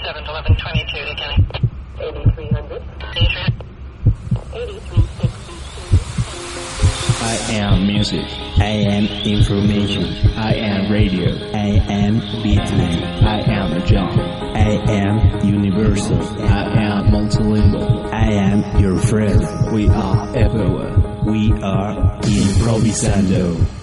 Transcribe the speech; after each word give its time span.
27 0.00 0.24
to 0.24 0.32
1122 0.32 1.04
to 1.04 1.14
Kenny. 1.14 1.44
8300. 2.00 2.80
8362. 4.56 5.50
I 7.22 7.36
am 7.52 7.86
music. 7.86 8.24
I 8.58 8.72
am 8.88 9.04
information. 9.26 10.04
I 10.38 10.54
am 10.54 10.90
radio. 10.90 11.28
I 11.52 11.84
am 11.92 12.20
beatnik. 12.42 13.22
I 13.22 13.40
am 13.40 13.84
John. 13.86 14.18
I 14.56 14.80
am 14.90 15.44
universal. 15.46 16.18
I 16.44 16.62
am 16.82 17.08
multilingual. 17.08 18.10
I 18.10 18.32
am 18.32 18.80
your 18.80 18.96
friend. 18.98 19.44
We 19.70 19.88
are 19.90 20.34
everywhere. 20.34 20.96
We 21.26 21.52
are 21.62 21.94
improvisando. 22.22 23.79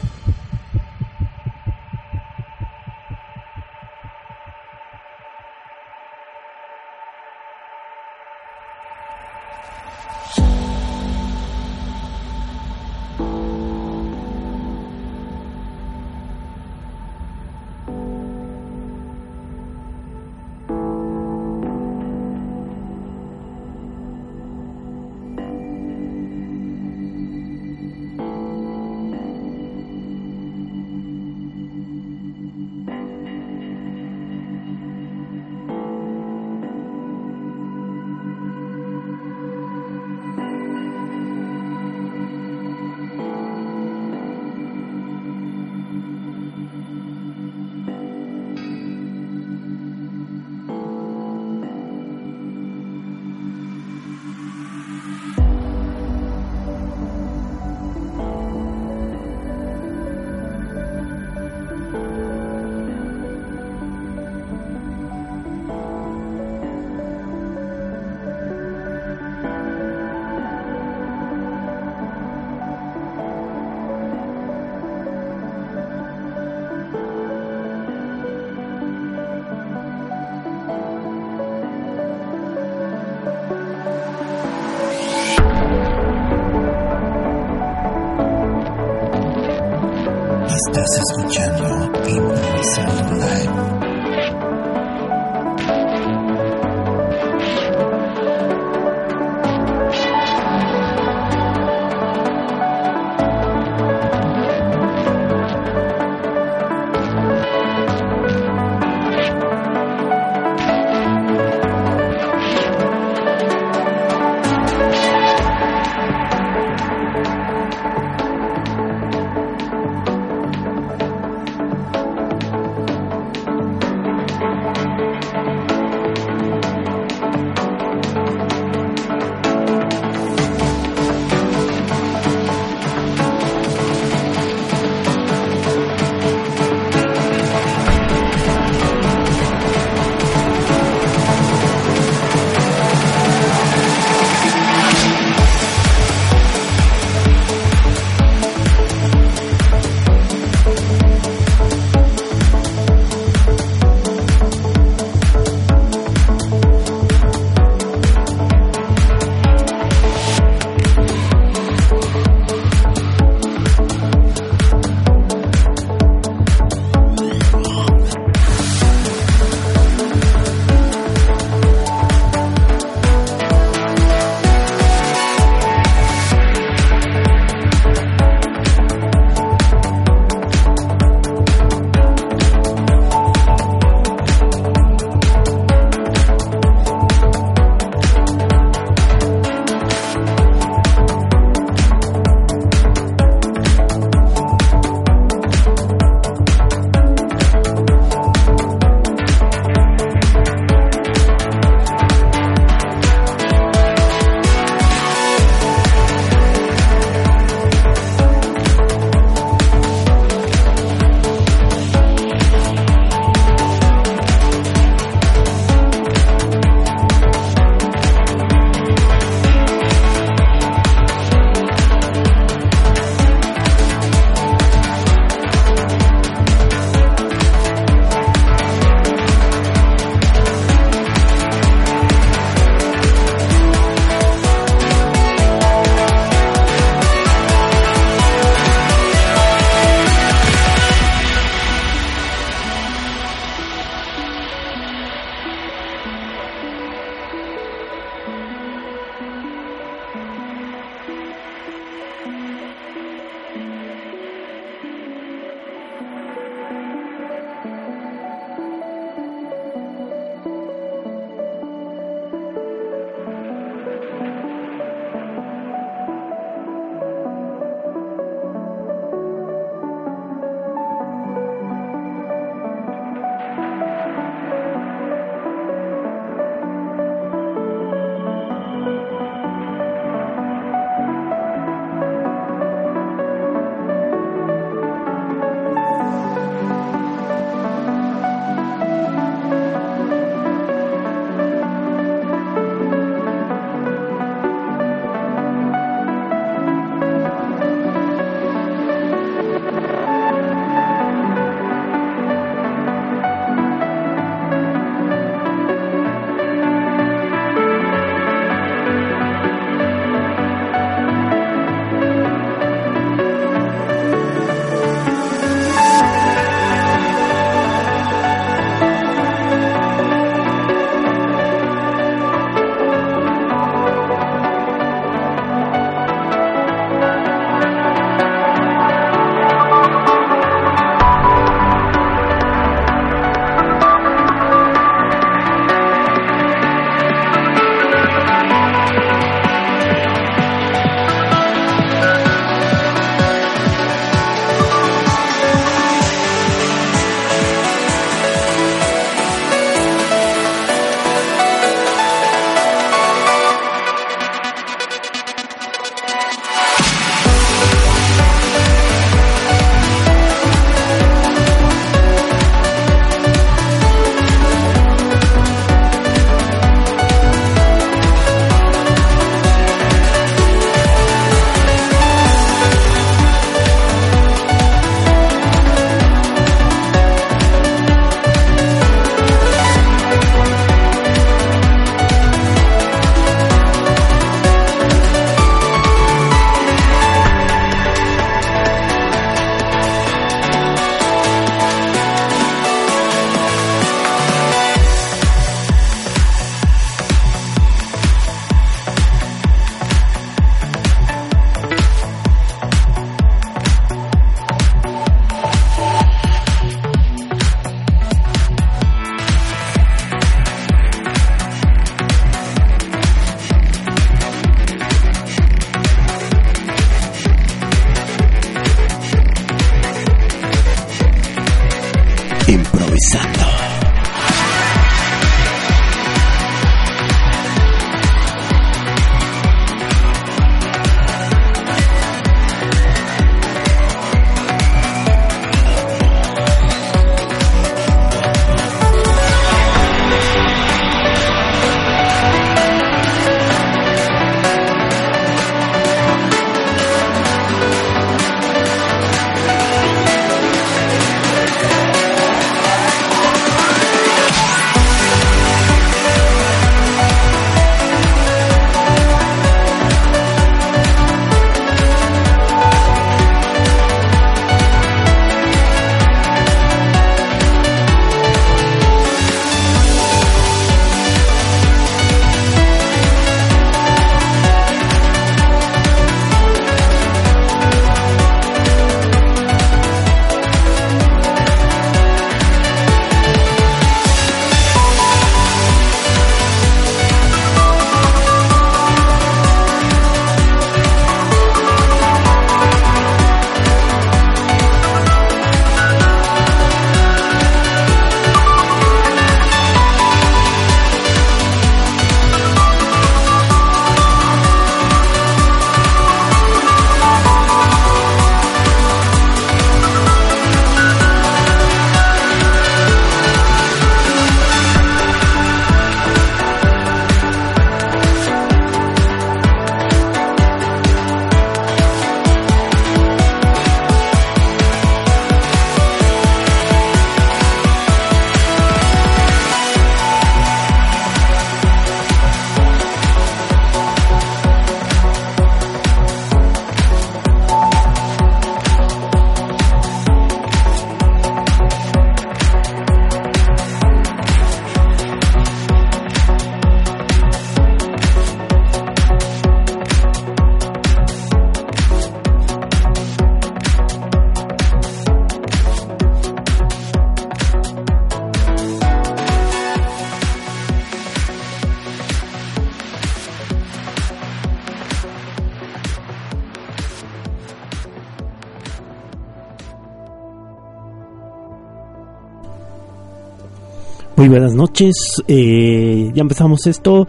Buenas 574.27 574.55
noches, 574.55 575.23
eh, 575.29 576.11
ya 576.13 576.21
empezamos 576.21 576.67
esto. 576.67 577.07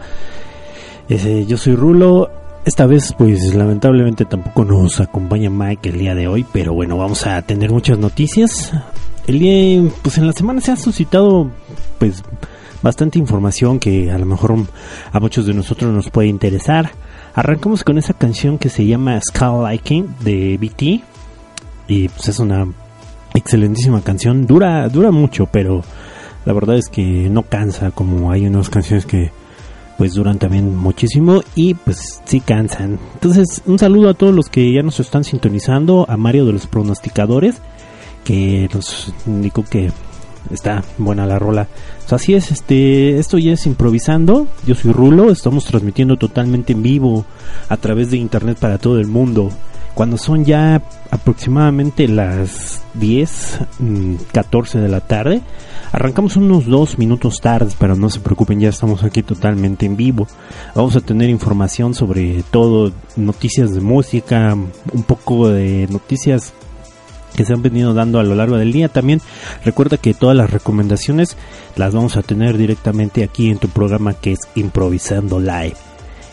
Eh, 1.09 1.45
yo 1.45 1.57
soy 1.57 1.75
Rulo. 1.75 2.31
Esta 2.63 2.85
vez, 2.85 3.13
pues 3.17 3.53
lamentablemente 3.53 4.23
tampoco 4.23 4.63
nos 4.63 5.01
acompaña 5.01 5.49
Mike 5.49 5.89
el 5.89 5.99
día 5.99 6.15
de 6.15 6.29
hoy, 6.29 6.45
pero 6.53 6.73
bueno, 6.73 6.97
vamos 6.97 7.27
a 7.27 7.41
tener 7.41 7.71
muchas 7.71 7.99
noticias. 7.99 8.71
El 9.27 9.39
día, 9.39 9.91
pues 10.01 10.17
en 10.17 10.27
la 10.27 10.33
semana 10.33 10.61
se 10.61 10.71
ha 10.71 10.77
suscitado, 10.77 11.51
pues 11.97 12.23
bastante 12.81 13.19
información 13.19 13.79
que 13.79 14.11
a 14.11 14.17
lo 14.17 14.25
mejor 14.25 14.55
a 15.11 15.19
muchos 15.19 15.45
de 15.45 15.53
nosotros 15.53 15.93
nos 15.93 16.09
puede 16.09 16.29
interesar. 16.29 16.91
Arrancamos 17.33 17.83
con 17.83 17.97
esa 17.97 18.13
canción 18.13 18.57
que 18.57 18.69
se 18.69 18.85
llama 18.85 19.19
Skull 19.19 19.69
Liking 19.69 20.15
de 20.21 20.57
BT 20.57 21.03
y 21.89 22.07
pues 22.07 22.29
es 22.29 22.39
una 22.39 22.65
excelentísima 23.33 24.01
canción. 24.01 24.47
Dura, 24.47 24.87
dura 24.87 25.11
mucho, 25.11 25.47
pero 25.51 25.83
la 26.49 26.55
verdad 26.55 26.77
es 26.77 26.89
que 26.89 27.29
no 27.29 27.43
cansa 27.43 27.91
como 27.91 28.31
hay 28.31 28.47
unas 28.47 28.71
canciones 28.71 29.05
que 29.05 29.29
pues 29.99 30.15
duran 30.15 30.39
también 30.39 30.75
muchísimo 30.75 31.43
y 31.53 31.75
pues 31.75 32.23
sí 32.25 32.39
cansan. 32.39 32.97
Entonces, 33.13 33.61
un 33.67 33.77
saludo 33.77 34.09
a 34.09 34.15
todos 34.15 34.33
los 34.33 34.49
que 34.49 34.73
ya 34.73 34.81
nos 34.81 34.99
están 34.99 35.23
sintonizando, 35.23 36.07
a 36.09 36.17
Mario 36.17 36.47
de 36.47 36.53
los 36.53 36.65
pronosticadores 36.65 37.61
que 38.23 38.67
nos 38.73 39.13
indicó 39.27 39.63
que 39.63 39.91
está 40.49 40.83
buena 40.97 41.27
la 41.27 41.37
rola. 41.37 41.67
así 42.09 42.33
es, 42.33 42.49
este, 42.49 43.19
esto 43.19 43.37
ya 43.37 43.51
es 43.51 43.67
improvisando. 43.67 44.47
Yo 44.65 44.73
soy 44.73 44.91
Rulo, 44.91 45.29
estamos 45.29 45.65
transmitiendo 45.65 46.17
totalmente 46.17 46.73
en 46.73 46.81
vivo 46.81 47.25
a 47.67 47.77
través 47.77 48.09
de 48.09 48.17
internet 48.17 48.57
para 48.59 48.79
todo 48.79 48.97
el 48.99 49.05
mundo. 49.05 49.51
Cuando 49.93 50.17
son 50.17 50.45
ya 50.45 50.81
aproximadamente 51.11 52.07
las 52.07 52.81
10, 52.93 53.59
14 54.31 54.77
mm, 54.77 54.81
de 54.81 54.87
la 54.87 55.01
tarde, 55.01 55.41
arrancamos 55.91 56.37
unos 56.37 56.65
dos 56.65 56.97
minutos 56.97 57.41
tarde, 57.41 57.73
pero 57.77 57.95
no 57.95 58.09
se 58.09 58.19
preocupen, 58.19 58.59
ya 58.59 58.69
estamos 58.69 59.03
aquí 59.03 59.23
totalmente 59.23 59.85
en 59.85 59.97
vivo. 59.97 60.27
Vamos 60.75 60.95
a 60.95 61.01
tener 61.01 61.29
información 61.29 61.93
sobre 61.93 62.43
todo, 62.49 62.93
noticias 63.15 63.73
de 63.73 63.81
música, 63.81 64.55
un 64.55 65.03
poco 65.03 65.49
de 65.49 65.87
noticias 65.89 66.53
que 67.35 67.45
se 67.45 67.53
han 67.53 67.61
venido 67.61 67.93
dando 67.93 68.19
a 68.19 68.23
lo 68.23 68.35
largo 68.35 68.57
del 68.57 68.71
día. 68.71 68.89
También 68.89 69.21
recuerda 69.63 69.97
que 69.97 70.13
todas 70.13 70.35
las 70.35 70.49
recomendaciones 70.49 71.37
las 71.75 71.93
vamos 71.93 72.17
a 72.17 72.23
tener 72.23 72.57
directamente 72.57 73.23
aquí 73.23 73.49
en 73.49 73.57
tu 73.57 73.69
programa 73.69 74.13
que 74.13 74.33
es 74.33 74.39
Improvisando 74.55 75.39
Live. 75.39 75.75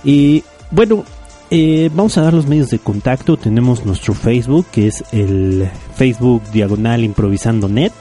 Y 0.04 0.44
bueno, 0.70 1.04
eh, 1.50 1.90
vamos 1.94 2.18
a 2.18 2.22
dar 2.22 2.34
los 2.34 2.46
medios 2.46 2.70
de 2.70 2.78
contacto. 2.78 3.36
Tenemos 3.36 3.84
nuestro 3.84 4.14
Facebook, 4.14 4.66
que 4.70 4.88
es 4.88 5.04
el 5.12 5.68
Facebook 5.94 6.42
Diagonal 6.52 7.04
Improvisando 7.04 7.68
Net. 7.68 7.92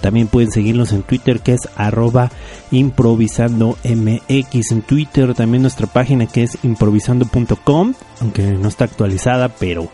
También 0.00 0.28
pueden 0.28 0.50
seguirnos 0.50 0.92
en 0.92 1.02
Twitter, 1.02 1.40
que 1.40 1.54
es 1.54 1.68
arroba 1.74 2.30
improvisando 2.70 3.76
mx. 3.82 4.70
En 4.70 4.82
Twitter 4.82 5.34
también 5.34 5.62
nuestra 5.62 5.86
página, 5.86 6.26
que 6.26 6.44
es 6.44 6.58
improvisando.com, 6.62 7.94
aunque 8.20 8.42
no 8.52 8.68
está 8.68 8.84
actualizada, 8.84 9.48
pero 9.48 9.88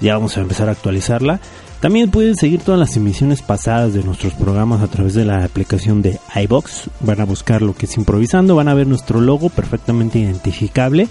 ya 0.00 0.14
vamos 0.14 0.36
a 0.36 0.42
empezar 0.42 0.68
a 0.68 0.72
actualizarla. 0.72 1.40
También 1.80 2.10
pueden 2.10 2.36
seguir 2.36 2.60
todas 2.60 2.78
las 2.78 2.96
emisiones 2.96 3.40
pasadas 3.40 3.94
de 3.94 4.02
nuestros 4.02 4.34
programas 4.34 4.82
a 4.82 4.88
través 4.88 5.14
de 5.14 5.24
la 5.24 5.44
aplicación 5.44 6.02
de 6.02 6.18
iBox. 6.34 6.90
Van 7.00 7.20
a 7.20 7.24
buscar 7.24 7.62
lo 7.62 7.74
que 7.74 7.86
es 7.86 7.96
improvisando, 7.96 8.56
van 8.56 8.68
a 8.68 8.74
ver 8.74 8.86
nuestro 8.86 9.20
logo 9.20 9.48
perfectamente 9.48 10.18
identificable 10.18 11.08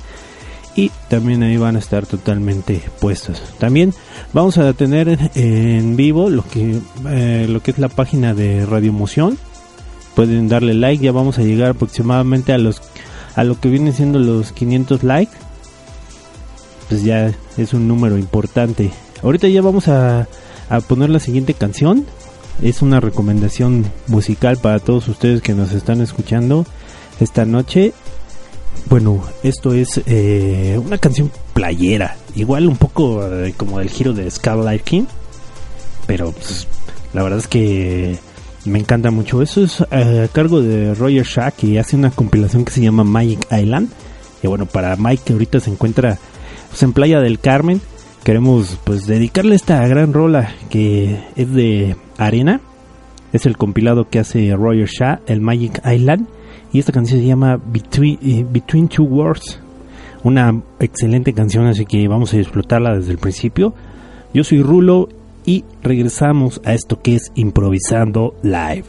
y 0.77 0.91
también 1.09 1.41
ahí 1.41 1.57
van 1.57 1.75
a 1.75 1.79
estar 1.79 2.05
totalmente 2.05 2.81
puestos. 3.01 3.41
También 3.57 3.95
vamos 4.31 4.59
a 4.59 4.71
tener 4.73 5.31
en 5.33 5.97
vivo 5.97 6.29
lo 6.29 6.47
que 6.47 6.79
eh, 7.09 7.47
lo 7.49 7.61
que 7.61 7.71
es 7.71 7.79
la 7.79 7.89
página 7.89 8.35
de 8.35 8.63
Radio 8.63 8.93
Moción. 8.93 9.39
Pueden 10.15 10.47
darle 10.47 10.75
like, 10.75 11.03
ya 11.03 11.11
vamos 11.11 11.39
a 11.39 11.41
llegar 11.41 11.71
aproximadamente 11.71 12.53
a 12.53 12.59
los 12.59 12.81
a 13.35 13.43
lo 13.43 13.59
que 13.59 13.69
vienen 13.69 13.91
siendo 13.91 14.19
los 14.19 14.51
500 14.51 15.03
likes. 15.03 15.35
Pues 16.89 17.03
ya 17.03 17.33
es 17.57 17.73
un 17.73 17.87
número 17.87 18.19
importante. 18.19 18.91
Ahorita 19.23 19.47
ya 19.47 19.63
vamos 19.63 19.87
a, 19.87 20.27
a 20.69 20.81
poner 20.81 21.09
la 21.09 21.19
siguiente 21.19 21.55
canción. 21.55 22.05
Es 22.61 22.83
una 22.83 22.99
recomendación 22.99 23.91
musical 24.05 24.57
para 24.57 24.77
todos 24.77 25.07
ustedes 25.07 25.41
que 25.41 25.55
nos 25.55 25.71
están 25.71 26.01
escuchando 26.01 26.67
esta 27.19 27.45
noche 27.45 27.93
bueno, 28.85 29.23
esto 29.43 29.73
es 29.73 30.01
eh, 30.05 30.79
una 30.83 30.97
canción 30.97 31.31
playera, 31.53 32.15
igual 32.35 32.67
un 32.67 32.77
poco 32.77 33.25
eh, 33.25 33.53
como 33.57 33.79
del 33.79 33.89
giro 33.89 34.13
de 34.13 34.29
Scarlet 34.29 34.83
King, 34.83 35.05
pero 36.05 36.31
pues, 36.31 36.67
la 37.13 37.23
verdad 37.23 37.39
es 37.39 37.47
que 37.47 38.17
me 38.67 38.79
encanta 38.79 39.11
mucho. 39.11 39.41
Eso 39.41 39.63
es 39.63 39.81
eh, 39.91 40.23
a 40.25 40.27
cargo 40.27 40.61
de 40.61 40.93
Roger 40.93 41.25
Shah 41.25 41.51
que 41.51 41.79
hace 41.79 41.95
una 41.95 42.11
compilación 42.11 42.65
que 42.65 42.71
se 42.71 42.81
llama 42.81 43.03
Magic 43.03 43.47
Island. 43.51 43.89
Y 44.43 44.47
bueno, 44.47 44.65
para 44.65 44.95
Mike 44.95 45.23
que 45.25 45.33
ahorita 45.33 45.59
se 45.59 45.71
encuentra 45.71 46.17
pues, 46.69 46.83
en 46.83 46.93
Playa 46.93 47.19
del 47.19 47.39
Carmen, 47.39 47.81
queremos 48.23 48.77
pues 48.83 49.07
dedicarle 49.07 49.55
esta 49.55 49.85
gran 49.87 50.13
rola 50.13 50.53
que 50.69 51.19
es 51.35 51.51
de 51.53 51.95
arena. 52.17 52.61
Es 53.33 53.45
el 53.45 53.57
compilado 53.57 54.09
que 54.09 54.19
hace 54.19 54.55
Roger 54.55 54.87
Shah, 54.87 55.21
el 55.27 55.41
Magic 55.41 55.81
Island. 55.85 56.27
Y 56.71 56.79
esta 56.79 56.91
canción 56.91 57.19
se 57.19 57.25
llama 57.25 57.57
Between, 57.57 58.19
eh, 58.21 58.87
Two 58.87 59.05
Words. 59.05 59.59
Una 60.23 60.61
excelente 60.79 61.33
canción, 61.33 61.67
así 61.67 61.85
que 61.85 62.07
vamos 62.07 62.33
a 62.33 62.37
explotarla 62.37 62.97
desde 62.97 63.11
el 63.11 63.17
principio. 63.17 63.73
Yo 64.33 64.43
soy 64.43 64.61
Rulo 64.61 65.09
y 65.45 65.63
regresamos 65.81 66.61
a 66.65 66.73
esto 66.73 67.01
que 67.01 67.15
es 67.15 67.31
Improvisando 67.35 68.35
Live. 68.43 68.83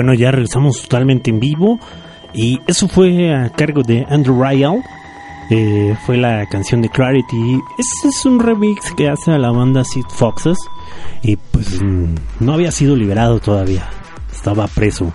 bueno, 0.00 0.14
ya 0.14 0.30
regresamos 0.30 0.80
totalmente 0.80 1.28
en 1.28 1.40
vivo. 1.40 1.78
Y 2.32 2.58
eso 2.66 2.88
fue 2.88 3.34
a 3.34 3.50
cargo 3.50 3.82
de 3.82 4.06
Andrew 4.08 4.42
Ryle. 4.42 4.82
Eh, 5.50 5.94
fue 6.06 6.16
la 6.16 6.46
canción 6.46 6.80
de 6.80 6.88
Clarity. 6.88 7.60
Este 7.76 8.08
es 8.08 8.24
un 8.24 8.40
remix 8.40 8.94
que 8.94 9.10
hace 9.10 9.32
a 9.32 9.38
la 9.38 9.50
banda 9.50 9.84
Sid 9.84 10.06
Foxes. 10.08 10.56
Y 11.22 11.36
pues 11.36 11.82
mm, 11.82 12.14
no 12.40 12.54
había 12.54 12.72
sido 12.72 12.96
liberado 12.96 13.40
todavía. 13.40 13.90
Estaba 14.32 14.66
preso. 14.68 15.12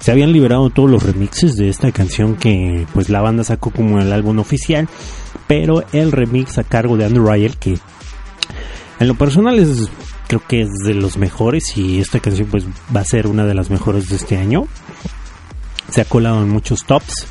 Se 0.00 0.10
habían 0.10 0.32
liberado 0.32 0.68
todos 0.68 0.90
los 0.90 1.04
remixes 1.04 1.56
de 1.56 1.68
esta 1.68 1.92
canción 1.92 2.34
que 2.34 2.88
pues 2.92 3.10
la 3.10 3.20
banda 3.20 3.44
sacó 3.44 3.70
como 3.70 4.00
el 4.00 4.12
álbum 4.12 4.40
oficial. 4.40 4.88
Pero 5.46 5.84
el 5.92 6.10
remix 6.10 6.58
a 6.58 6.64
cargo 6.64 6.96
de 6.96 7.04
Andrew 7.04 7.30
Ryle 7.30 7.54
que 7.60 7.78
en 8.98 9.06
lo 9.06 9.14
personal 9.14 9.60
es 9.60 9.88
creo 10.26 10.42
que 10.46 10.62
es 10.62 10.70
de 10.84 10.94
los 10.94 11.16
mejores 11.16 11.76
y 11.76 12.00
esta 12.00 12.20
canción 12.20 12.48
pues 12.48 12.64
va 12.94 13.00
a 13.00 13.04
ser 13.04 13.26
una 13.26 13.44
de 13.44 13.54
las 13.54 13.70
mejores 13.70 14.08
de 14.08 14.16
este 14.16 14.36
año. 14.36 14.66
Se 15.90 16.00
ha 16.00 16.04
colado 16.04 16.42
en 16.42 16.48
muchos 16.48 16.84
tops 16.84 17.26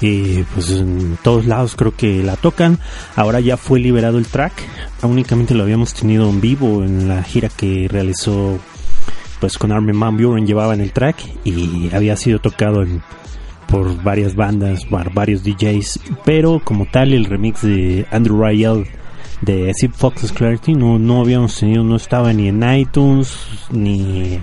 y 0.00 0.42
pues 0.54 0.70
en 0.70 1.18
todos 1.22 1.46
lados 1.46 1.76
creo 1.76 1.94
que 1.94 2.22
la 2.22 2.36
tocan. 2.36 2.78
Ahora 3.16 3.40
ya 3.40 3.56
fue 3.56 3.80
liberado 3.80 4.18
el 4.18 4.26
track, 4.26 4.52
únicamente 5.02 5.54
lo 5.54 5.62
habíamos 5.62 5.94
tenido 5.94 6.28
en 6.28 6.40
vivo 6.40 6.82
en 6.82 7.08
la 7.08 7.22
gira 7.22 7.48
que 7.48 7.88
realizó 7.88 8.58
pues 9.40 9.56
con 9.56 9.70
Armin 9.70 9.98
Van 9.98 10.16
Buren 10.16 10.46
llevaban 10.46 10.80
el 10.80 10.92
track 10.92 11.16
y 11.44 11.90
había 11.94 12.16
sido 12.16 12.40
tocado 12.40 12.84
por 13.68 14.02
varias 14.02 14.34
bandas, 14.34 14.84
por 14.86 15.12
varios 15.12 15.44
DJs, 15.44 16.00
pero 16.24 16.60
como 16.64 16.86
tal 16.86 17.12
el 17.12 17.26
remix 17.26 17.62
de 17.62 18.06
Andrew 18.10 18.40
Rayel 18.40 18.86
de 19.40 19.72
Zip 19.78 19.92
Fox's 19.94 20.32
Clarity 20.32 20.74
no, 20.74 20.98
no 20.98 21.20
habíamos 21.20 21.58
tenido, 21.58 21.84
no 21.84 21.96
estaba 21.96 22.32
ni 22.32 22.48
en 22.48 22.62
iTunes 22.74 23.36
ni, 23.70 24.40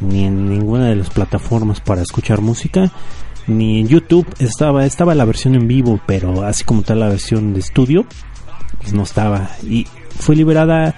ni 0.00 0.24
en 0.24 0.48
ninguna 0.48 0.86
de 0.86 0.96
las 0.96 1.10
plataformas 1.10 1.80
para 1.80 2.02
escuchar 2.02 2.40
música 2.40 2.90
ni 3.46 3.80
en 3.80 3.88
YouTube. 3.88 4.26
Estaba 4.38 4.86
estaba 4.86 5.14
la 5.14 5.24
versión 5.24 5.54
en 5.54 5.68
vivo 5.68 6.00
pero 6.06 6.42
así 6.42 6.64
como 6.64 6.82
tal 6.82 7.00
la 7.00 7.08
versión 7.08 7.52
de 7.52 7.60
estudio 7.60 8.06
pues 8.80 8.92
no 8.92 9.02
estaba. 9.02 9.50
Y 9.62 9.86
fue 10.18 10.36
liberada 10.36 10.94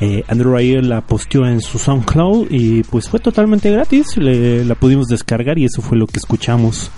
eh, 0.00 0.24
Andrew 0.28 0.52
Ryan 0.52 0.88
la 0.88 1.00
posteó 1.02 1.46
en 1.46 1.60
su 1.60 1.78
SoundCloud 1.78 2.48
y 2.50 2.82
pues 2.82 3.08
fue 3.08 3.20
totalmente 3.20 3.70
gratis. 3.70 4.16
La 4.16 4.74
pudimos 4.74 5.06
descargar 5.08 5.58
y 5.58 5.66
eso 5.66 5.82
fue 5.82 5.96
lo 5.96 6.06
que 6.06 6.18
escuchamos 6.18 6.90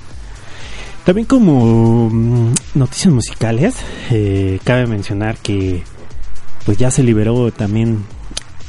también 1.05 1.27
como 1.27 2.11
mm, 2.11 2.55
noticias 2.75 3.13
musicales, 3.13 3.77
eh, 4.11 4.59
cabe 4.65 4.87
mencionar 4.87 5.37
que 5.37 5.83
pues 6.65 6.79
ya 6.79 6.91
se 6.91 7.03
liberó 7.03 7.53
también 7.53 8.05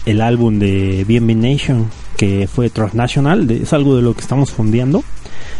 el 0.05 0.21
álbum 0.21 0.59
de 0.59 1.05
BNB 1.07 1.35
Nation 1.35 1.89
que 2.17 2.47
fue 2.47 2.69
Transnational, 2.69 3.49
es 3.51 3.73
algo 3.73 3.95
de 3.95 4.01
lo 4.01 4.13
que 4.13 4.21
estamos 4.21 4.51
fondeando. 4.51 5.03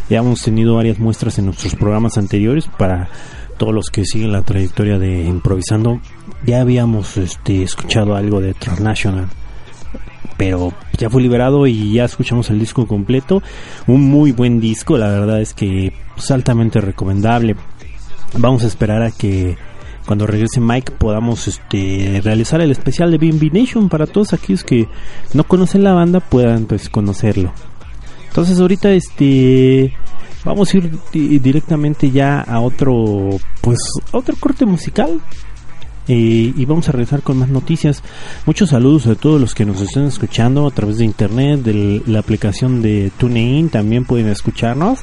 Ya 0.09 0.19
hemos 0.19 0.41
tenido 0.41 0.75
varias 0.75 0.99
muestras 0.99 1.38
en 1.39 1.45
nuestros 1.45 1.75
programas 1.75 2.17
anteriores 2.17 2.67
para 2.77 3.09
todos 3.57 3.73
los 3.73 3.89
que 3.89 4.05
siguen 4.05 4.31
la 4.31 4.41
trayectoria 4.41 4.99
de 4.99 5.23
improvisando. 5.23 5.99
Ya 6.45 6.61
habíamos 6.61 7.17
este, 7.17 7.63
escuchado 7.63 8.15
algo 8.15 8.39
de 8.39 8.53
Transnational 8.53 9.29
pero 10.37 10.73
ya 10.97 11.09
fue 11.09 11.21
liberado 11.21 11.67
y 11.67 11.93
ya 11.93 12.05
escuchamos 12.05 12.49
el 12.49 12.59
disco 12.59 12.87
completo. 12.87 13.41
Un 13.87 14.09
muy 14.09 14.31
buen 14.31 14.59
disco, 14.59 14.97
la 14.97 15.09
verdad 15.09 15.41
es 15.41 15.53
que 15.53 15.87
es 15.87 15.93
pues, 16.15 16.31
altamente 16.31 16.81
recomendable. 16.81 17.55
Vamos 18.37 18.63
a 18.63 18.67
esperar 18.67 19.01
a 19.01 19.11
que 19.11 19.57
cuando 20.05 20.27
regrese 20.27 20.59
Mike 20.59 20.93
podamos 20.93 21.47
este 21.47 22.21
realizar 22.23 22.61
el 22.61 22.71
especial 22.71 23.11
de 23.11 23.17
BNB 23.17 23.51
Nation 23.51 23.89
para 23.89 24.05
todos 24.05 24.33
aquellos 24.33 24.63
que 24.63 24.87
no 25.33 25.45
conocen 25.45 25.83
la 25.83 25.93
banda 25.93 26.19
puedan 26.19 26.65
pues 26.65 26.89
conocerlo. 26.89 27.51
Entonces 28.27 28.59
ahorita 28.59 28.91
este 28.91 29.93
vamos 30.43 30.73
a 30.73 30.77
ir 30.77 30.91
directamente 31.11 32.11
ya 32.11 32.41
a 32.41 32.59
otro 32.59 33.29
pues 33.61 33.79
otro 34.11 34.35
corte 34.39 34.65
musical 34.65 35.21
y 36.07 36.65
vamos 36.65 36.87
a 36.89 36.91
regresar 36.91 37.21
con 37.21 37.37
más 37.37 37.49
noticias. 37.49 38.03
Muchos 38.45 38.69
saludos 38.69 39.07
a 39.07 39.15
todos 39.15 39.39
los 39.39 39.53
que 39.53 39.65
nos 39.65 39.81
estén 39.81 40.05
escuchando 40.05 40.67
a 40.67 40.71
través 40.71 40.97
de 40.97 41.05
internet, 41.05 41.61
de 41.61 42.01
la 42.05 42.19
aplicación 42.19 42.81
de 42.81 43.11
TuneIn, 43.17 43.69
también 43.69 44.05
pueden 44.05 44.27
escucharnos. 44.27 44.99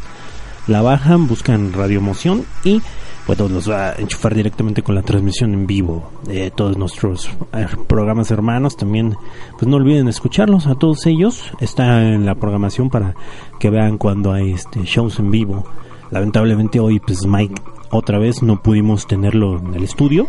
La 0.69 0.81
bajan, 0.81 1.27
buscan 1.27 1.73
Radio 1.73 1.99
Emoción 1.99 2.45
y 2.63 2.81
bueno, 3.27 3.49
los 3.49 3.71
va 3.71 3.91
a 3.91 3.95
enchufar 3.95 4.35
directamente 4.35 4.83
con 4.83 4.97
la 4.97 5.03
transmisión 5.03 5.55
en 5.55 5.67
vivo 5.67 6.11
de 6.25 6.51
todos 6.51 6.77
nuestros 6.77 7.31
eh, 7.53 7.67
programas 7.87 8.31
hermanos. 8.33 8.77
También, 8.77 9.17
pues 9.53 9.67
no 9.67 9.77
olviden 9.77 10.09
escucharlos 10.09 10.67
a 10.67 10.75
todos 10.75 11.07
ellos. 11.07 11.45
Está 11.61 12.03
en 12.03 12.27
la 12.27 12.35
programación 12.35 12.91
para 12.91 13.15
que 13.61 13.71
vean 13.71 13.97
cuando 13.97 14.33
hay 14.33 14.53
este 14.53 14.83
shows 14.85 15.21
en 15.21 15.31
vivo. 15.31 15.65
Lamentablemente 16.11 16.81
hoy, 16.81 16.99
pues 16.99 17.25
Mike, 17.25 17.63
otra 17.91 18.19
vez 18.19 18.43
no 18.43 18.61
pudimos 18.61 19.07
tenerlo 19.07 19.59
en 19.59 19.75
el 19.75 19.85
estudio 19.85 20.27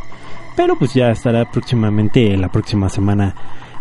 pero 0.56 0.78
pues 0.78 0.94
ya 0.94 1.12
estará 1.12 1.50
próximamente, 1.52 2.36
la 2.38 2.50
próxima 2.50 2.90
semana, 2.90 3.36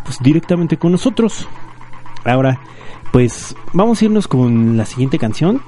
pues 0.05 0.19
directamente 0.21 0.77
con 0.77 0.93
nosotros. 0.93 1.49
Ahora, 2.25 2.61
pues 3.13 3.55
vamos 3.73 4.01
a 4.01 4.05
irnos 4.07 4.29
con 4.29 4.77
la 4.77 4.87
siguiente 4.87 5.19
canción 5.19 5.61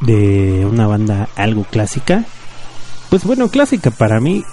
de 0.00 0.66
una 0.70 0.86
banda 0.86 1.28
algo 1.36 1.64
clásica. 1.64 2.24
Pues 3.08 3.24
bueno, 3.24 3.48
clásica 3.48 3.90
para 3.90 4.20
mí. 4.20 4.44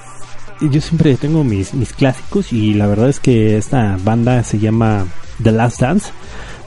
Yo 0.59 0.81
siempre 0.81 1.15
tengo 1.17 1.43
mis, 1.43 1.75
mis 1.75 1.93
clásicos 1.93 2.51
y 2.51 2.73
la 2.73 2.87
verdad 2.87 3.09
es 3.09 3.19
que 3.19 3.57
esta 3.57 3.97
banda 4.03 4.43
se 4.43 4.57
llama 4.57 5.05
The 5.41 5.51
Last 5.51 5.81
Dance. 5.81 6.11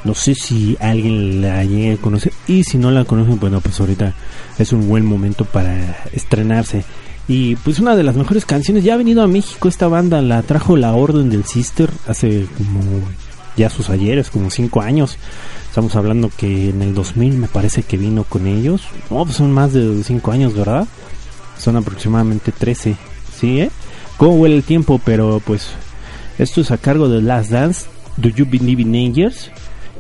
No 0.04 0.14
sé 0.14 0.34
si 0.34 0.76
alguien 0.80 1.42
la 1.42 1.64
llegue 1.64 1.94
a 1.94 1.96
conocer 1.96 2.32
y 2.46 2.64
si 2.64 2.78
no 2.78 2.90
la 2.90 3.04
conocen, 3.04 3.38
bueno, 3.40 3.60
pues 3.60 3.80
ahorita 3.80 4.14
es 4.58 4.72
un 4.72 4.88
buen 4.88 5.04
momento 5.04 5.44
para 5.44 6.04
estrenarse. 6.12 6.84
Y 7.30 7.54
pues 7.54 7.78
una 7.78 7.94
de 7.94 8.02
las 8.02 8.16
mejores 8.16 8.44
canciones, 8.44 8.82
ya 8.82 8.94
ha 8.94 8.96
venido 8.96 9.22
a 9.22 9.28
México 9.28 9.68
esta 9.68 9.86
banda, 9.86 10.20
la 10.20 10.42
trajo 10.42 10.76
la 10.76 10.94
Orden 10.94 11.30
del 11.30 11.44
Sister 11.44 11.88
hace 12.08 12.44
como 12.58 12.80
ya 13.56 13.70
sus 13.70 13.88
ayeres, 13.88 14.30
como 14.30 14.50
cinco 14.50 14.80
años. 14.80 15.16
Estamos 15.68 15.94
hablando 15.94 16.28
que 16.36 16.70
en 16.70 16.82
el 16.82 16.92
2000 16.92 17.34
me 17.34 17.46
parece 17.46 17.84
que 17.84 17.96
vino 17.96 18.24
con 18.24 18.48
ellos. 18.48 18.82
No, 19.10 19.24
pues 19.24 19.36
son 19.36 19.52
más 19.52 19.72
de 19.72 20.02
cinco 20.02 20.32
años, 20.32 20.54
¿verdad? 20.54 20.88
Son 21.56 21.76
aproximadamente 21.76 22.50
13, 22.50 22.96
¿sí? 23.38 23.60
Eh? 23.60 23.70
¿Cómo 24.16 24.34
huele 24.34 24.56
el 24.56 24.64
tiempo? 24.64 25.00
Pero 25.04 25.40
pues 25.46 25.68
esto 26.36 26.62
es 26.62 26.72
a 26.72 26.78
cargo 26.78 27.08
de 27.08 27.22
Last 27.22 27.52
Dance, 27.52 27.86
Do 28.16 28.28
You 28.30 28.44
Believe 28.44 28.82
in 28.82 28.96
Angels? 28.96 29.52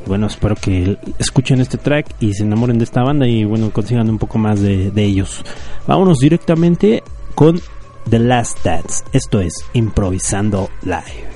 Bueno, 0.04 0.26
espero 0.26 0.56
que 0.56 0.98
escuchen 1.20 1.60
este 1.60 1.78
track 1.78 2.06
y 2.18 2.34
se 2.34 2.42
enamoren 2.42 2.78
de 2.78 2.84
esta 2.84 3.04
banda 3.04 3.28
y 3.28 3.44
bueno, 3.44 3.70
consigan 3.70 4.10
un 4.10 4.18
poco 4.18 4.36
más 4.36 4.60
de, 4.60 4.90
de 4.90 5.04
ellos. 5.04 5.44
Vámonos 5.86 6.18
directamente 6.18 7.04
con 7.34 7.60
The 8.08 8.18
Last 8.18 8.64
Dance. 8.64 9.04
Esto 9.12 9.40
es 9.40 9.54
Improvisando 9.72 10.70
Live. 10.82 11.29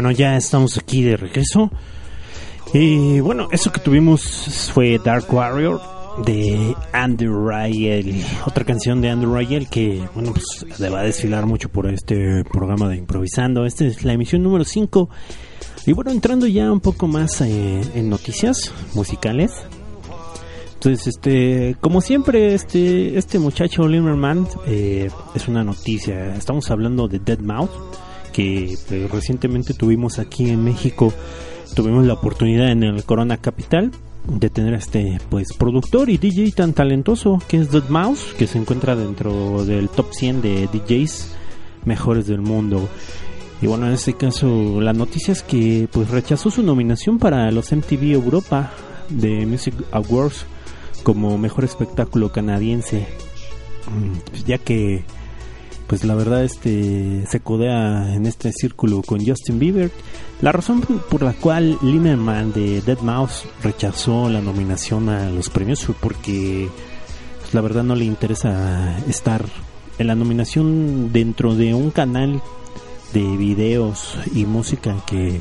Bueno, 0.00 0.12
ya 0.12 0.34
estamos 0.38 0.78
aquí 0.78 1.02
de 1.02 1.18
regreso. 1.18 1.70
Y 2.72 3.20
bueno, 3.20 3.48
eso 3.52 3.70
que 3.70 3.80
tuvimos 3.80 4.22
fue 4.72 4.98
Dark 4.98 5.26
Warrior 5.30 5.78
de 6.24 6.74
Andrew 6.94 7.46
Rayel. 7.46 8.24
Otra 8.46 8.64
canción 8.64 9.02
de 9.02 9.10
Andrew 9.10 9.34
Rayel 9.34 9.68
que, 9.68 10.02
bueno, 10.14 10.32
pues 10.32 10.64
le 10.78 10.88
va 10.88 11.00
a 11.00 11.02
desfilar 11.02 11.44
mucho 11.44 11.68
por 11.68 11.86
este 11.86 12.44
programa 12.44 12.88
de 12.88 12.96
improvisando. 12.96 13.66
Esta 13.66 13.84
es 13.84 14.02
la 14.02 14.14
emisión 14.14 14.42
número 14.42 14.64
5. 14.64 15.10
Y 15.84 15.92
bueno, 15.92 16.12
entrando 16.12 16.46
ya 16.46 16.72
un 16.72 16.80
poco 16.80 17.06
más 17.06 17.38
eh, 17.42 17.82
en 17.94 18.08
noticias 18.08 18.72
musicales. 18.94 19.52
Entonces, 20.80 21.08
este, 21.08 21.76
como 21.82 22.00
siempre, 22.00 22.54
este, 22.54 23.18
este 23.18 23.38
muchacho 23.38 23.86
Limerman 23.86 24.48
eh, 24.66 25.10
es 25.34 25.46
una 25.46 25.62
noticia. 25.62 26.34
Estamos 26.36 26.70
hablando 26.70 27.06
de 27.06 27.18
Dead 27.18 27.40
Mouth, 27.40 27.68
que 28.32 28.74
eh, 28.90 29.08
recientemente 29.10 29.74
tuvimos 29.74 30.18
aquí 30.18 30.50
en 30.50 30.64
México. 30.64 31.12
Tuvimos 31.74 32.04
la 32.06 32.14
oportunidad 32.14 32.70
en 32.70 32.82
el 32.82 33.04
Corona 33.04 33.36
Capital 33.36 33.92
de 34.26 34.50
tener 34.50 34.74
a 34.74 34.78
este 34.78 35.18
pues 35.28 35.52
productor 35.54 36.10
y 36.10 36.18
DJ 36.18 36.52
tan 36.52 36.72
talentoso 36.72 37.40
que 37.48 37.58
es 37.58 37.70
Dead 37.70 37.88
Mouse, 37.88 38.34
que 38.38 38.46
se 38.46 38.58
encuentra 38.58 38.96
dentro 38.96 39.64
del 39.64 39.88
top 39.88 40.12
100 40.12 40.42
de 40.42 40.68
DJs 40.68 41.34
mejores 41.84 42.26
del 42.26 42.40
mundo. 42.40 42.88
Y 43.62 43.66
bueno, 43.66 43.86
en 43.86 43.92
este 43.92 44.14
caso 44.14 44.80
la 44.80 44.92
noticia 44.92 45.32
es 45.32 45.42
que 45.42 45.88
pues 45.92 46.10
rechazó 46.10 46.50
su 46.50 46.62
nominación 46.62 47.18
para 47.18 47.50
los 47.50 47.72
MTV 47.72 48.12
Europa 48.12 48.72
de 49.08 49.46
Music 49.46 49.74
Awards 49.92 50.46
como 51.02 51.36
mejor 51.38 51.64
espectáculo 51.64 52.30
canadiense, 52.32 53.06
ya 54.46 54.58
que 54.58 55.04
pues 55.90 56.04
la 56.04 56.14
verdad 56.14 56.44
este 56.44 57.26
se 57.26 57.40
codea 57.40 58.14
en 58.14 58.24
este 58.24 58.52
círculo 58.52 59.02
con 59.02 59.26
Justin 59.26 59.58
Bieber. 59.58 59.90
La 60.40 60.52
razón 60.52 60.82
por 60.82 61.20
la 61.20 61.32
cual 61.32 61.78
Limerman 61.82 62.52
de 62.52 62.80
Dead 62.80 63.00
Mouse 63.00 63.44
rechazó 63.60 64.30
la 64.30 64.40
nominación 64.40 65.08
a 65.08 65.28
los 65.30 65.50
premios 65.50 65.84
fue 65.84 65.96
porque 66.00 66.68
pues, 67.40 67.54
la 67.54 67.60
verdad 67.60 67.82
no 67.82 67.96
le 67.96 68.04
interesa 68.04 68.98
estar 69.08 69.44
en 69.98 70.06
la 70.06 70.14
nominación 70.14 71.12
dentro 71.12 71.56
de 71.56 71.74
un 71.74 71.90
canal 71.90 72.40
de 73.12 73.24
videos 73.36 74.16
y 74.32 74.44
música 74.46 74.94
que 75.08 75.40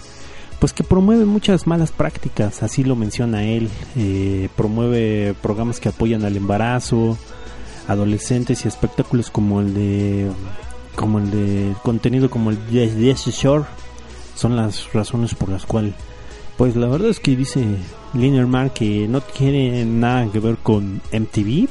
pues 0.58 0.74
que 0.74 0.84
promueve 0.84 1.26
muchas 1.26 1.68
malas 1.68 1.92
prácticas, 1.92 2.64
así 2.64 2.84
lo 2.84 2.96
menciona 2.96 3.46
él, 3.46 3.70
eh, 3.96 4.50
promueve 4.58 5.36
programas 5.44 5.80
que 5.80 5.90
apoyan 5.90 6.26
al 6.26 6.36
embarazo, 6.36 7.20
adolescentes 7.90 8.64
y 8.64 8.68
espectáculos 8.68 9.32
como 9.32 9.60
el 9.62 9.74
de 9.74 10.32
como 10.96 11.18
el 11.18 11.32
de 11.32 11.74
contenido 11.84 12.30
como 12.30 12.52
el 12.52 12.72
de 12.72 12.88
Jesse 12.88 13.34
Shore 13.34 13.66
son 14.36 14.56
las 14.56 14.94
razones 14.94 15.34
por 15.34 15.50
las 15.50 15.66
cuales 15.66 15.96
pues 16.56 16.76
la 16.76 16.88
verdad 16.88 17.10
es 17.10 17.20
que 17.20 17.36
dice 17.36 17.66
Linerman 18.14 18.70
que 18.70 19.08
no 19.08 19.22
tiene 19.22 19.84
nada 19.86 20.32
que 20.32 20.40
ver 20.40 20.58
con 20.58 21.02
MTV 21.12 21.68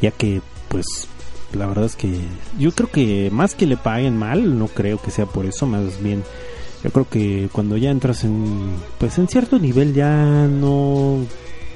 ya 0.00 0.10
que 0.10 0.40
pues 0.68 0.86
la 1.52 1.66
verdad 1.66 1.84
es 1.84 1.94
que 1.96 2.20
yo 2.58 2.72
creo 2.72 2.90
que 2.90 3.30
más 3.30 3.54
que 3.54 3.66
le 3.66 3.76
paguen 3.76 4.16
mal 4.16 4.58
no 4.58 4.68
creo 4.68 5.00
que 5.02 5.10
sea 5.10 5.26
por 5.26 5.44
eso 5.44 5.66
más 5.66 6.02
bien 6.02 6.24
yo 6.82 6.90
creo 6.90 7.08
que 7.10 7.50
cuando 7.52 7.76
ya 7.76 7.90
entras 7.90 8.24
en 8.24 8.70
pues 8.98 9.18
en 9.18 9.28
cierto 9.28 9.58
nivel 9.58 9.92
ya 9.92 10.24
no 10.46 11.18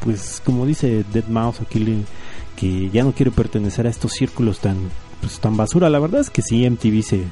pues 0.02 0.40
como 0.44 0.64
dice 0.64 1.04
Dead 1.12 1.26
Mouse 1.26 1.60
aquí 1.60 2.04
que 2.62 2.90
ya 2.90 3.02
no 3.02 3.10
quiere 3.10 3.32
pertenecer 3.32 3.88
a 3.88 3.90
estos 3.90 4.12
círculos 4.12 4.60
tan 4.60 4.76
pues 5.20 5.40
tan 5.40 5.56
basura. 5.56 5.90
La 5.90 5.98
verdad 5.98 6.20
es 6.20 6.30
que 6.30 6.42
sí 6.42 6.68
MTV 6.70 7.02
se 7.02 7.24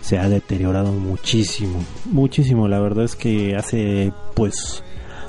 se 0.00 0.18
ha 0.18 0.28
deteriorado 0.28 0.92
muchísimo 0.92 1.80
muchísimo. 2.04 2.68
La 2.68 2.78
verdad 2.78 3.04
es 3.04 3.16
que 3.16 3.56
hace 3.56 4.12
pues 4.34 4.84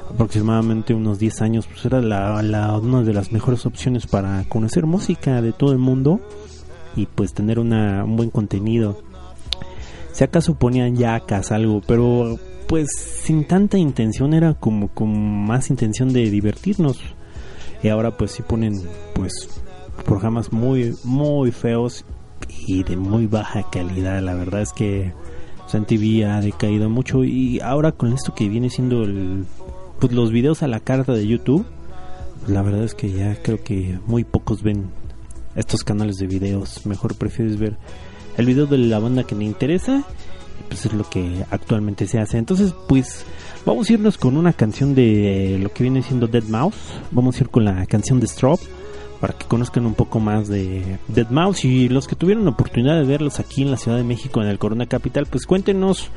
aproximadamente 0.08 0.94
unos 0.94 1.18
10 1.18 1.42
años 1.42 1.66
pues 1.66 1.84
era 1.84 2.00
la, 2.00 2.44
la, 2.44 2.78
una 2.78 3.02
de 3.02 3.12
las 3.12 3.32
mejores 3.32 3.66
opciones 3.66 4.06
para 4.06 4.44
conocer 4.48 4.86
música 4.86 5.42
de 5.42 5.52
todo 5.52 5.72
el 5.72 5.80
mundo 5.80 6.20
y 6.96 7.08
pues 7.08 7.34
tener 7.34 7.58
una, 7.58 8.04
un 8.04 8.18
buen 8.18 8.30
contenido. 8.30 9.02
Si 10.12 10.24
acaso 10.24 10.54
ponían 10.54 10.96
yacas 10.96 11.52
algo 11.52 11.82
pero 11.88 12.38
pues 12.68 12.88
sin 13.24 13.48
tanta 13.48 13.80
intención, 13.80 14.36
era 14.36 14.54
como 14.54 14.90
con 14.90 15.10
más 15.48 15.72
intención 15.72 16.14
de 16.14 16.30
divertirnos. 16.30 17.00
Y 17.84 17.88
ahora 17.88 18.12
pues 18.18 18.32
sí 18.32 18.44
ponen 18.44 18.82
pues 19.14 19.62
programas 20.06 20.52
muy 20.52 20.96
muy 21.04 21.52
feos 21.52 22.06
y 22.66 22.84
de 22.84 22.98
muy 22.98 23.28
baja 23.28 23.64
calidad. 23.70 24.22
La 24.22 24.34
verdad 24.34 24.62
es 24.62 24.74
que 24.74 25.14
San 25.68 25.86
TV 25.86 26.26
ha 26.26 26.42
decaído 26.42 26.90
mucho 26.90 27.24
y 27.24 27.60
ahora 27.60 27.92
con 27.92 28.14
esto 28.14 28.34
que 28.34 28.50
viene 28.50 28.70
siendo 28.70 29.04
el, 29.04 29.46
pues 30.00 30.12
los 30.14 30.32
videos 30.32 30.64
a 30.64 30.68
la 30.68 30.80
carta 30.80 31.14
de 31.14 31.28
YouTube, 31.28 31.66
la 32.48 32.62
verdad 32.62 32.84
es 32.84 32.96
que 32.96 33.12
ya 33.12 33.36
creo 33.42 33.64
que 33.64 34.00
muy 34.08 34.24
pocos 34.24 34.64
ven 34.64 34.90
estos 35.56 35.84
canales 35.84 36.18
de 36.18 36.28
videos. 36.28 36.86
Mejor 36.86 37.16
prefieres 37.16 37.58
ver 37.60 37.78
el 38.38 38.46
video 38.46 38.66
de 38.66 38.78
la 38.78 39.00
banda 39.00 39.26
que 39.26 39.36
me 39.36 39.46
interesa. 39.46 40.04
Pues 40.70 40.86
es 40.86 40.94
lo 40.94 41.04
que 41.10 41.44
actualmente 41.50 42.08
se 42.08 42.20
hace. 42.20 42.38
Entonces, 42.38 42.74
pues 42.88 43.26
vamos 43.66 43.90
a 43.90 43.94
irnos 43.94 44.18
con 44.18 44.38
una 44.38 44.54
canción 44.54 44.96
de 44.96 45.60
lo 45.62 45.74
que 45.74 45.84
viene 45.84 46.02
siendo 46.04 46.28
Dead 46.28 46.44
Mouse. 46.44 46.78
Vamos 47.12 47.36
a 47.36 47.40
ir 47.44 47.50
con 47.50 47.66
la 47.66 47.86
canción 47.88 48.20
de 48.20 48.28
Strobe 48.28 48.62
para 49.20 49.34
que 49.34 49.46
conozcan 49.46 49.86
un 49.86 49.96
poco 49.96 50.20
más 50.20 50.48
de 50.48 50.98
Dead 51.08 51.30
Mouse 51.30 51.66
y 51.66 51.90
los 51.90 52.08
que 52.08 52.16
tuvieron 52.16 52.46
la 52.46 52.52
oportunidad 52.52 52.98
de 52.98 53.06
verlos 53.06 53.40
aquí 53.40 53.64
en 53.64 53.72
la 53.72 53.78
Ciudad 53.78 53.98
de 53.98 54.04
México 54.04 54.42
en 54.42 54.48
el 54.48 54.60
Corona 54.60 54.86
Capital, 54.86 55.26
pues 55.26 55.46
cuéntenos 55.46 56.10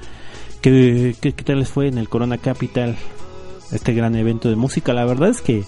qué, 0.60 1.16
qué, 1.20 1.32
tal 1.32 1.58
les 1.58 1.68
fue 1.68 1.88
en 1.88 1.98
el 1.98 2.08
Corona 2.08 2.38
Capital 2.38 2.96
este 3.72 3.92
gran 3.92 4.14
evento 4.14 4.48
de 4.48 4.56
música. 4.56 4.92
La 4.92 5.04
verdad 5.04 5.30
es 5.30 5.40
que 5.40 5.64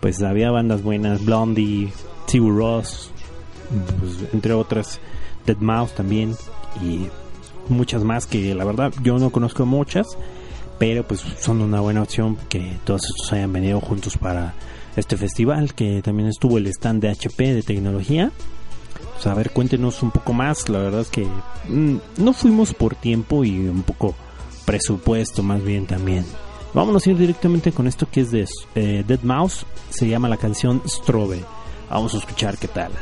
pues 0.00 0.22
había 0.22 0.50
bandas 0.50 0.82
buenas, 0.82 1.24
Blondie, 1.24 1.90
Sigur 2.26 2.56
Ross, 2.56 3.10
pues, 3.98 4.32
entre 4.34 4.52
otras, 4.52 5.00
Dead 5.46 5.56
Mouse 5.58 5.94
también 5.94 6.36
y 6.82 7.06
muchas 7.68 8.04
más 8.04 8.26
que 8.26 8.54
la 8.54 8.64
verdad 8.64 8.92
yo 9.02 9.18
no 9.18 9.30
conozco 9.30 9.66
muchas, 9.66 10.06
pero 10.78 11.06
pues 11.06 11.20
son 11.40 11.60
una 11.60 11.80
buena 11.80 12.02
opción 12.02 12.36
que 12.48 12.76
todos 12.84 13.04
estos 13.04 13.32
hayan 13.32 13.52
venido 13.52 13.80
juntos 13.80 14.16
para 14.18 14.54
este 14.96 15.16
festival, 15.16 15.74
que 15.74 16.02
también 16.02 16.28
estuvo 16.28 16.58
el 16.58 16.66
stand 16.66 17.02
de 17.02 17.10
HP 17.10 17.54
de 17.54 17.62
tecnología. 17.62 18.32
Pues 19.14 19.26
a 19.26 19.34
ver, 19.34 19.50
cuéntenos 19.50 20.02
un 20.02 20.10
poco 20.10 20.32
más. 20.32 20.68
La 20.68 20.78
verdad 20.78 21.02
es 21.02 21.08
que 21.08 21.26
mm, 21.68 21.96
no 22.18 22.32
fuimos 22.32 22.74
por 22.74 22.94
tiempo 22.94 23.44
y 23.44 23.58
un 23.58 23.82
poco 23.82 24.14
presupuesto 24.64 25.42
más 25.42 25.62
bien 25.62 25.86
también. 25.86 26.24
Vámonos 26.74 27.06
a 27.06 27.10
ir 27.10 27.16
directamente 27.16 27.72
con 27.72 27.86
esto 27.86 28.06
que 28.10 28.20
es 28.20 28.30
de 28.30 28.46
eh, 28.74 29.04
Dead 29.06 29.22
Mouse. 29.22 29.64
Se 29.90 30.08
llama 30.08 30.28
la 30.28 30.36
canción 30.36 30.82
Strobe. 30.86 31.42
Vamos 31.88 32.14
a 32.14 32.18
escuchar 32.18 32.58
qué 32.58 32.68
tal. 32.68 32.92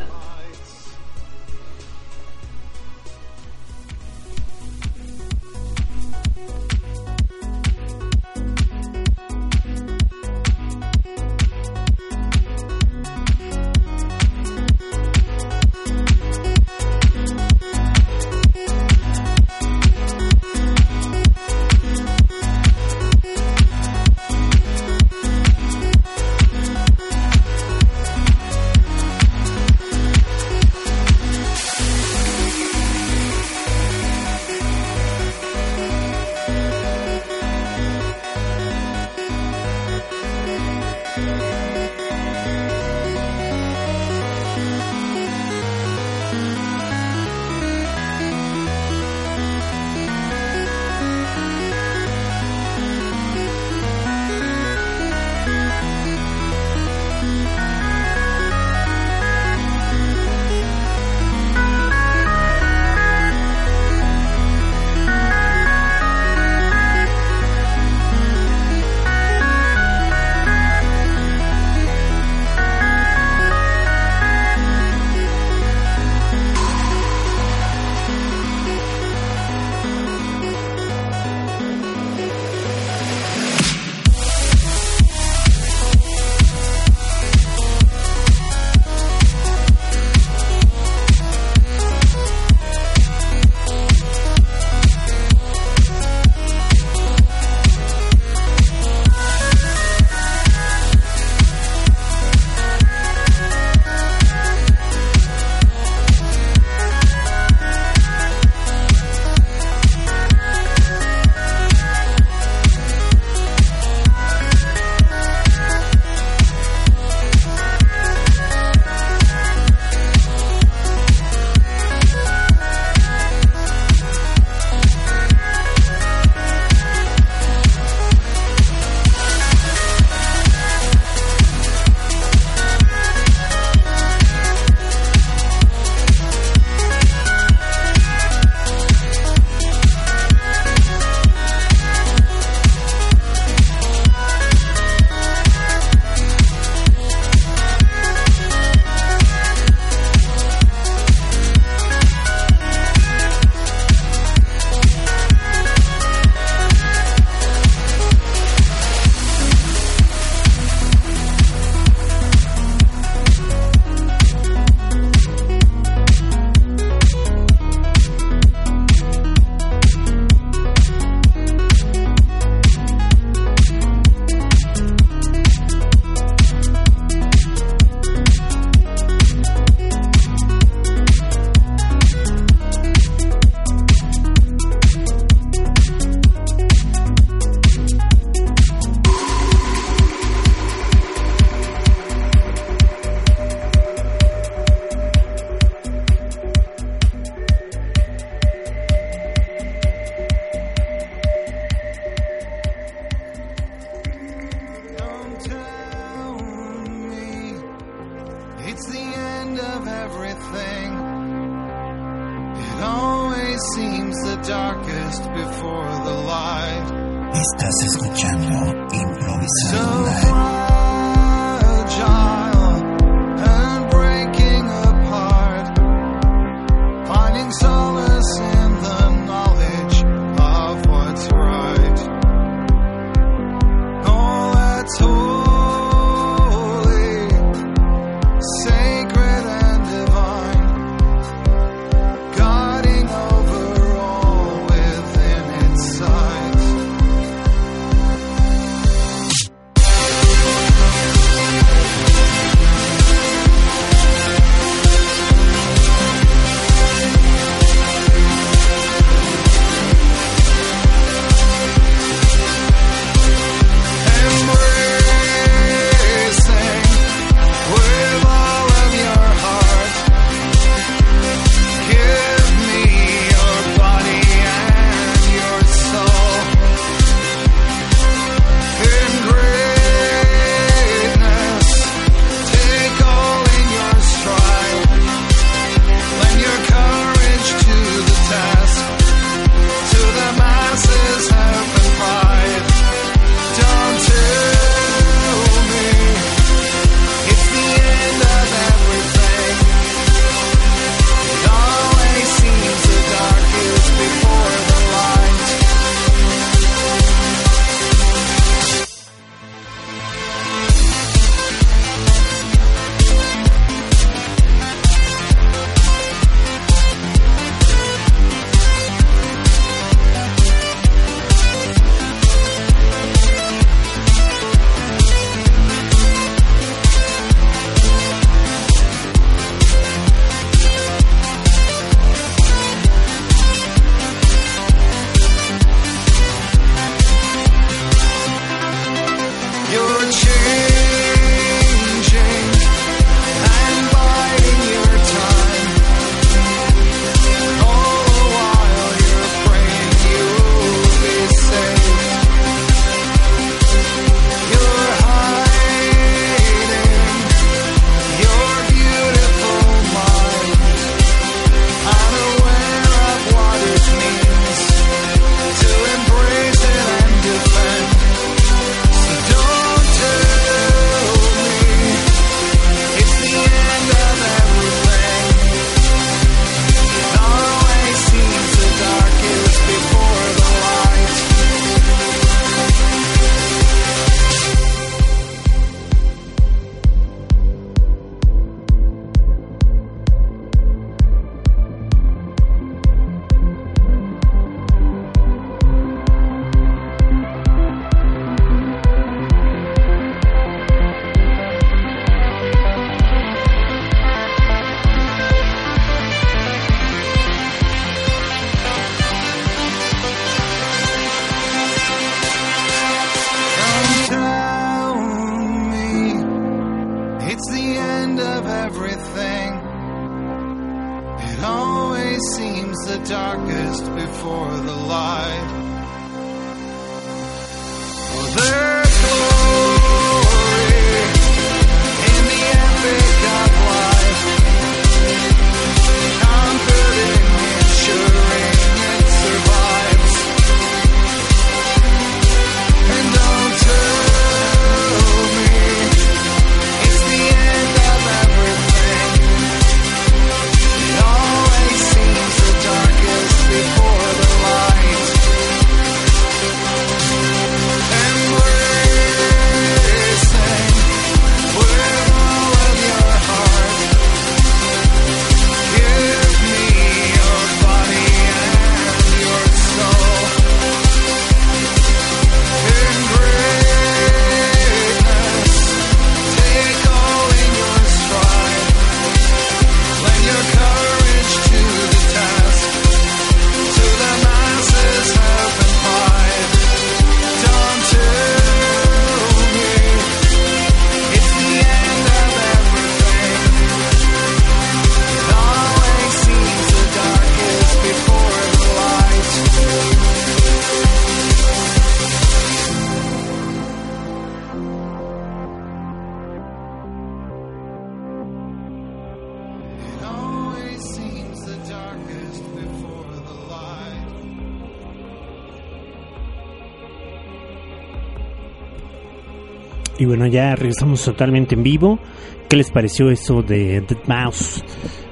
Ya 520.35 520.57
regresamos 520.57 521.03
totalmente 521.05 521.55
en 521.55 521.63
vivo. 521.63 522.01
¿Qué 522.49 522.57
les 522.57 522.71
pareció 522.73 523.09
eso 523.09 523.43
de 523.43 523.81
Dead 523.83 524.05
Mouse? 524.07 524.65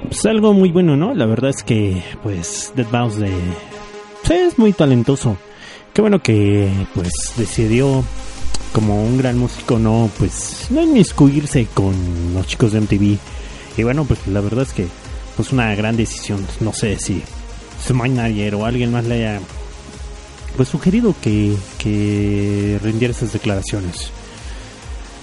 Pues 0.03 0.25
algo 0.25 0.53
muy 0.53 0.69
bueno, 0.69 0.97
¿no? 0.97 1.13
La 1.13 1.25
verdad 1.25 1.49
es 1.49 1.63
que, 1.63 2.03
pues, 2.21 2.73
Dead 2.75 2.87
Mouse 2.91 3.19
de... 3.19 3.31
es 4.29 4.59
muy 4.59 4.73
talentoso. 4.73 5.37
Qué 5.93 6.01
bueno 6.01 6.21
que, 6.21 6.69
pues, 6.93 7.13
decidió, 7.37 8.03
como 8.73 9.01
un 9.01 9.17
gran 9.17 9.37
músico, 9.37 9.79
no, 9.79 10.09
pues, 10.17 10.67
no 10.71 10.81
inmiscuirse 10.81 11.67
con 11.73 11.93
los 12.33 12.45
chicos 12.45 12.73
de 12.73 12.81
MTV. 12.81 13.17
Y 13.77 13.83
bueno, 13.83 14.03
pues, 14.03 14.27
la 14.27 14.41
verdad 14.41 14.63
es 14.63 14.73
que, 14.73 14.87
pues, 15.37 15.53
una 15.53 15.73
gran 15.73 15.95
decisión. 15.95 16.45
No 16.59 16.73
sé 16.73 16.99
si 16.99 17.23
Smine 17.81 18.19
ayer 18.19 18.55
o 18.55 18.65
alguien 18.65 18.91
más 18.91 19.05
le 19.05 19.15
haya, 19.15 19.39
pues, 20.57 20.67
sugerido 20.67 21.15
que, 21.21 21.55
que 21.77 22.77
rindiera 22.83 23.13
esas 23.13 23.31
declaraciones. 23.31 24.11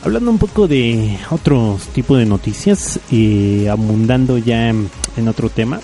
Hablando 0.03 0.31
un 0.31 0.39
poco 0.39 0.67
de 0.67 1.19
otro 1.31 1.79
tipo 1.95 2.17
de 2.17 2.25
noticias 2.25 2.99
y 3.11 3.67
abundando 3.67 4.39
ya 4.39 4.71
en, 4.71 4.89
en 5.19 5.29
otro 5.29 5.51
tema, 5.51 5.79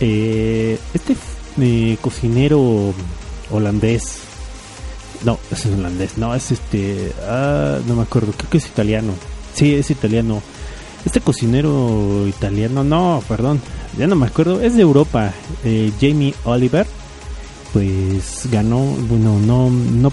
eh, 0.00 0.80
este 0.92 1.14
eh, 1.60 1.96
cocinero 2.00 2.92
holandés, 3.52 4.18
no, 5.24 5.38
es 5.52 5.66
holandés, 5.66 6.18
no, 6.18 6.34
es 6.34 6.50
este, 6.50 7.12
ah, 7.28 7.78
no 7.86 7.94
me 7.94 8.02
acuerdo, 8.02 8.32
creo 8.32 8.50
que 8.50 8.58
es 8.58 8.66
italiano, 8.66 9.12
sí, 9.54 9.74
es 9.74 9.90
italiano. 9.90 10.42
Este 11.04 11.20
cocinero 11.20 12.26
italiano, 12.28 12.82
no, 12.82 13.22
perdón, 13.28 13.60
ya 13.96 14.08
no 14.08 14.16
me 14.16 14.26
acuerdo, 14.26 14.60
es 14.60 14.74
de 14.74 14.82
Europa, 14.82 15.32
eh, 15.64 15.92
Jamie 16.00 16.34
Oliver, 16.44 16.86
pues 17.72 18.48
ganó, 18.50 18.80
bueno, 19.08 19.38
no, 19.38 19.70
no 19.70 20.12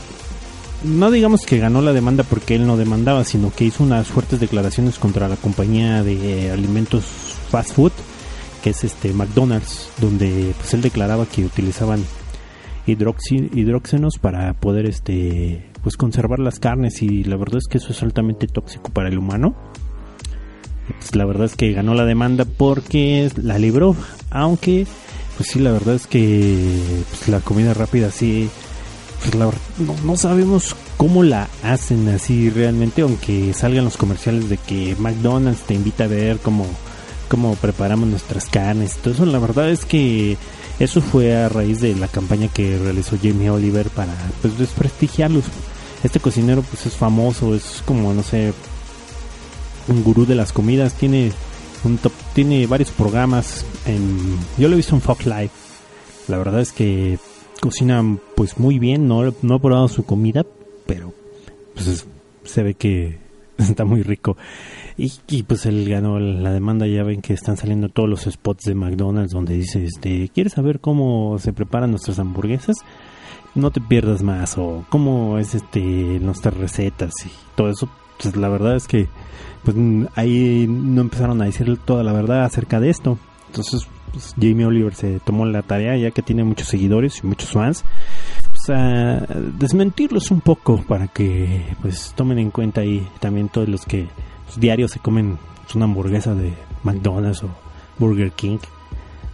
no 0.84 1.12
digamos 1.12 1.42
que 1.46 1.58
ganó 1.60 1.82
la 1.82 1.94
demanda 1.94 2.24
porque 2.24 2.56
él 2.56 2.66
no 2.66 2.78
demandaba, 2.78 3.24
sino 3.24 3.52
que 3.52 3.66
hizo 3.66 3.84
unas 3.84 4.08
fuertes 4.08 4.40
declaraciones 4.40 4.98
contra 5.00 5.28
la 5.28 5.36
compañía 5.36 6.04
de 6.04 6.52
alimentos 6.52 7.04
fast 7.50 7.74
food, 7.74 7.92
que 8.64 8.72
es 8.72 8.84
este 8.84 9.14
McDonald's, 9.14 9.90
donde 10.00 10.54
pues 10.58 10.74
él 10.74 10.82
declaraba 10.82 11.26
que 11.26 11.46
utilizaban 11.46 12.04
hidroxi- 12.88 13.50
hidróxenos 13.54 14.18
para 14.20 14.54
poder 14.54 14.86
este 14.86 15.66
pues 15.84 15.96
conservar 15.96 16.40
las 16.40 16.60
carnes 16.60 17.02
y 17.02 17.24
la 17.24 17.38
verdad 17.38 17.58
es 17.58 17.68
que 17.70 17.78
eso 17.78 17.92
es 17.92 18.04
altamente 18.04 18.48
tóxico 18.48 18.90
para 18.92 19.10
el 19.10 19.18
humano. 19.18 19.56
Pues 21.00 21.16
la 21.16 21.26
verdad 21.26 21.46
es 21.46 21.56
que 21.56 21.72
ganó 21.72 21.94
la 21.94 22.04
demanda 22.06 22.46
porque 22.46 23.30
la 23.42 23.58
libró, 23.60 23.96
aunque 24.32 24.88
pues 25.38 25.50
sí 25.52 25.60
la 25.60 25.72
verdad 25.72 25.96
es 25.96 26.08
que 26.08 26.58
pues, 27.10 27.28
la 27.30 27.40
comida 27.40 27.74
rápida 27.74 28.12
sí 28.12 28.50
pues 29.22 29.36
la 29.36 29.46
no, 29.46 29.96
no 30.04 30.18
sabemos 30.18 30.76
cómo 30.98 31.24
la 31.24 31.48
hacen 31.64 32.08
así 32.10 32.50
realmente, 32.50 33.02
aunque 33.02 33.54
salgan 33.54 33.86
los 33.86 33.98
comerciales 33.98 34.50
de 34.50 34.58
que 34.58 34.96
McDonald's 35.00 35.62
te 35.62 35.74
invita 35.74 36.06
a 36.06 36.08
ver 36.08 36.40
cómo, 36.40 36.66
cómo 37.28 37.56
preparamos 37.56 38.08
nuestras 38.08 38.46
carnes. 38.46 38.98
Eso, 39.06 39.26
la 39.26 39.40
verdad 39.40 39.70
es 39.70 39.86
que 39.86 40.38
eso 40.80 41.02
fue 41.02 41.36
a 41.36 41.50
raíz 41.50 41.82
de 41.82 41.96
la 41.96 42.08
campaña 42.08 42.48
que 42.48 42.78
realizó 42.78 43.18
Jamie 43.22 43.50
Oliver 43.50 43.90
para 43.90 44.14
pues 44.42 44.58
desprestigiarlos. 44.58 45.46
Este 46.04 46.20
cocinero 46.20 46.62
pues 46.62 46.86
es 46.86 46.94
famoso, 46.94 47.54
es 47.56 47.84
como 47.86 48.14
no 48.14 48.24
sé, 48.24 48.54
un 49.90 50.04
gurú 50.04 50.26
de 50.26 50.36
las 50.36 50.54
comidas, 50.54 50.94
tiene 50.94 51.34
un 51.84 51.98
top, 51.98 52.14
tiene 52.34 52.68
varios 52.68 52.92
programas 52.92 53.66
en 53.86 54.38
yo 54.58 54.68
lo 54.68 54.74
he 54.76 54.78
visto 54.78 54.96
en 54.96 55.02
Fox 55.02 55.26
Live. 55.26 55.52
La 56.28 56.38
verdad 56.38 56.62
es 56.62 56.72
que 56.72 57.20
cocina 57.60 58.04
pues 58.36 58.58
muy 58.60 58.80
bien, 58.80 59.08
no, 59.08 59.22
no 59.42 59.56
he 59.56 59.60
probado 59.60 59.88
su 59.88 60.04
comida, 60.04 60.46
pero 60.86 61.14
pues 61.74 61.88
es- 61.88 62.08
se 62.44 62.64
ve 62.64 62.74
que 62.74 63.18
está 63.58 63.86
muy 63.86 64.04
rico. 64.04 64.38
Y, 64.98 65.12
y, 65.30 65.44
pues 65.44 65.66
él 65.66 65.88
ganó 65.88 66.20
la 66.20 66.52
demanda, 66.52 66.86
ya 66.86 67.04
ven 67.04 67.22
que 67.22 67.34
están 67.34 67.56
saliendo 67.56 67.88
todos 67.88 68.10
los 68.10 68.24
spots 68.24 68.66
de 68.66 68.76
McDonald's 68.76 69.32
donde 69.32 69.54
dice, 69.56 69.86
este, 69.86 70.28
¿quieres 70.34 70.54
saber 70.54 70.82
cómo 70.82 71.38
se 71.40 71.54
preparan 71.54 71.92
nuestras 71.92 72.20
hamburguesas? 72.20 72.78
No 73.56 73.72
te 73.72 73.80
pierdas 73.80 74.24
más 74.24 74.58
o 74.58 74.86
cómo 74.90 75.38
es 75.40 75.56
este 75.56 75.80
nuestras 76.20 76.54
recetas 76.58 77.14
y 77.26 77.30
todo 77.56 77.70
eso. 77.70 77.90
Pues 78.22 78.36
la 78.36 78.50
verdad 78.50 78.76
es 78.76 78.88
que 78.88 79.08
pues 79.64 79.76
ahí 80.16 80.66
no 80.70 81.00
empezaron 81.02 81.42
a 81.42 81.46
decir 81.46 81.78
toda 81.86 82.04
la 82.04 82.12
verdad 82.12 82.44
acerca 82.44 82.80
de 82.82 82.90
esto. 82.90 83.18
Entonces 83.48 83.88
pues, 84.12 84.36
Jamie 84.40 84.66
Oliver 84.66 84.94
se 84.94 85.20
tomó 85.20 85.46
la 85.46 85.62
tarea 85.62 85.98
ya 85.98 86.12
que 86.12 86.22
tiene 86.22 86.44
muchos 86.44 86.68
seguidores 86.68 87.22
y 87.24 87.28
muchos 87.28 87.50
fans 87.52 87.84
pues, 88.52 88.70
a 88.78 89.26
desmentirlos 89.58 90.32
un 90.32 90.42
poco 90.42 90.82
para 90.84 91.08
que 91.08 91.76
pues 91.82 92.14
tomen 92.16 92.40
en 92.40 92.52
cuenta 92.52 92.82
ahí 92.82 93.08
también 93.20 93.50
todos 93.50 93.70
los 93.70 93.86
que 93.86 94.08
pues, 94.46 94.60
diarios 94.60 94.92
se 94.92 95.00
comen 95.00 95.38
una 95.76 95.86
hamburguesa 95.86 96.34
de 96.34 96.54
McDonald's 96.84 97.44
o 97.44 97.50
Burger 97.98 98.32
King. 98.32 98.58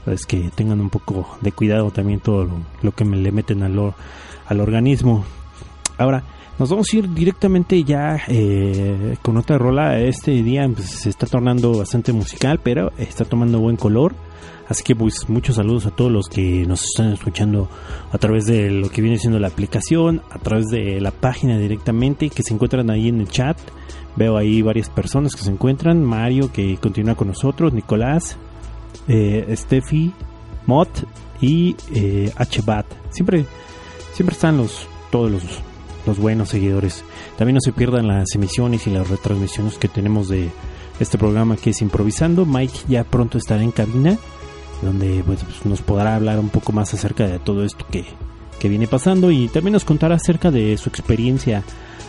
Pues 0.03 0.25
que 0.27 0.51
tengan 0.53 0.79
un 0.81 0.89
poco 0.89 1.37
de 1.41 1.51
cuidado 1.51 1.89
también 1.89 2.19
todo 2.19 2.47
lo, 2.83 2.91
que 2.91 3.05
me 3.05 3.17
le 3.17 3.31
meten 3.31 3.63
al, 3.63 3.93
al 4.45 4.59
organismo. 4.59 5.25
Ahora 5.97 6.23
nos 6.59 6.69
vamos 6.69 6.87
a 6.93 6.97
ir 6.97 7.11
directamente 7.11 7.83
ya 7.83 8.21
eh, 8.27 9.17
con 9.23 9.37
otra 9.37 9.57
rola. 9.57 9.99
Este 9.99 10.31
día 10.43 10.69
pues, 10.71 10.89
se 10.89 11.09
está 11.09 11.25
tornando 11.25 11.79
bastante 11.79 12.13
musical 12.13 12.59
pero 12.63 12.91
está 12.97 13.25
tomando 13.25 13.59
buen 13.59 13.77
color 13.77 14.13
Así 14.67 14.83
que 14.83 14.95
pues 14.95 15.29
muchos 15.29 15.57
saludos 15.57 15.85
a 15.85 15.91
todos 15.91 16.11
los 16.11 16.27
que 16.27 16.65
nos 16.65 16.83
están 16.83 17.13
escuchando 17.13 17.69
a 18.11 18.17
través 18.17 18.45
de 18.45 18.71
lo 18.71 18.89
que 18.89 19.01
viene 19.01 19.19
siendo 19.19 19.39
la 19.39 19.47
aplicación, 19.47 20.21
a 20.31 20.39
través 20.39 20.67
de 20.67 20.99
la 20.99 21.11
página 21.11 21.57
directamente, 21.57 22.29
que 22.29 22.41
se 22.41 22.53
encuentran 22.53 22.89
ahí 22.89 23.09
en 23.09 23.21
el 23.21 23.29
chat. 23.29 23.57
Veo 24.15 24.37
ahí 24.37 24.61
varias 24.61 24.89
personas 24.89 25.35
que 25.35 25.41
se 25.41 25.51
encuentran, 25.51 26.03
Mario 26.03 26.51
que 26.51 26.77
continúa 26.77 27.15
con 27.15 27.27
nosotros, 27.27 27.73
Nicolás, 27.73 28.37
eh, 29.07 29.53
Steffi, 29.55 30.13
Mott 30.65 30.89
y 31.41 31.75
eh, 31.93 32.31
HBAT. 32.35 32.85
Siempre, 33.11 33.45
siempre 34.13 34.33
están 34.33 34.57
los, 34.57 34.87
todos 35.11 35.31
los, 35.31 35.43
los 36.07 36.17
buenos 36.17 36.49
seguidores. 36.49 37.03
También 37.37 37.55
no 37.55 37.61
se 37.61 37.73
pierdan 37.73 38.07
las 38.07 38.33
emisiones 38.33 38.87
y 38.87 38.89
las 38.89 39.09
retransmisiones 39.09 39.77
que 39.77 39.89
tenemos 39.89 40.27
de 40.29 40.49
este 40.99 41.17
programa 41.17 41.57
que 41.57 41.71
es 41.71 41.81
improvisando. 41.81 42.45
Mike 42.45 42.79
ya 42.87 43.03
pronto 43.03 43.37
estará 43.37 43.61
en 43.61 43.71
cabina 43.71 44.17
donde 44.81 45.23
pues, 45.25 45.39
nos 45.65 45.81
podrá 45.81 46.15
hablar 46.15 46.39
un 46.39 46.49
poco 46.49 46.71
más 46.71 46.93
acerca 46.93 47.27
de 47.27 47.39
todo 47.39 47.63
esto 47.63 47.85
que, 47.89 48.05
que 48.59 48.69
viene 48.69 48.87
pasando 48.87 49.31
y 49.31 49.47
también 49.47 49.73
nos 49.73 49.85
contará 49.85 50.15
acerca 50.15 50.51
de 50.51 50.77
su 50.77 50.89
experiencia 50.89 51.63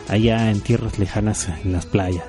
allá 0.08 0.50
en 0.50 0.60
tierras 0.60 0.98
lejanas 0.98 1.48
en 1.64 1.72
las 1.72 1.86
playas. 1.86 2.24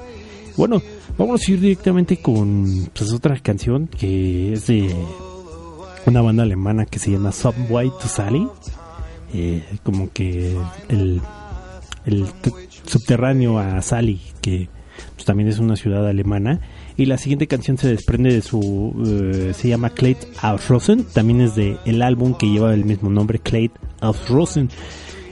Bueno, 0.56 0.82
vamos 1.18 1.42
a 1.48 1.52
ir 1.52 1.60
directamente 1.60 2.18
con 2.18 2.90
pues, 2.94 3.14
otra 3.14 3.38
canción 3.40 3.88
que 3.88 4.54
es 4.54 4.68
de 4.68 4.94
una 6.08 6.22
banda 6.22 6.44
alemana 6.44 6.86
que 6.86 7.00
se 7.00 7.12
llama 7.12 7.32
Subway 7.32 7.90
to 7.90 8.08
Sally. 8.08 8.48
Eh, 9.34 9.64
como 9.84 10.12
que 10.12 10.58
el, 10.88 11.22
subterráneo 12.86 13.60
a 13.60 13.82
Sally, 13.82 14.22
que 14.42 14.70
pues, 15.14 15.26
también 15.26 15.50
es 15.50 15.60
una 15.60 15.76
ciudad 15.76 16.08
alemana. 16.08 16.62
Y 16.98 17.06
la 17.06 17.20
siguiente 17.20 17.46
canción 17.46 17.78
se 17.78 17.88
desprende 17.90 18.34
de 18.34 18.42
su. 18.42 18.94
eh, 19.06 19.54
se 19.54 19.70
llama 19.70 19.92
Clay 19.92 20.18
aus 20.42 20.68
Rosen. 20.68 21.04
También 21.04 21.42
es 21.42 21.56
de 21.56 21.78
el 21.86 22.02
álbum 22.02 22.36
que 22.36 22.48
lleva 22.48 22.74
el 22.74 22.86
mismo 22.86 23.10
nombre, 23.12 23.38
Clay 23.40 23.72
aus 24.02 24.28
Rosen. 24.30 24.70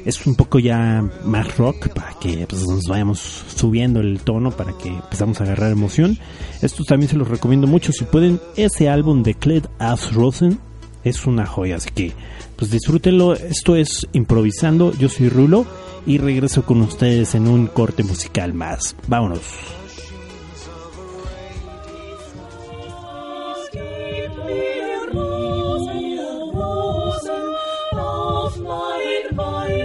Es 0.06 0.28
un 0.28 0.36
poco 0.36 0.60
ya 0.60 1.04
más 1.24 1.58
rock 1.58 1.90
para 1.90 2.14
que 2.20 2.46
pues, 2.48 2.68
nos 2.68 2.84
vayamos 2.88 3.20
subiendo 3.20 4.00
el 4.02 4.20
tono, 4.20 4.52
para 4.52 4.78
que 4.78 4.90
empezamos 4.90 5.42
a 5.42 5.46
agarrar 5.46 5.72
emoción. 5.72 6.20
Estos 6.62 6.86
también 6.86 7.10
se 7.10 7.18
los 7.18 7.28
recomiendo 7.28 7.66
mucho. 7.66 7.92
Si 7.92 8.06
pueden, 8.06 8.40
ese 8.56 8.88
álbum 8.88 9.24
de 9.24 9.34
Clay 9.34 9.64
aus 9.80 10.14
Rosen 10.14 10.60
es 11.04 11.26
una 11.26 11.48
joya. 11.48 11.78
Así 11.78 11.90
que, 11.90 12.12
pues 12.56 12.70
disfrútenlo. 12.70 13.34
Esto 13.34 13.76
es 13.76 14.08
improvisando. 14.14 14.94
Yo 15.00 15.10
soy 15.10 15.30
Rulo 15.30 15.66
y 16.06 16.20
regreso 16.20 16.64
con 16.64 16.82
ustedes 16.82 17.34
en 17.34 17.48
un 17.48 17.66
corte 17.66 18.04
musical 18.04 18.54
más. 18.54 18.96
Vámonos. 19.08 19.42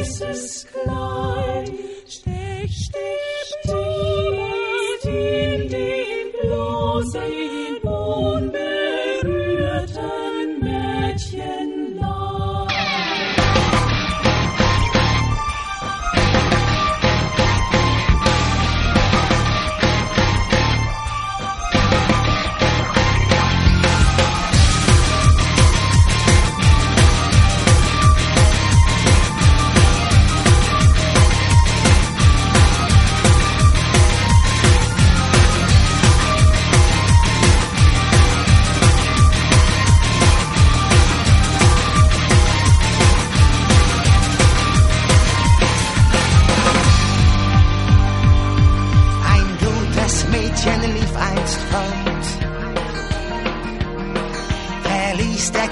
Weißes 0.01 0.67
Kleid. 0.67 1.71
Stech, 2.09 2.73
stech, 2.73 3.51
stech 3.61 5.05
in 5.05 5.69
den 5.69 6.33
bloßen, 6.41 7.70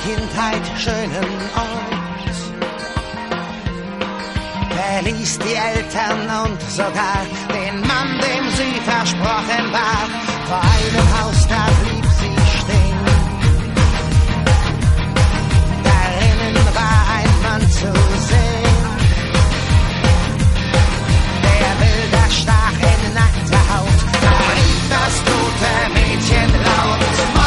Kindheit 0.09 0.63
schönen 0.79 1.29
Ort. 1.55 1.99
Verließ 4.71 5.39
die 5.39 5.55
Eltern 5.55 6.21
und 6.45 6.63
sogar 6.71 7.21
den 7.53 7.81
Mann, 7.87 8.19
dem 8.21 8.45
sie 8.57 8.81
versprochen 8.81 9.73
war. 9.73 10.03
Vor 10.47 10.61
einem 10.61 11.07
Haus, 11.19 11.47
da 11.49 11.67
blieb 11.83 12.05
sie 12.21 12.37
stehen. 12.59 13.05
Darinnen 15.85 16.67
war 16.75 17.01
ein 17.19 17.33
Mann 17.43 17.71
zu 17.71 17.93
sehen. 18.31 18.79
Der 21.45 21.75
Bilder 21.83 22.31
stach 22.31 22.79
in 22.93 23.15
nackte 23.15 23.59
Haut. 23.71 23.99
Da 24.23 24.31
rief 24.59 24.83
das 24.95 25.15
tote 25.29 25.73
Mädchen 25.93 26.53
laut. 26.65 27.38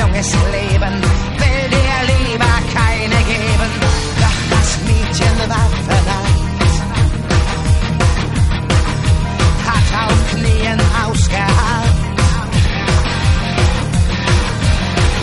Junges 0.00 0.32
Leben, 0.56 0.94
will 1.40 1.64
dir 1.74 1.98
lieber 2.12 2.54
keine 2.74 3.20
geben, 3.32 3.70
doch 4.22 4.38
das 4.52 4.68
Mädchen 4.86 5.38
war 5.52 5.70
verleiht, 5.88 6.74
hat 9.68 9.88
auf 10.04 10.20
Knien 10.30 10.80
ausgeharrt. 11.04 11.98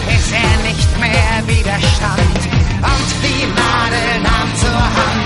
bis 0.08 0.32
er 0.32 0.56
nicht 0.70 0.92
mehr 1.00 1.36
widerstand 1.48 2.40
und 2.92 3.10
die 3.24 3.46
Nadel 3.60 4.22
nahm 4.24 4.56
zur 4.62 4.84
Hand. 4.98 5.17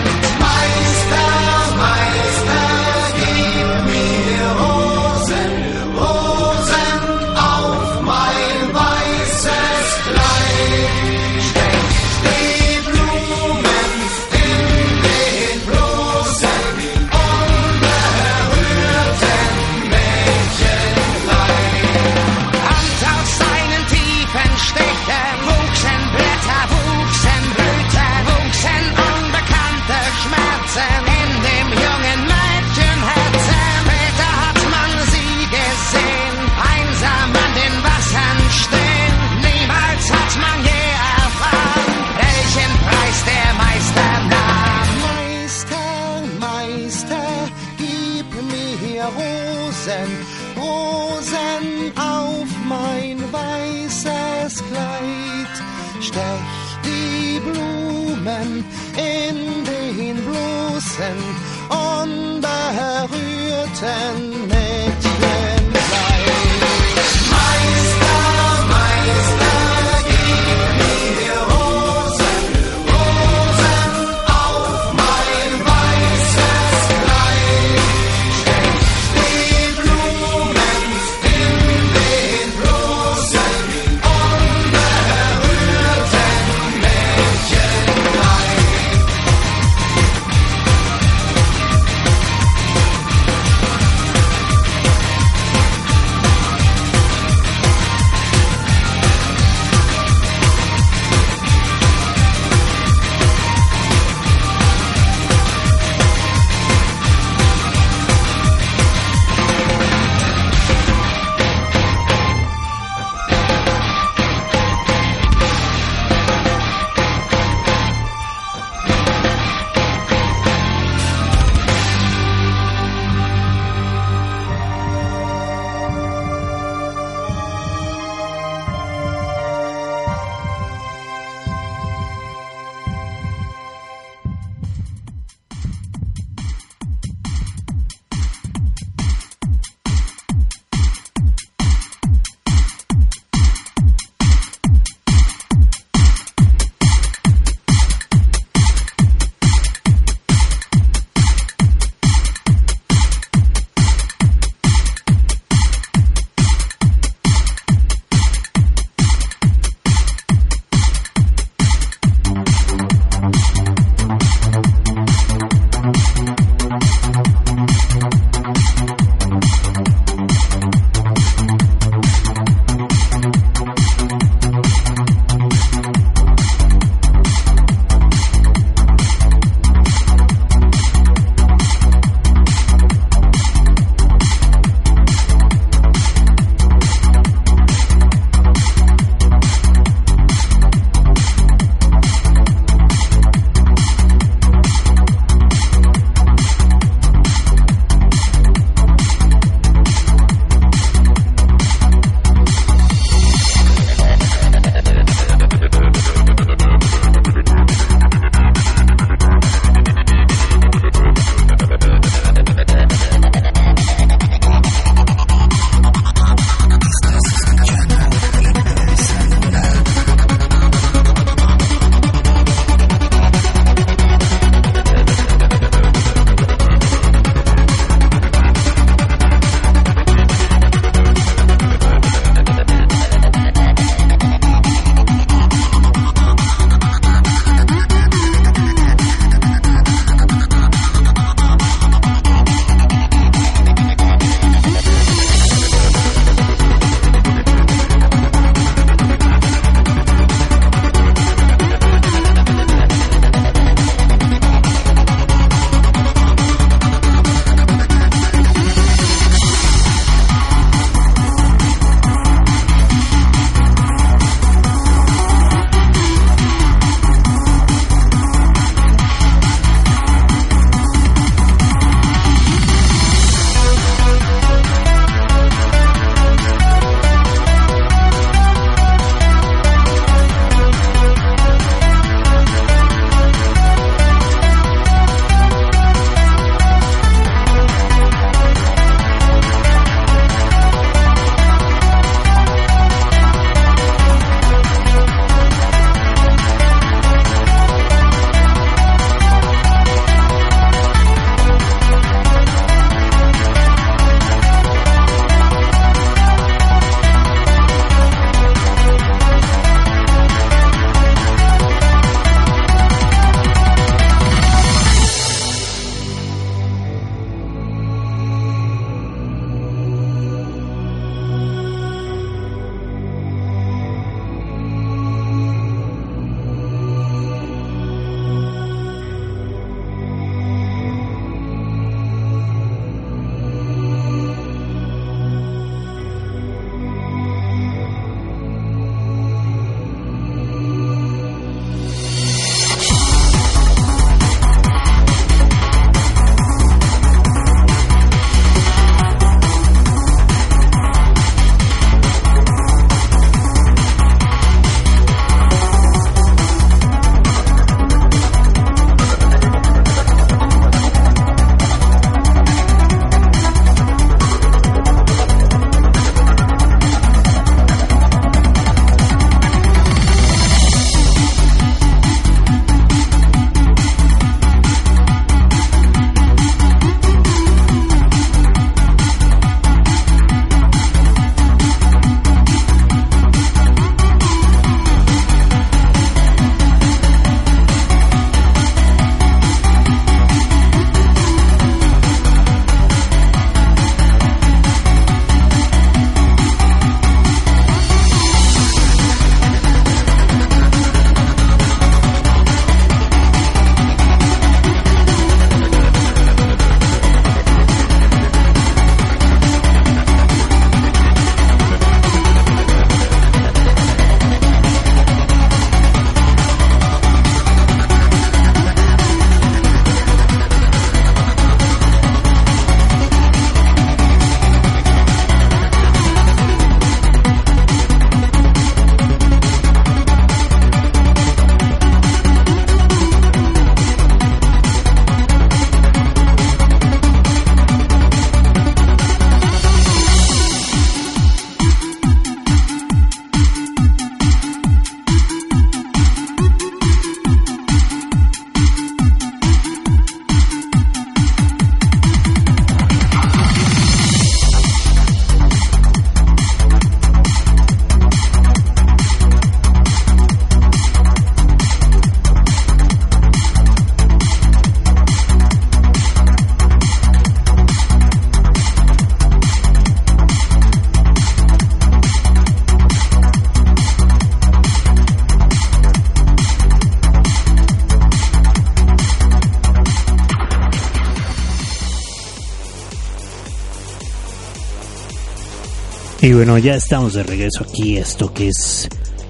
Bueno, 486.43 486.57
ya 486.57 486.73
estamos 486.73 487.13
de 487.13 487.21
regreso 487.21 487.63
aquí, 487.63 487.97
esto 487.97 488.33
que 488.33 488.47
es 488.47 488.89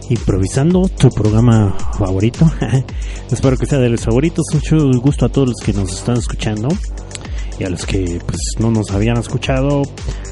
Improvisando, 0.10 0.88
tu 0.88 1.10
programa 1.10 1.76
favorito. 2.00 2.50
Espero 3.30 3.58
que 3.58 3.66
sea 3.66 3.80
de 3.80 3.90
los 3.90 4.06
favoritos. 4.06 4.46
Mucho 4.54 4.78
gusto 5.02 5.26
a 5.26 5.30
todos 5.30 5.50
los 5.50 5.58
que 5.58 5.74
nos 5.74 5.92
están 5.92 6.16
escuchando 6.16 6.70
y 7.60 7.66
a 7.66 7.70
los 7.70 7.86
que 7.86 8.22
pues 8.26 8.40
no 8.60 8.72
nos 8.72 8.92
habían 8.92 9.18
escuchado. 9.18 9.82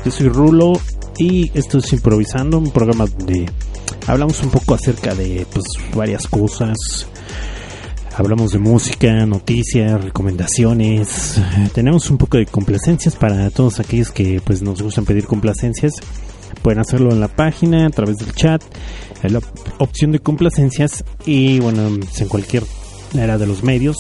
Yo 0.06 0.12
soy 0.12 0.30
Rulo 0.30 0.80
y 1.18 1.52
esto 1.54 1.80
es 1.80 1.92
Improvisando, 1.92 2.60
un 2.60 2.72
programa 2.72 3.08
donde 3.08 3.46
hablamos 4.08 4.42
un 4.42 4.50
poco 4.50 4.74
acerca 4.74 5.14
de 5.14 5.46
pues 5.52 5.66
varias 5.94 6.28
cosas. 6.28 6.78
Hablamos 8.16 8.54
de 8.54 8.60
música, 8.60 9.26
noticias, 9.26 10.02
recomendaciones. 10.02 11.42
Tenemos 11.74 12.10
un 12.10 12.18
poco 12.18 12.38
de 12.38 12.46
complacencias 12.46 13.18
para 13.18 13.50
todos 13.50 13.82
aquellos 13.82 14.12
que 14.12 14.40
pues 14.42 14.62
nos 14.62 14.82
gustan 14.82 15.04
pedir 15.04 15.26
complacencias. 15.26 15.96
Pueden 16.62 16.80
hacerlo 16.80 17.12
en 17.12 17.20
la 17.20 17.28
página, 17.28 17.86
a 17.86 17.90
través 17.90 18.18
del 18.18 18.34
chat, 18.34 18.62
en 19.24 19.34
la 19.34 19.42
opción 19.78 20.12
de 20.12 20.20
complacencias 20.20 21.04
y 21.26 21.60
bueno, 21.60 21.88
en 21.88 22.28
cualquier 22.28 22.64
era 23.14 23.38
de 23.38 23.48
los 23.48 23.64
medios. 23.64 23.98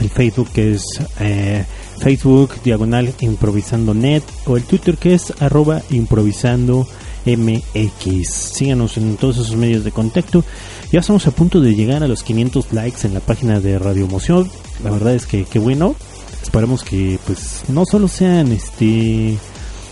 El 0.00 0.10
Facebook 0.10 0.50
que 0.52 0.74
es 0.74 0.82
eh, 1.20 1.64
Facebook 1.98 2.54
diagonal 2.62 3.12
improvisando 3.20 3.94
net 3.94 4.22
o 4.46 4.56
el 4.56 4.64
Twitter 4.64 4.96
que 4.96 5.14
es 5.14 5.32
arroba 5.40 5.82
improvisando 5.90 6.86
mx. 7.24 8.28
Síganos 8.28 8.96
en 8.96 9.16
todos 9.16 9.38
esos 9.38 9.56
medios 9.56 9.84
de 9.84 9.92
contacto. 9.92 10.44
Ya 10.92 11.00
estamos 11.00 11.26
a 11.26 11.30
punto 11.30 11.60
de 11.60 11.74
llegar 11.74 12.02
a 12.02 12.08
los 12.08 12.22
500 12.22 12.72
likes 12.72 13.06
en 13.06 13.14
la 13.14 13.20
página 13.20 13.60
de 13.60 13.78
Radio 13.78 14.04
Emoción. 14.04 14.50
La 14.84 14.90
verdad 14.90 15.14
es 15.14 15.26
que 15.26 15.44
qué 15.44 15.58
bueno. 15.58 15.96
Esperemos 16.42 16.84
que 16.84 17.18
pues 17.26 17.64
no 17.68 17.84
solo 17.86 18.06
sean 18.06 18.52
este 18.52 19.36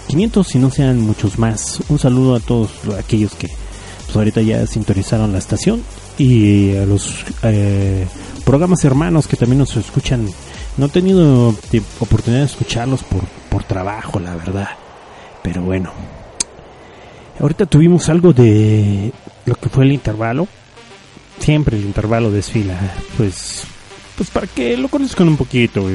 500, 0.06 0.46
sino 0.46 0.70
sean 0.70 1.00
muchos 1.00 1.38
más. 1.38 1.80
Un 1.88 1.98
saludo 1.98 2.34
a 2.36 2.40
todos 2.40 2.70
aquellos 2.98 3.34
que 3.34 3.48
pues 4.04 4.16
ahorita 4.16 4.42
ya 4.42 4.66
sintonizaron 4.66 5.32
la 5.32 5.38
estación 5.38 5.82
y 6.18 6.76
a 6.76 6.86
los 6.86 7.24
eh, 7.42 8.06
programas 8.44 8.84
hermanos 8.84 9.26
que 9.26 9.36
también 9.36 9.58
nos 9.58 9.76
escuchan. 9.76 10.28
No 10.76 10.86
he 10.86 10.88
tenido 10.88 11.54
oportunidad 12.00 12.40
de 12.40 12.46
escucharlos 12.46 13.02
por, 13.02 13.24
por 13.48 13.64
trabajo, 13.64 14.18
la 14.20 14.34
verdad. 14.36 14.68
Pero 15.42 15.62
bueno. 15.62 15.92
Ahorita 17.40 17.66
tuvimos 17.66 18.08
algo 18.08 18.32
de 18.32 19.12
lo 19.44 19.54
que 19.56 19.68
fue 19.68 19.84
el 19.84 19.92
intervalo. 19.92 20.46
Siempre 21.38 21.76
el 21.76 21.84
intervalo 21.84 22.30
desfila. 22.30 22.78
Pues, 23.16 23.64
pues 24.16 24.30
para 24.30 24.46
que 24.46 24.76
lo 24.76 24.88
conozcan 24.88 25.28
un 25.28 25.36
poquito. 25.36 25.88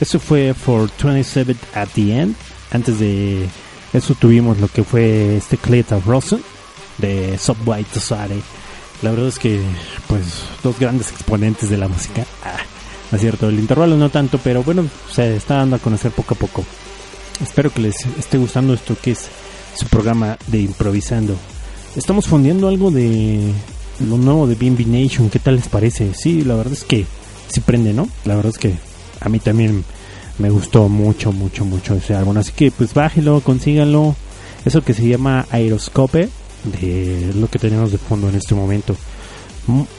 Eso 0.00 0.18
fue 0.18 0.54
for 0.54 0.90
27 1.02 1.56
at 1.74 1.88
the 1.94 2.18
end. 2.18 2.36
Antes 2.76 2.98
de 2.98 3.48
eso 3.94 4.14
tuvimos 4.14 4.58
lo 4.58 4.68
que 4.68 4.84
fue 4.84 5.38
este 5.38 5.56
Cleta 5.56 5.98
Rosen 5.98 6.42
de 6.98 7.38
Subway 7.38 7.84
to 7.84 8.00
Sare. 8.00 8.36
La 9.00 9.12
verdad 9.12 9.28
es 9.28 9.38
que, 9.38 9.62
pues, 10.06 10.44
dos 10.62 10.78
grandes 10.78 11.10
exponentes 11.10 11.70
de 11.70 11.78
la 11.78 11.88
música. 11.88 12.26
Ah, 12.44 12.58
no 13.10 13.16
es 13.16 13.22
cierto, 13.22 13.48
el 13.48 13.58
intervalo 13.58 13.96
no 13.96 14.10
tanto, 14.10 14.38
pero 14.44 14.62
bueno, 14.62 14.84
se 15.10 15.36
está 15.36 15.54
dando 15.54 15.76
a 15.76 15.78
conocer 15.78 16.12
poco 16.12 16.34
a 16.34 16.36
poco. 16.36 16.66
Espero 17.40 17.72
que 17.72 17.80
les 17.80 18.04
esté 18.18 18.36
gustando 18.36 18.74
esto 18.74 18.94
que 19.02 19.12
es 19.12 19.26
su 19.74 19.86
programa 19.86 20.36
de 20.48 20.60
improvisando. 20.60 21.34
Estamos 21.96 22.26
fundiendo 22.26 22.68
algo 22.68 22.90
de 22.90 23.54
lo 24.00 24.18
nuevo 24.18 24.46
de 24.46 24.54
BNB 24.54 24.86
Nation. 24.86 25.30
¿Qué 25.30 25.38
tal 25.38 25.56
les 25.56 25.68
parece? 25.68 26.12
Sí, 26.12 26.42
la 26.42 26.56
verdad 26.56 26.74
es 26.74 26.84
que 26.84 27.06
sí 27.48 27.60
prende, 27.60 27.94
¿no? 27.94 28.06
La 28.26 28.36
verdad 28.36 28.52
es 28.52 28.58
que 28.58 28.74
a 29.20 29.30
mí 29.30 29.38
también 29.38 29.82
me 30.38 30.50
gustó 30.50 30.88
mucho, 30.88 31.32
mucho, 31.32 31.64
mucho 31.64 31.94
ese 31.94 32.14
álbum. 32.14 32.36
Así 32.36 32.52
que 32.52 32.70
pues 32.70 32.94
bájelo, 32.94 33.40
consíganlo. 33.40 34.14
Eso 34.64 34.82
que 34.82 34.94
se 34.94 35.06
llama 35.06 35.46
Aeroscope, 35.50 36.28
de 36.64 37.32
lo 37.36 37.48
que 37.48 37.58
tenemos 37.58 37.92
de 37.92 37.98
fondo 37.98 38.28
en 38.28 38.34
este 38.34 38.54
momento. 38.54 38.96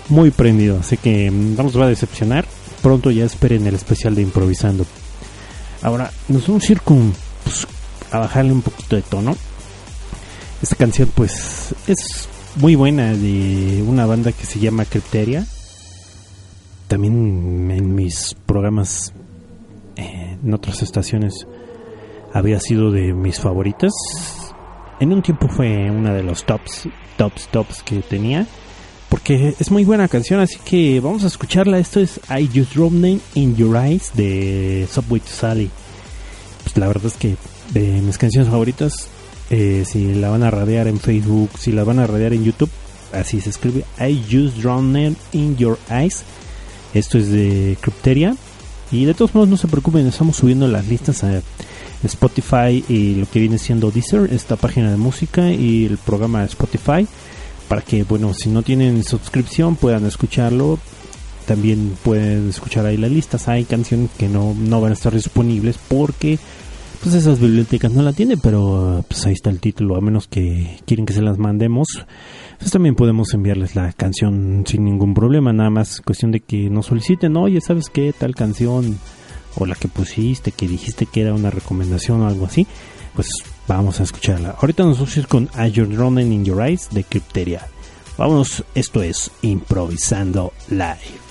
Muy 0.10 0.32
prendido, 0.32 0.80
así 0.80 0.98
que 0.98 1.32
no 1.32 1.64
nos 1.64 1.80
va 1.80 1.86
a 1.86 1.90
decepcionar. 1.90 2.46
Pronto 2.82 3.12
ya 3.12 3.26
esperen 3.26 3.66
el 3.66 3.76
especial 3.76 4.16
de 4.16 4.22
improvisando. 4.22 4.86
Ahora, 5.82 6.12
nos 6.28 6.48
vamos 6.48 6.68
a 6.68 6.72
ir 6.72 6.82
con, 6.82 7.14
pues, 7.44 7.68
a 8.12 8.20
bajarle 8.20 8.52
un 8.52 8.62
poquito 8.62 8.96
de 8.96 9.02
tono. 9.02 9.36
Esta 10.62 10.76
canción, 10.76 11.12
pues, 11.14 11.74
es 11.88 12.28
muy 12.56 12.76
buena 12.76 13.14
de 13.14 13.84
una 13.88 14.06
banda 14.06 14.32
que 14.32 14.46
se 14.46 14.60
llama 14.60 14.86
Crypteria. 14.86 15.46
También 16.88 17.70
en 17.72 17.96
mis 17.96 18.36
programas, 18.46 19.14
en 19.98 20.54
otras 20.54 20.82
estaciones, 20.82 21.48
había 22.34 22.60
sido 22.60 22.92
de 22.92 23.14
mis 23.14 23.40
favoritas. 23.40 23.92
En 25.00 25.12
un 25.12 25.22
tiempo 25.22 25.48
fue 25.48 25.92
una 25.92 26.14
de 26.14 26.24
los 26.24 26.46
tops, 26.46 26.88
tops, 27.18 27.48
tops 27.50 27.84
que 27.84 28.02
tenía. 28.02 28.48
Porque 29.10 29.56
es 29.58 29.72
muy 29.72 29.86
buena 29.86 30.08
canción, 30.08 30.42
así 30.42 30.58
que 30.66 31.00
vamos 31.00 31.24
a 31.24 31.28
escucharla. 31.28 31.80
Esto 31.80 32.00
es 32.00 32.20
I 32.30 32.50
Just 32.54 32.76
Drowning 32.76 33.22
in 33.36 33.56
Your 33.56 33.78
Eyes 33.78 34.12
de 34.14 34.88
Subway 34.92 35.22
to 35.22 35.30
Sally. 35.30 35.72
Pues 36.64 36.78
la 36.78 36.88
verdad 36.88 37.06
es 37.06 37.14
que 37.14 37.36
de 37.74 38.02
mis 38.02 38.18
canciones 38.18 38.50
favoritas, 38.50 39.08
eh, 39.50 39.84
si 39.86 40.14
la 40.14 40.30
van 40.30 40.44
a 40.44 40.52
radiar 40.52 40.88
en 40.88 41.00
Facebook, 41.00 41.52
si 41.58 41.72
la 41.72 41.86
van 41.86 42.00
a 42.00 42.08
radiar 42.08 42.34
en 42.34 42.44
YouTube, 42.44 42.70
así 43.14 43.40
se 43.40 43.50
escribe 43.50 43.86
I 43.98 44.22
Just 44.30 44.58
Drowning 44.58 45.16
in 45.32 45.56
Your 45.56 45.80
Eyes. 45.90 46.24
Esto 46.94 47.18
es 47.18 47.30
de 47.30 47.78
Crypteria. 47.80 48.36
Y 48.92 49.06
de 49.06 49.14
todos 49.14 49.36
modos, 49.36 49.50
no 49.50 49.58
se 49.58 49.68
preocupen, 49.68 50.08
estamos 50.08 50.38
subiendo 50.38 50.68
las 50.68 50.88
listas 50.88 51.24
a 51.24 51.42
Spotify 52.04 52.84
y 52.88 53.16
lo 53.16 53.30
que 53.30 53.40
viene 53.40 53.58
siendo 53.58 53.92
Deezer, 53.92 54.32
esta 54.34 54.56
página 54.56 54.92
de 54.92 54.98
música 54.98 55.52
y 55.52 55.86
el 55.86 55.98
programa 55.98 56.40
de 56.40 56.46
Spotify. 56.46 57.08
Para 57.68 57.82
que, 57.82 58.04
bueno, 58.04 58.34
si 58.34 58.50
no 58.50 58.64
tienen 58.64 59.04
suscripción 59.04 59.76
puedan 59.76 60.06
escucharlo. 60.06 60.80
También 61.46 61.98
pueden 62.04 62.50
escuchar 62.50 62.86
ahí 62.86 62.98
las 62.98 63.12
listas. 63.12 63.48
Hay 63.48 63.64
canciones 63.66 64.10
que 64.18 64.28
no, 64.28 64.54
no 64.54 64.82
van 64.82 64.92
a 64.92 64.94
estar 64.94 65.14
disponibles 65.14 65.78
porque 65.88 66.40
pues 67.02 67.16
esas 67.16 67.40
bibliotecas 67.40 67.92
no 67.92 68.02
la 68.02 68.14
tienen, 68.14 68.40
pero 68.40 69.04
pues 69.08 69.26
ahí 69.26 69.34
está 69.34 69.50
el 69.50 69.60
título, 69.60 69.96
a 69.96 70.02
menos 70.02 70.28
que 70.28 70.78
quieren 70.86 71.06
que 71.06 71.14
se 71.14 71.22
las 71.22 71.38
mandemos, 71.38 71.88
pues 72.60 72.72
también 72.72 72.96
podemos 72.96 73.34
enviarles 73.34 73.76
la 73.76 73.92
canción 73.94 74.64
sin 74.68 74.86
ningún 74.86 75.14
problema, 75.14 75.54
nada 75.54 75.70
más 75.70 76.02
cuestión 76.02 76.32
de 76.32 76.40
que 76.40 76.70
nos 76.70 76.88
soliciten, 76.88 77.38
oye, 77.38 77.62
¿sabes 77.62 77.90
qué? 77.90 78.14
Tal 78.18 78.36
canción, 78.36 78.98
o 79.56 79.66
la 79.66 79.76
que 79.76 79.88
pusiste, 79.88 80.52
que 80.52 80.68
dijiste 80.68 81.06
que 81.06 81.22
era 81.22 81.34
una 81.34 81.50
recomendación 81.50 82.22
o 82.22 82.28
algo 82.28 82.46
así, 82.46 82.68
pues 83.16 83.30
vamos 83.68 84.00
a 84.00 84.04
escucharla. 84.04 84.56
Ahorita 84.62 84.84
nos 84.84 84.98
vamos 84.98 85.16
a 85.16 85.20
ir 85.20 85.28
con 85.28 85.50
As 85.54 85.72
You're 85.74 85.96
Running 85.96 86.32
in 86.32 86.46
Your 86.46 86.62
Eyes 86.62 86.90
de 86.92 87.04
Crypteria. 87.04 87.68
Vámonos, 88.18 88.64
esto 88.76 89.04
es 89.04 89.32
Improvisando 89.42 90.54
Live. 90.70 91.27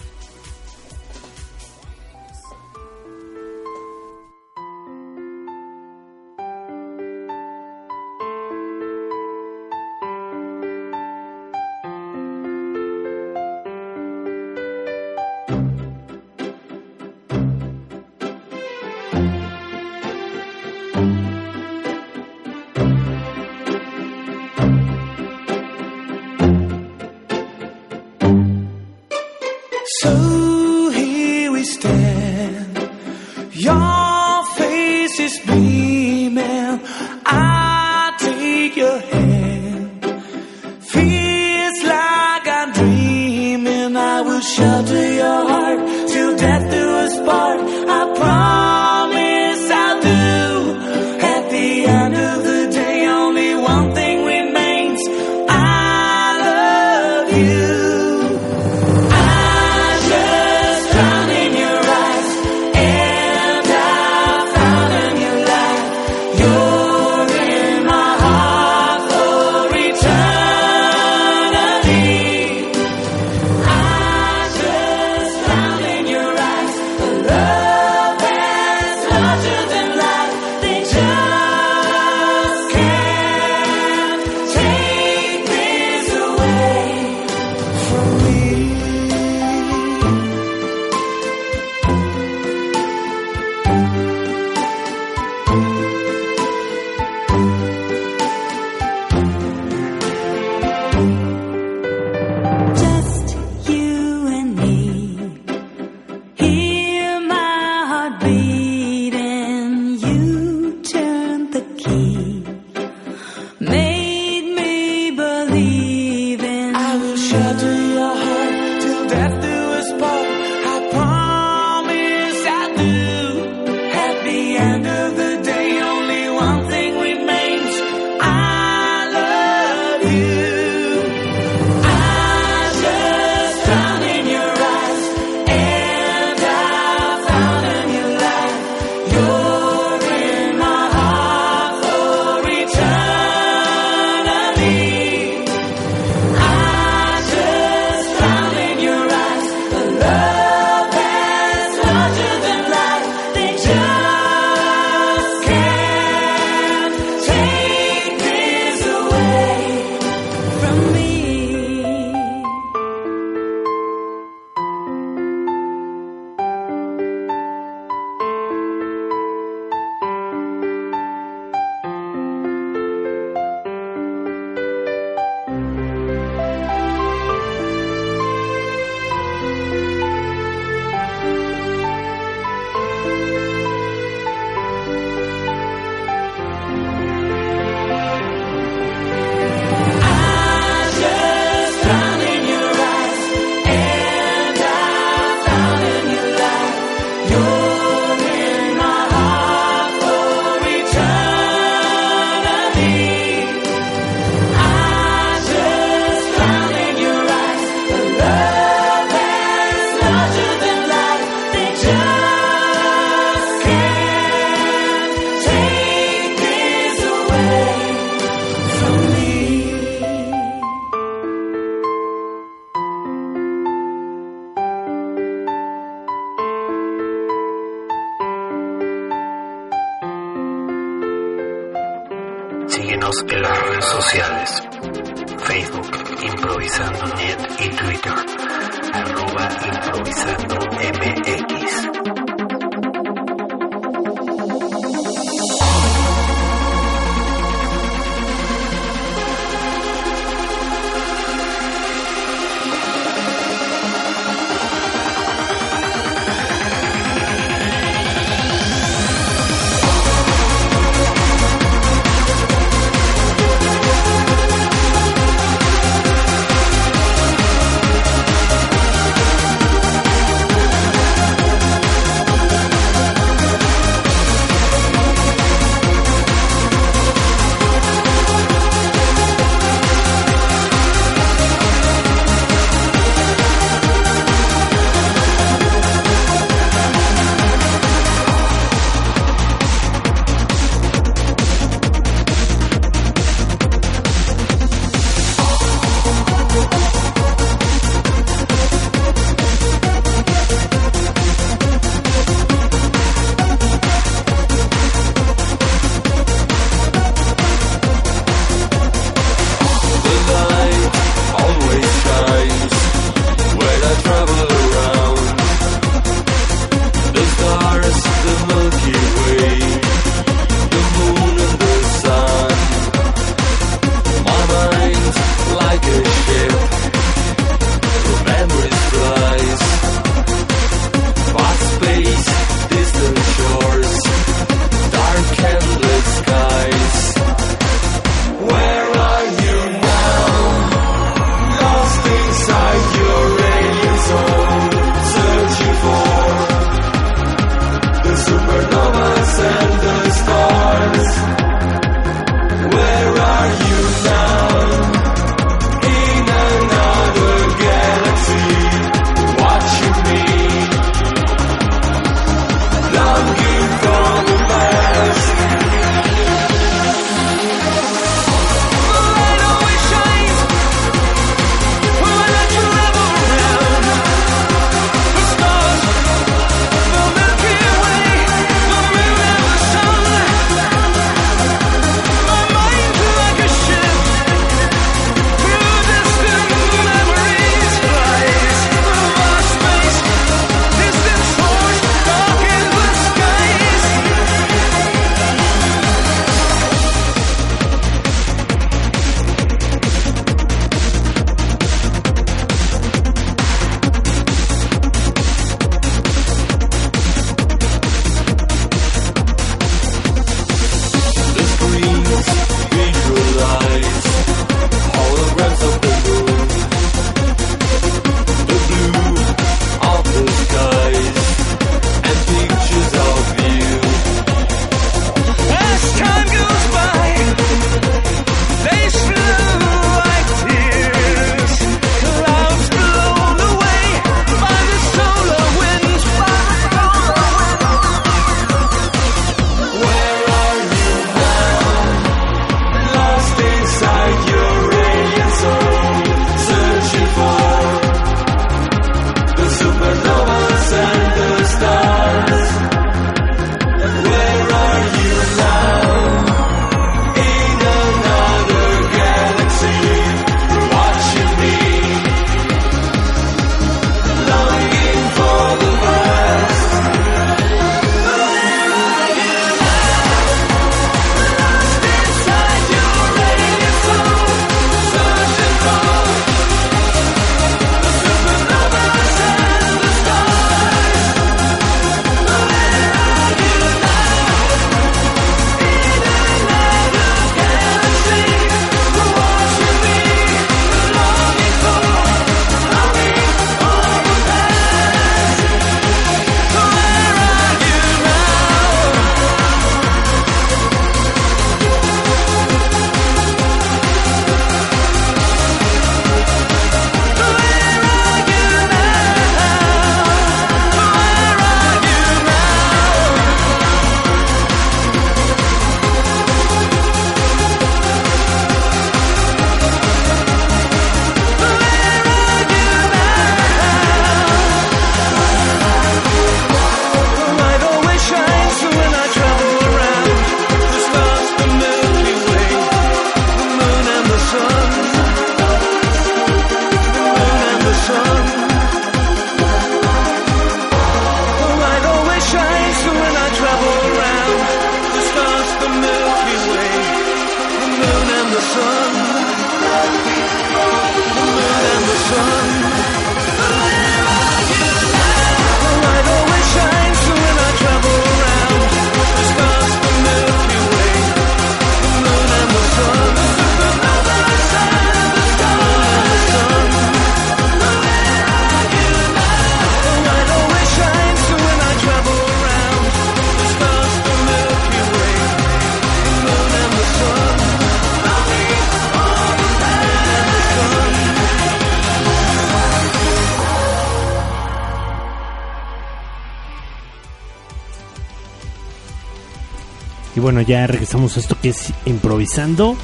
Bueno, 590.26 590.40
ya 590.40 590.66
regresamos 590.66 591.16
a 591.16 591.20
esto 591.20 591.36
que 591.40 591.50
es 591.50 591.72
improvisando. 591.84 592.76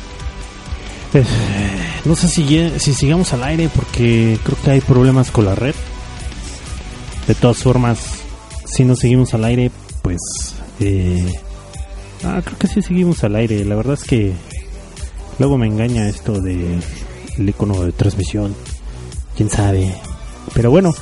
Eh, 1.12 1.24
no 2.04 2.14
sé 2.14 2.28
si, 2.28 2.70
si 2.78 2.94
sigamos 2.94 3.32
al 3.32 3.42
aire 3.42 3.68
porque 3.74 4.38
creo 4.44 4.56
que 4.62 4.70
hay 4.70 4.80
problemas 4.80 5.32
con 5.32 5.46
la 5.46 5.56
red. 5.56 5.74
De 7.26 7.34
todas 7.34 7.56
formas, 7.56 7.98
si 8.64 8.84
no 8.84 8.94
seguimos 8.94 9.34
al 9.34 9.44
aire, 9.44 9.72
pues... 10.02 10.20
Eh, 10.78 11.34
ah, 12.22 12.40
creo 12.44 12.58
que 12.60 12.68
sí 12.68 12.80
seguimos 12.80 13.24
al 13.24 13.34
aire. 13.34 13.64
La 13.64 13.74
verdad 13.74 13.94
es 13.94 14.04
que 14.04 14.34
luego 15.40 15.58
me 15.58 15.66
engaña 15.66 16.08
esto 16.08 16.40
de 16.40 16.78
el 17.38 17.48
icono 17.48 17.82
de 17.82 17.90
transmisión. 17.90 18.54
Quién 19.36 19.50
sabe. 19.50 19.92
Pero 20.54 20.70
bueno, 20.70 20.94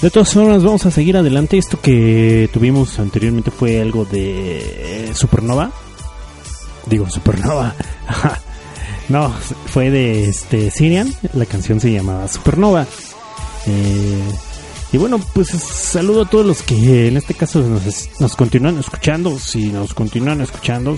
de 0.00 0.10
todas 0.10 0.32
formas 0.32 0.62
vamos 0.62 0.86
a 0.86 0.92
seguir 0.92 1.16
adelante. 1.16 1.58
Esto 1.58 1.80
que 1.80 2.48
tuvimos 2.52 3.00
anteriormente 3.00 3.50
fue 3.50 3.80
algo 3.80 4.04
de 4.04 5.10
Supernova. 5.12 5.72
Digo, 6.88 7.08
Supernova. 7.10 7.74
no, 9.08 9.30
fue 9.66 9.90
de 9.90 10.28
este 10.28 10.70
Sirian. 10.70 11.12
La 11.34 11.46
canción 11.46 11.80
se 11.80 11.92
llamaba 11.92 12.28
Supernova. 12.28 12.86
Eh, 13.66 14.22
y 14.92 14.96
bueno, 14.96 15.20
pues 15.34 15.48
saludo 15.48 16.22
a 16.22 16.30
todos 16.30 16.46
los 16.46 16.62
que 16.62 17.08
en 17.08 17.16
este 17.16 17.34
caso 17.34 17.60
nos, 17.60 18.20
nos 18.20 18.36
continúan 18.36 18.78
escuchando. 18.78 19.38
Si 19.38 19.66
nos 19.66 19.92
continúan 19.92 20.40
escuchando, 20.40 20.96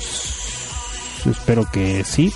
espero 1.26 1.68
que 1.70 2.04
sí. 2.04 2.32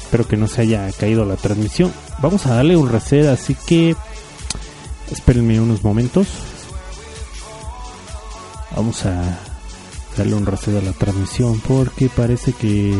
Espero 0.00 0.26
que 0.26 0.36
no 0.36 0.48
se 0.48 0.62
haya 0.62 0.90
caído 0.92 1.24
la 1.24 1.36
transmisión. 1.36 1.92
Vamos 2.20 2.46
a 2.46 2.54
darle 2.54 2.76
un 2.76 2.88
reset, 2.88 3.26
así 3.26 3.56
que 3.66 3.96
espérenme 5.10 5.60
unos 5.60 5.84
momentos. 5.84 6.28
Vamos 8.74 9.06
a 9.06 9.38
darle 10.16 10.34
un 10.34 10.46
reset 10.46 10.76
a 10.76 10.84
la 10.84 10.92
transmisión 10.92 11.60
porque 11.66 12.08
parece 12.08 12.52
que 12.52 12.94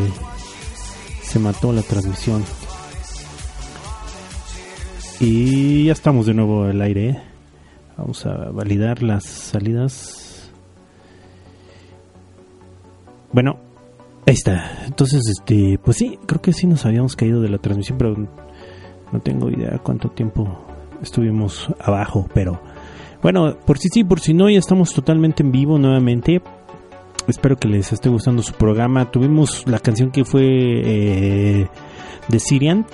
se 1.23 1.39
mató 1.39 1.73
la 1.73 1.83
transmisión. 1.83 2.45
Y 5.19 5.87
ya 5.87 5.93
estamos 5.93 6.27
de 6.27 6.35
nuevo 6.35 6.65
al 6.65 6.81
aire. 6.83 7.09
¿eh? 7.09 7.23
Vamos 7.97 8.27
a 8.27 8.51
validar 8.51 9.03
las 9.03 9.25
salidas. 9.25 10.51
Bueno, 13.33 13.59
ahí 14.27 14.35
está. 14.35 14.85
Entonces, 14.85 15.23
este, 15.29 15.79
pues 15.83 15.97
sí, 15.97 16.19
creo 16.27 16.43
que 16.43 16.53
sí 16.53 16.67
nos 16.67 16.85
habíamos 16.85 17.17
caído 17.17 17.41
de 17.41 17.49
la 17.49 17.59
transmisión, 17.59 17.97
pero 17.97 18.15
no 19.13 19.21
tengo 19.21 19.51
idea 19.51 19.79
cuánto 19.83 20.11
tiempo 20.11 20.59
estuvimos 21.03 21.69
abajo, 21.81 22.29
pero 22.35 22.61
bueno, 23.23 23.57
por 23.67 23.79
si 23.79 23.89
sí, 23.89 24.05
por 24.05 24.21
si 24.21 24.35
no, 24.35 24.51
ya 24.51 24.59
estamos 24.59 24.93
totalmente 24.93 25.43
en 25.43 25.53
vivo 25.53 25.79
nuevamente. 25.79 26.43
Espero 27.29 27.57
que 27.57 27.69
les 27.69 27.93
esté 27.93 28.09
gustando 28.09 28.43
su 28.43 28.53
programa. 28.53 29.11
Tuvimos 29.11 29.65
la 29.67 29.79
canción 29.81 30.11
que 30.11 30.25
fue 30.25 30.43
eh, 30.45 31.69
de 32.29 32.41
Sirian, 32.41 32.87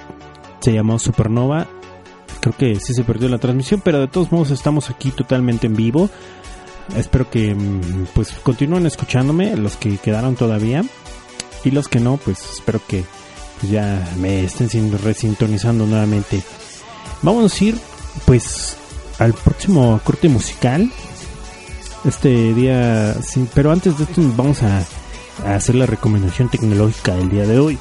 se 0.60 0.72
llamó 0.72 0.98
Supernova. 0.98 1.66
Creo 2.40 2.56
que 2.56 2.80
sí 2.80 2.94
se 2.94 3.04
perdió 3.04 3.28
la 3.28 3.38
transmisión, 3.38 3.80
pero 3.84 4.00
de 4.00 4.08
todos 4.08 4.32
modos 4.32 4.50
estamos 4.50 4.90
aquí 4.90 5.10
totalmente 5.10 5.66
en 5.66 5.76
vivo. 5.76 6.08
Espero 6.96 7.30
que 7.30 7.54
mm, 7.54 8.06
pues 8.14 8.32
continúen 8.42 8.86
escuchándome, 8.86 9.54
los 9.56 9.76
que 9.76 9.98
quedaron 9.98 10.34
todavía. 10.34 10.82
Y 11.64 11.70
los 11.70 11.86
que 11.88 12.00
no, 12.00 12.16
pues 12.16 12.38
espero 12.54 12.80
que 12.88 13.04
pues, 13.60 13.70
ya 13.70 14.12
me 14.18 14.44
estén 14.44 14.68
sin- 14.68 14.98
resintonizando 14.98 15.86
nuevamente. 15.86 16.42
Vamos 17.22 17.60
a 17.60 17.64
ir 17.64 17.76
pues 18.24 18.76
al 19.20 19.34
próximo 19.34 20.00
corte 20.02 20.28
musical. 20.28 20.90
Este 22.04 22.52
día, 22.54 23.14
sí, 23.22 23.46
pero 23.54 23.70
antes 23.70 23.96
de 23.96 24.04
esto 24.04 24.22
vamos 24.36 24.62
a, 24.62 24.84
a 25.46 25.54
hacer 25.54 25.76
la 25.76 25.86
recomendación 25.86 26.48
tecnológica 26.48 27.14
del 27.14 27.30
día 27.30 27.46
de 27.46 27.58
hoy. 27.58 27.78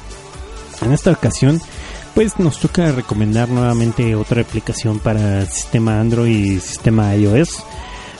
En 0.80 0.92
esta 0.92 1.10
ocasión, 1.10 1.60
pues 2.14 2.38
nos 2.38 2.58
toca 2.58 2.92
recomendar 2.92 3.48
nuevamente 3.48 4.14
otra 4.14 4.42
aplicación 4.42 4.98
para 4.98 5.46
sistema 5.46 6.00
Android 6.00 6.52
y 6.52 6.60
sistema 6.60 7.14
iOS. 7.16 7.64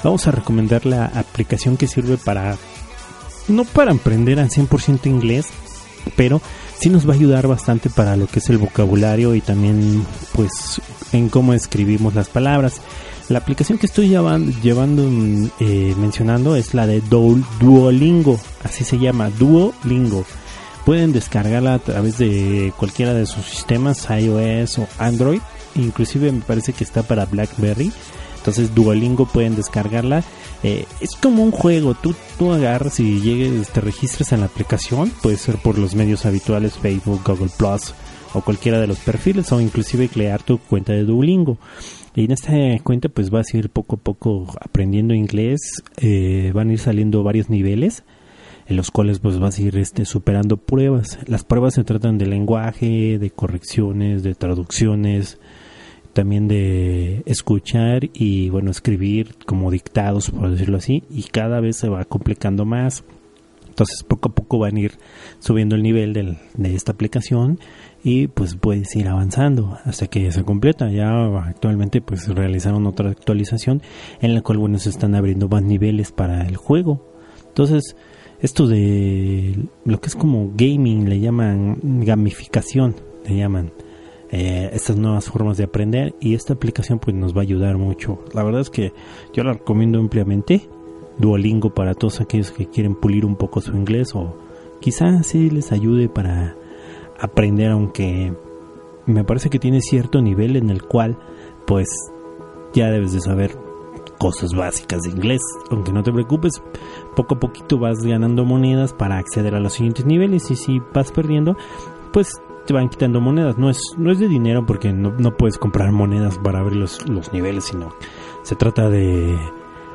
Vamos 0.02 0.26
a 0.26 0.32
recomendar 0.32 0.86
la 0.86 1.06
aplicación 1.06 1.76
que 1.76 1.86
sirve 1.86 2.16
para 2.16 2.56
no 3.48 3.64
para 3.64 3.92
aprender 3.92 4.40
al 4.40 4.50
100% 4.50 5.06
inglés, 5.06 5.46
pero 6.16 6.40
sí 6.80 6.88
nos 6.88 7.08
va 7.08 7.12
a 7.12 7.16
ayudar 7.16 7.46
bastante 7.46 7.90
para 7.90 8.16
lo 8.16 8.26
que 8.26 8.38
es 8.38 8.48
el 8.50 8.58
vocabulario 8.58 9.34
y 9.34 9.40
también 9.40 10.04
pues 10.32 10.80
en 11.12 11.28
cómo 11.28 11.52
escribimos 11.52 12.14
las 12.14 12.28
palabras. 12.28 12.80
La 13.32 13.38
aplicación 13.38 13.78
que 13.78 13.86
estoy 13.86 14.08
llevan- 14.10 14.52
llevando, 14.60 15.04
mm, 15.08 15.46
eh, 15.60 15.94
mencionando 15.98 16.54
es 16.54 16.74
la 16.74 16.86
de 16.86 17.02
Duol- 17.02 17.42
Duolingo, 17.58 18.38
así 18.62 18.84
se 18.84 18.98
llama, 18.98 19.30
Duolingo. 19.30 20.26
Pueden 20.84 21.12
descargarla 21.12 21.74
a 21.74 21.78
través 21.78 22.18
de 22.18 22.74
cualquiera 22.76 23.14
de 23.14 23.24
sus 23.24 23.46
sistemas, 23.46 24.06
iOS 24.10 24.80
o 24.80 24.86
Android. 24.98 25.40
Inclusive 25.76 26.30
me 26.30 26.42
parece 26.42 26.74
que 26.74 26.84
está 26.84 27.02
para 27.04 27.24
BlackBerry. 27.24 27.90
Entonces 28.36 28.74
Duolingo 28.74 29.24
pueden 29.24 29.56
descargarla. 29.56 30.22
Eh, 30.62 30.84
es 31.00 31.14
como 31.16 31.42
un 31.42 31.52
juego. 31.52 31.94
Tú, 31.94 32.14
tú 32.38 32.52
agarras 32.52 33.00
y 33.00 33.20
llegues, 33.20 33.68
te 33.68 33.80
registras 33.80 34.32
en 34.32 34.40
la 34.40 34.46
aplicación. 34.46 35.10
Puede 35.22 35.38
ser 35.38 35.56
por 35.56 35.78
los 35.78 35.94
medios 35.94 36.26
habituales, 36.26 36.74
Facebook, 36.74 37.22
Google 37.24 37.50
Plus 37.56 37.94
o 38.34 38.42
cualquiera 38.42 38.78
de 38.78 38.88
los 38.88 38.98
perfiles. 38.98 39.50
O 39.52 39.60
inclusive 39.60 40.08
crear 40.10 40.42
tu 40.42 40.58
cuenta 40.58 40.92
de 40.92 41.04
Duolingo. 41.04 41.56
Y 42.14 42.24
en 42.24 42.32
esta 42.32 42.52
cuenta 42.82 43.08
pues 43.08 43.30
vas 43.30 43.46
a 43.52 43.56
ir 43.56 43.70
poco 43.70 43.96
a 43.96 43.98
poco 43.98 44.46
aprendiendo 44.60 45.14
inglés. 45.14 45.60
Eh, 45.96 46.50
van 46.54 46.68
a 46.68 46.72
ir 46.74 46.78
saliendo 46.78 47.22
varios 47.22 47.48
niveles 47.48 48.04
en 48.66 48.76
los 48.76 48.90
cuales 48.90 49.18
pues 49.18 49.38
vas 49.38 49.58
a 49.58 49.62
ir 49.62 49.76
este, 49.78 50.04
superando 50.04 50.56
pruebas. 50.56 51.18
Las 51.26 51.44
pruebas 51.44 51.74
se 51.74 51.84
tratan 51.84 52.18
de 52.18 52.26
lenguaje, 52.26 53.18
de 53.18 53.30
correcciones, 53.30 54.22
de 54.22 54.34
traducciones, 54.34 55.38
también 56.12 56.48
de 56.48 57.22
escuchar 57.26 58.10
y 58.12 58.50
bueno, 58.50 58.70
escribir 58.70 59.34
como 59.46 59.70
dictados, 59.70 60.30
por 60.30 60.50
decirlo 60.50 60.76
así, 60.76 61.02
y 61.10 61.22
cada 61.24 61.60
vez 61.60 61.76
se 61.78 61.88
va 61.88 62.04
complicando 62.04 62.64
más. 62.66 63.04
Entonces 63.68 64.02
poco 64.06 64.28
a 64.28 64.34
poco 64.34 64.58
van 64.58 64.76
a 64.76 64.80
ir 64.80 64.92
subiendo 65.38 65.74
el 65.76 65.82
nivel 65.82 66.12
del- 66.12 66.36
de 66.54 66.74
esta 66.74 66.92
aplicación 66.92 67.58
y 68.04 68.26
pues 68.26 68.56
puedes 68.56 68.94
ir 68.96 69.08
avanzando 69.08 69.78
hasta 69.84 70.06
que 70.06 70.30
se 70.32 70.44
completa. 70.44 70.90
Ya 70.90 71.10
actualmente 71.38 72.00
pues 72.00 72.28
realizaron 72.28 72.86
otra 72.86 73.10
actualización 73.10 73.82
en 74.20 74.34
la 74.34 74.42
cual 74.42 74.58
bueno 74.58 74.78
se 74.78 74.90
están 74.90 75.14
abriendo 75.14 75.48
más 75.48 75.62
niveles 75.62 76.12
para 76.12 76.46
el 76.46 76.56
juego. 76.56 77.06
Entonces 77.48 77.96
esto 78.40 78.66
de 78.66 79.56
lo 79.84 80.00
que 80.00 80.08
es 80.08 80.16
como 80.16 80.50
gaming 80.54 81.08
le 81.08 81.20
llaman 81.20 81.78
gamificación, 82.04 82.96
le 83.28 83.36
llaman 83.36 83.72
eh, 84.32 84.70
estas 84.72 84.96
nuevas 84.96 85.26
formas 85.26 85.58
de 85.58 85.64
aprender 85.64 86.14
y 86.20 86.34
esta 86.34 86.54
aplicación 86.54 86.98
pues 86.98 87.14
nos 87.14 87.34
va 87.34 87.40
a 87.40 87.42
ayudar 87.42 87.78
mucho. 87.78 88.24
La 88.34 88.42
verdad 88.42 88.62
es 88.62 88.70
que 88.70 88.92
yo 89.32 89.44
la 89.44 89.52
recomiendo 89.52 89.98
ampliamente. 89.98 90.68
Duolingo 91.18 91.74
para 91.74 91.94
todos 91.94 92.22
aquellos 92.22 92.50
que 92.50 92.66
quieren 92.66 92.94
pulir 92.94 93.26
un 93.26 93.36
poco 93.36 93.60
su 93.60 93.76
inglés 93.76 94.14
o 94.14 94.34
quizás 94.80 95.26
sí 95.26 95.50
les 95.50 95.70
ayude 95.70 96.08
para 96.08 96.56
aprender 97.22 97.70
aunque 97.70 98.34
me 99.06 99.24
parece 99.24 99.48
que 99.48 99.58
tiene 99.58 99.80
cierto 99.80 100.20
nivel 100.20 100.56
en 100.56 100.70
el 100.70 100.82
cual 100.82 101.18
pues 101.66 101.88
ya 102.74 102.90
debes 102.90 103.12
de 103.12 103.20
saber 103.20 103.56
cosas 104.18 104.54
básicas 104.54 105.02
de 105.02 105.10
inglés. 105.10 105.40
Aunque 105.70 105.92
no 105.92 106.02
te 106.02 106.12
preocupes 106.12 106.62
poco 107.16 107.36
a 107.36 107.40
poquito 107.40 107.78
vas 107.78 108.04
ganando 108.04 108.44
monedas 108.44 108.92
para 108.92 109.18
acceder 109.18 109.54
a 109.54 109.60
los 109.60 109.74
siguientes 109.74 110.04
niveles 110.04 110.50
y 110.50 110.56
si 110.56 110.80
vas 110.92 111.12
perdiendo 111.12 111.56
pues 112.12 112.40
te 112.66 112.74
van 112.74 112.88
quitando 112.88 113.20
monedas. 113.20 113.58
No 113.58 113.70
es 113.70 113.80
no 113.96 114.10
es 114.10 114.18
de 114.18 114.28
dinero 114.28 114.66
porque 114.66 114.92
no, 114.92 115.12
no 115.18 115.36
puedes 115.36 115.58
comprar 115.58 115.92
monedas 115.92 116.38
para 116.38 116.60
abrir 116.60 116.76
los, 116.76 117.08
los 117.08 117.32
niveles 117.32 117.64
sino 117.64 117.94
se 118.42 118.56
trata 118.56 118.88
de 118.88 119.38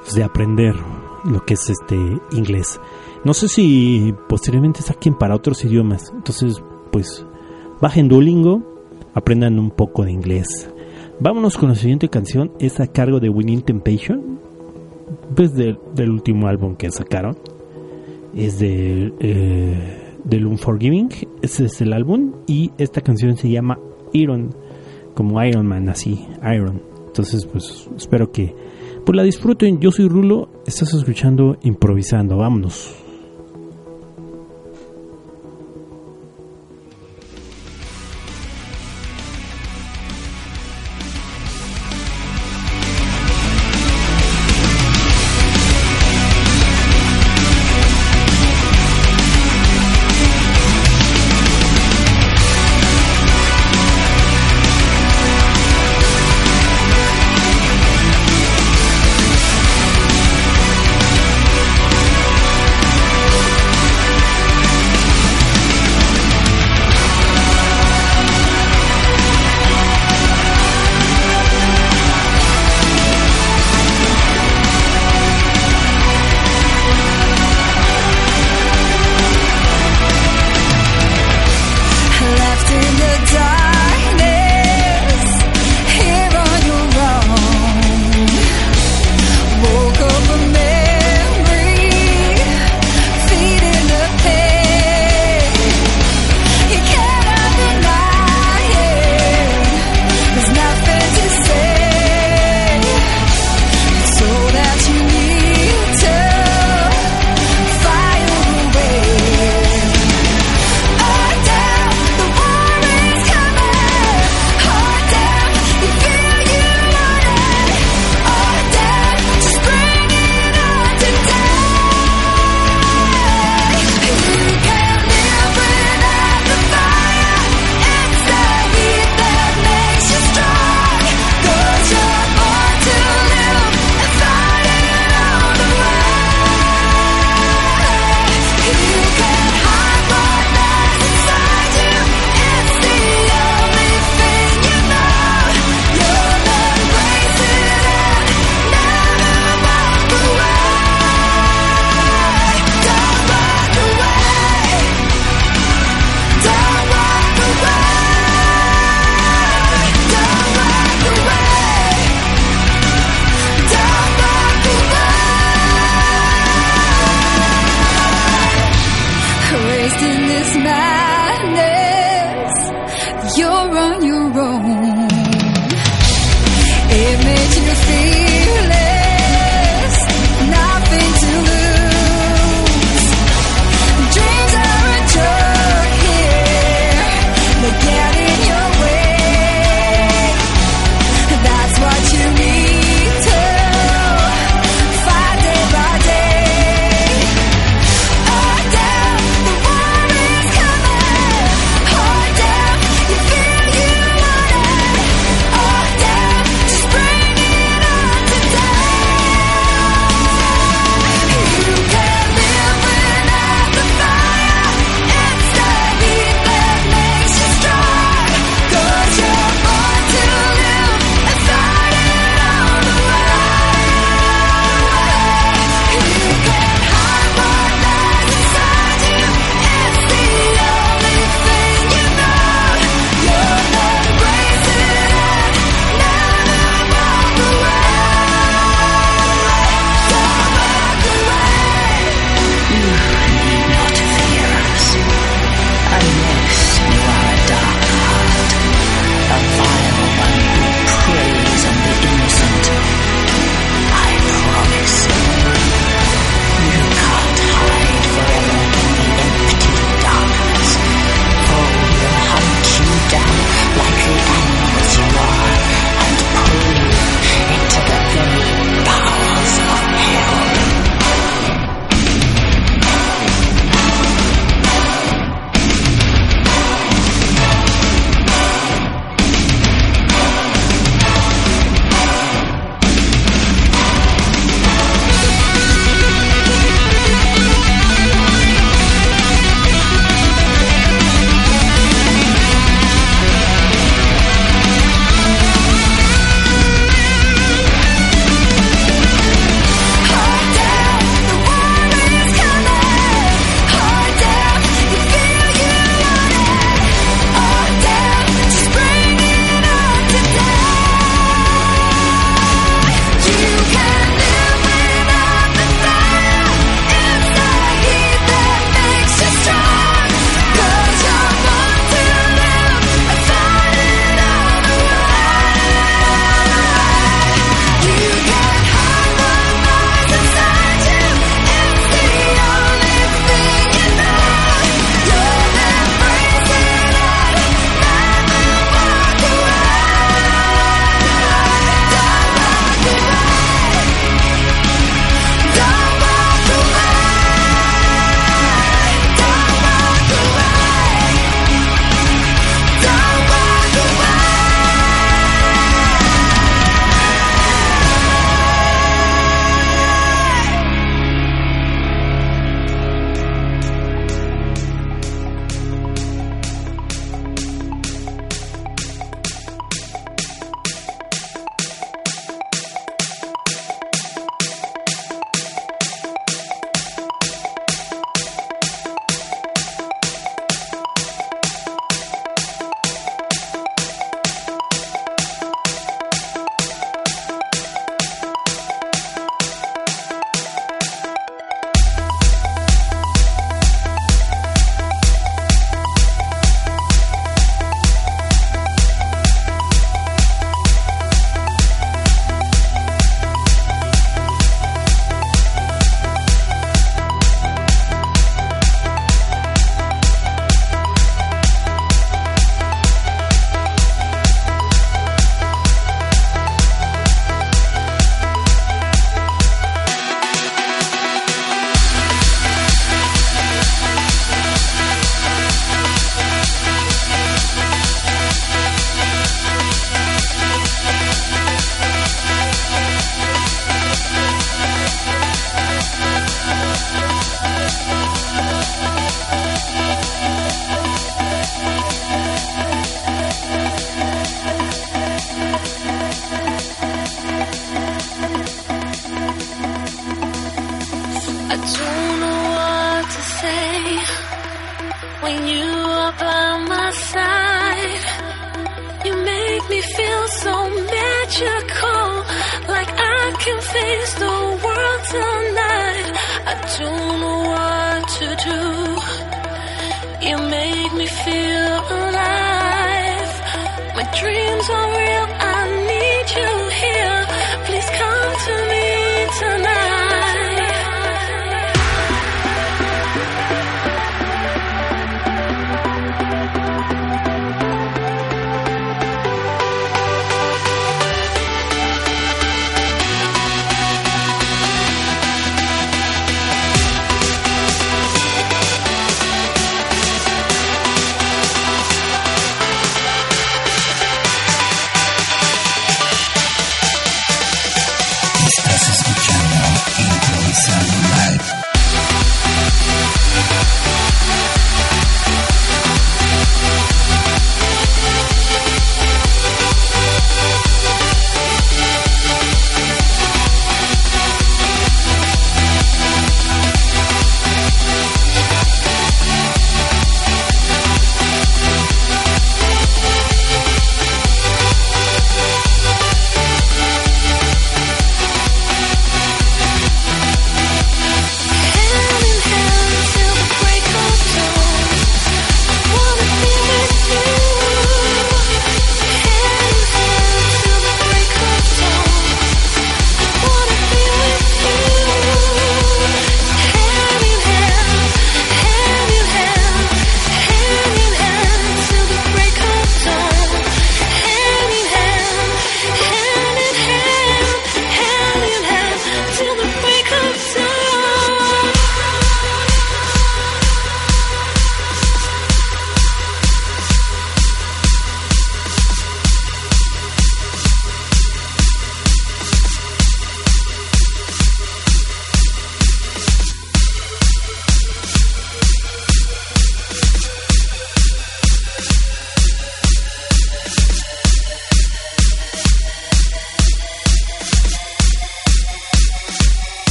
pues, 0.00 0.14
de 0.14 0.24
aprender 0.24 0.74
lo 1.24 1.44
que 1.44 1.54
es 1.54 1.70
este 1.70 1.96
inglés. 2.32 2.80
No 3.24 3.34
sé 3.34 3.48
si 3.48 4.14
posteriormente 4.28 4.82
saquen 4.82 5.14
para 5.14 5.36
otros 5.36 5.64
idiomas. 5.64 6.12
Entonces 6.12 6.62
pues 6.92 7.26
bajen 7.80 8.06
Duolingo 8.06 8.62
aprendan 9.14 9.58
un 9.58 9.70
poco 9.70 10.04
de 10.04 10.12
inglés. 10.12 10.70
Vámonos 11.18 11.56
con 11.56 11.70
la 11.70 11.74
siguiente 11.74 12.08
canción 12.08 12.52
es 12.60 12.78
a 12.78 12.86
cargo 12.86 13.18
de 13.18 13.28
Winning 13.28 13.62
Temptation 13.62 14.38
pues 15.34 15.54
del, 15.54 15.78
del 15.94 16.10
último 16.10 16.46
álbum 16.46 16.76
que 16.76 16.90
sacaron. 16.90 17.36
Es 18.36 18.58
de 18.58 19.12
eh, 19.20 20.16
del 20.24 20.46
Unforgiving 20.46 21.08
ese 21.42 21.64
es 21.64 21.80
el 21.80 21.92
álbum 21.92 22.32
y 22.46 22.70
esta 22.78 23.00
canción 23.00 23.36
se 23.36 23.50
llama 23.50 23.78
Iron 24.12 24.54
como 25.14 25.42
Iron 25.42 25.66
Man 25.66 25.88
así 25.88 26.26
Iron. 26.54 26.82
Entonces 27.06 27.46
pues 27.46 27.88
espero 27.96 28.30
que 28.30 28.54
pues 29.04 29.16
la 29.16 29.22
disfruten. 29.22 29.80
Yo 29.80 29.90
soy 29.90 30.08
Rulo 30.08 30.48
estás 30.66 30.94
escuchando 30.94 31.56
improvisando 31.62 32.36
vámonos 32.36 33.01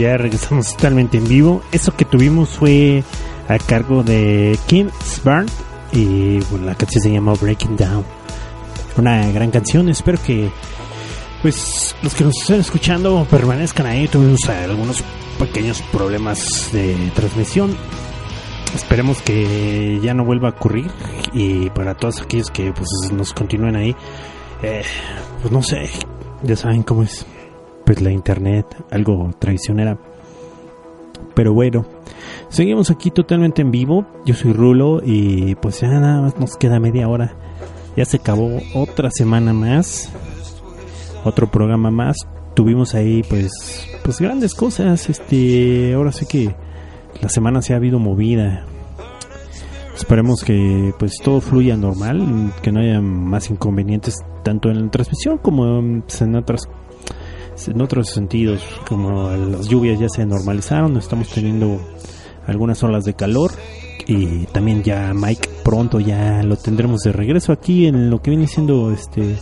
ya 0.00 0.16
regresamos 0.16 0.74
totalmente 0.74 1.18
en 1.18 1.28
vivo. 1.28 1.62
Eso 1.72 1.94
que 1.94 2.04
tuvimos 2.04 2.50
fue 2.50 3.04
a 3.48 3.58
cargo 3.58 4.02
de 4.02 4.58
Kim's 4.66 5.22
Barn 5.22 5.46
y 5.92 6.38
bueno, 6.50 6.66
la 6.66 6.74
canción 6.74 7.02
se 7.02 7.12
llama 7.12 7.34
Breaking 7.34 7.76
Down. 7.76 8.04
Una 8.96 9.30
gran 9.30 9.50
canción. 9.50 9.88
Espero 9.88 10.18
que 10.22 10.50
pues 11.42 11.94
los 12.02 12.14
que 12.14 12.24
nos 12.24 12.36
estén 12.40 12.60
escuchando 12.60 13.26
permanezcan 13.30 13.86
ahí. 13.86 14.08
Tuvimos 14.08 14.40
algunos 14.48 15.02
pequeños 15.38 15.82
problemas 15.92 16.70
de 16.72 17.10
transmisión. 17.14 17.76
Esperemos 18.74 19.20
que 19.22 20.00
ya 20.02 20.14
no 20.14 20.24
vuelva 20.24 20.48
a 20.48 20.52
ocurrir 20.52 20.90
y 21.32 21.70
para 21.70 21.94
todos 21.94 22.22
aquellos 22.22 22.50
que 22.50 22.72
pues 22.72 22.88
nos 23.12 23.32
continúen 23.32 23.74
ahí, 23.74 23.96
eh, 24.62 24.82
pues 25.40 25.52
no 25.52 25.60
sé, 25.60 25.90
ya 26.44 26.54
saben 26.54 26.84
cómo 26.84 27.02
es 27.02 27.26
pues 27.90 28.02
la 28.02 28.12
internet, 28.12 28.66
algo 28.92 29.32
traicionera. 29.40 29.98
Pero 31.34 31.52
bueno, 31.52 31.84
seguimos 32.48 32.88
aquí 32.92 33.10
totalmente 33.10 33.62
en 33.62 33.72
vivo. 33.72 34.06
Yo 34.24 34.32
soy 34.34 34.52
Rulo 34.52 35.00
y 35.04 35.56
pues 35.56 35.80
ya 35.80 35.88
nada 35.88 36.20
más 36.20 36.38
nos 36.38 36.56
queda 36.56 36.78
media 36.78 37.08
hora. 37.08 37.34
Ya 37.96 38.04
se 38.04 38.18
acabó 38.18 38.60
otra 38.76 39.10
semana 39.10 39.52
más, 39.52 40.08
otro 41.24 41.50
programa 41.50 41.90
más. 41.90 42.16
Tuvimos 42.54 42.94
ahí 42.94 43.24
pues 43.28 43.88
pues 44.04 44.20
grandes 44.20 44.54
cosas. 44.54 45.10
Este, 45.10 45.92
ahora 45.92 46.12
sí 46.12 46.26
que 46.26 46.54
la 47.20 47.28
semana 47.28 47.60
se 47.60 47.72
ha 47.72 47.78
habido 47.78 47.98
movida. 47.98 48.66
Esperemos 49.96 50.44
que 50.44 50.94
pues 50.96 51.16
todo 51.24 51.40
fluya 51.40 51.76
normal, 51.76 52.52
que 52.62 52.70
no 52.70 52.78
haya 52.78 53.00
más 53.00 53.50
inconvenientes 53.50 54.14
tanto 54.44 54.70
en 54.70 54.84
la 54.84 54.90
transmisión 54.92 55.38
como 55.38 56.02
pues, 56.02 56.22
en 56.22 56.36
otras 56.36 56.68
en 57.68 57.80
otros 57.80 58.10
sentidos, 58.10 58.62
como 58.88 59.30
las 59.30 59.68
lluvias 59.68 59.98
ya 59.98 60.08
se 60.08 60.24
normalizaron, 60.26 60.96
estamos 60.96 61.28
teniendo 61.28 61.80
algunas 62.46 62.82
olas 62.82 63.04
de 63.04 63.14
calor 63.14 63.52
y 64.06 64.46
también 64.46 64.82
ya 64.82 65.12
Mike 65.14 65.48
pronto 65.64 66.00
ya 66.00 66.42
lo 66.42 66.56
tendremos 66.56 67.00
de 67.02 67.12
regreso 67.12 67.52
aquí 67.52 67.86
en 67.86 68.10
lo 68.10 68.20
que 68.22 68.30
viene 68.30 68.46
siendo 68.46 68.90
este 68.90 69.36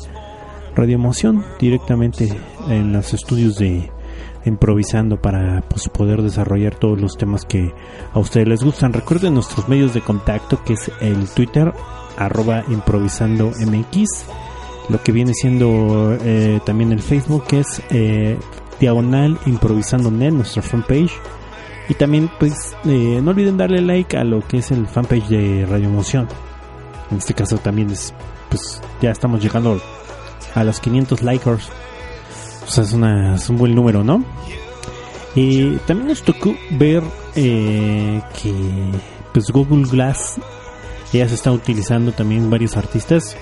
Radio 0.75 0.97
Emoción 0.97 1.45
directamente 1.59 2.29
en 2.69 2.93
los 2.93 3.15
estudios 3.15 3.57
de 3.57 3.91
improvisando 4.45 5.21
para 5.21 5.63
pues, 5.69 5.89
poder 5.89 6.23
desarrollar 6.23 6.75
todos 6.75 7.01
los 7.01 7.17
temas 7.17 7.45
que 7.45 7.73
a 8.13 8.19
ustedes 8.19 8.49
les 8.49 8.63
gustan. 8.63 8.93
Recuerden 8.93 9.35
nuestros 9.35 9.69
medios 9.69 9.95
de 9.95 10.01
contacto 10.01 10.63
que 10.65 10.75
es 10.75 10.91
el 11.01 11.29
Twitter 11.29 11.73
arroba 12.17 12.65
improvisando 12.69 13.53
lo 14.89 15.03
que 15.03 15.13
viene 15.13 15.35
siendo 15.35 16.17
eh, 16.23 16.61
también 16.65 16.93
el 16.93 17.03
Facebook 17.03 17.45
es 17.53 17.83
eh, 17.91 18.39
diagonal 18.81 19.39
improvisando 19.47 20.11
net 20.11 20.33
nuestra 20.33 20.63
fanpage. 20.63 21.13
Y 21.89 21.95
también 21.95 22.31
pues 22.39 22.77
eh, 22.85 23.21
no 23.23 23.31
olviden 23.31 23.57
darle 23.57 23.81
like 23.81 24.17
a 24.17 24.25
lo 24.25 24.47
que 24.47 24.59
es 24.59 24.71
el 24.71 24.87
fanpage 24.87 25.29
de 25.29 25.67
Radio 25.67 25.89
Emoción. 25.89 26.29
En 27.11 27.19
este 27.19 27.35
caso 27.35 27.57
también 27.59 27.91
es 27.91 28.13
pues 28.51 28.81
ya 29.01 29.11
estamos 29.11 29.43
llegando 29.43 29.81
a 30.55 30.65
los 30.65 30.81
500 30.81 31.23
likers. 31.23 31.69
O 32.67 32.71
sea 32.71 32.85
es, 32.85 32.93
una, 32.93 33.37
es 33.37 33.49
un 33.49 33.57
buen 33.57 33.75
número 33.75 34.05
no 34.05 34.23
y 35.35 35.77
también 35.87 36.09
nos 36.09 36.23
tocó 36.23 36.55
ver 36.71 37.03
eh, 37.37 38.21
que 38.43 38.53
pues 39.33 39.51
Google 39.51 39.89
Glass 39.89 40.41
ya 41.13 41.29
se 41.29 41.37
está 41.37 41.53
utilizando 41.53 42.13
también 42.13 42.51
varios 42.51 42.77
artistas 42.77 43.37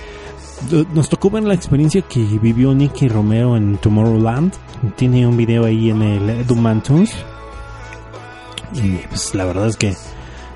nos 0.93 1.09
tocó 1.09 1.29
ver 1.29 1.43
la 1.43 1.53
experiencia 1.53 2.01
que 2.01 2.19
vivió 2.19 2.73
Nicky 2.73 3.07
Romero 3.07 3.55
en 3.55 3.77
Tomorrowland. 3.77 4.53
Tiene 4.95 5.27
un 5.27 5.37
video 5.37 5.65
ahí 5.65 5.89
en 5.89 6.01
el 6.01 6.47
Doom 6.47 6.81
Tunes. 6.81 7.15
Y 8.73 8.97
pues 9.07 9.33
la 9.33 9.45
verdad 9.45 9.67
es 9.67 9.77
que 9.77 9.95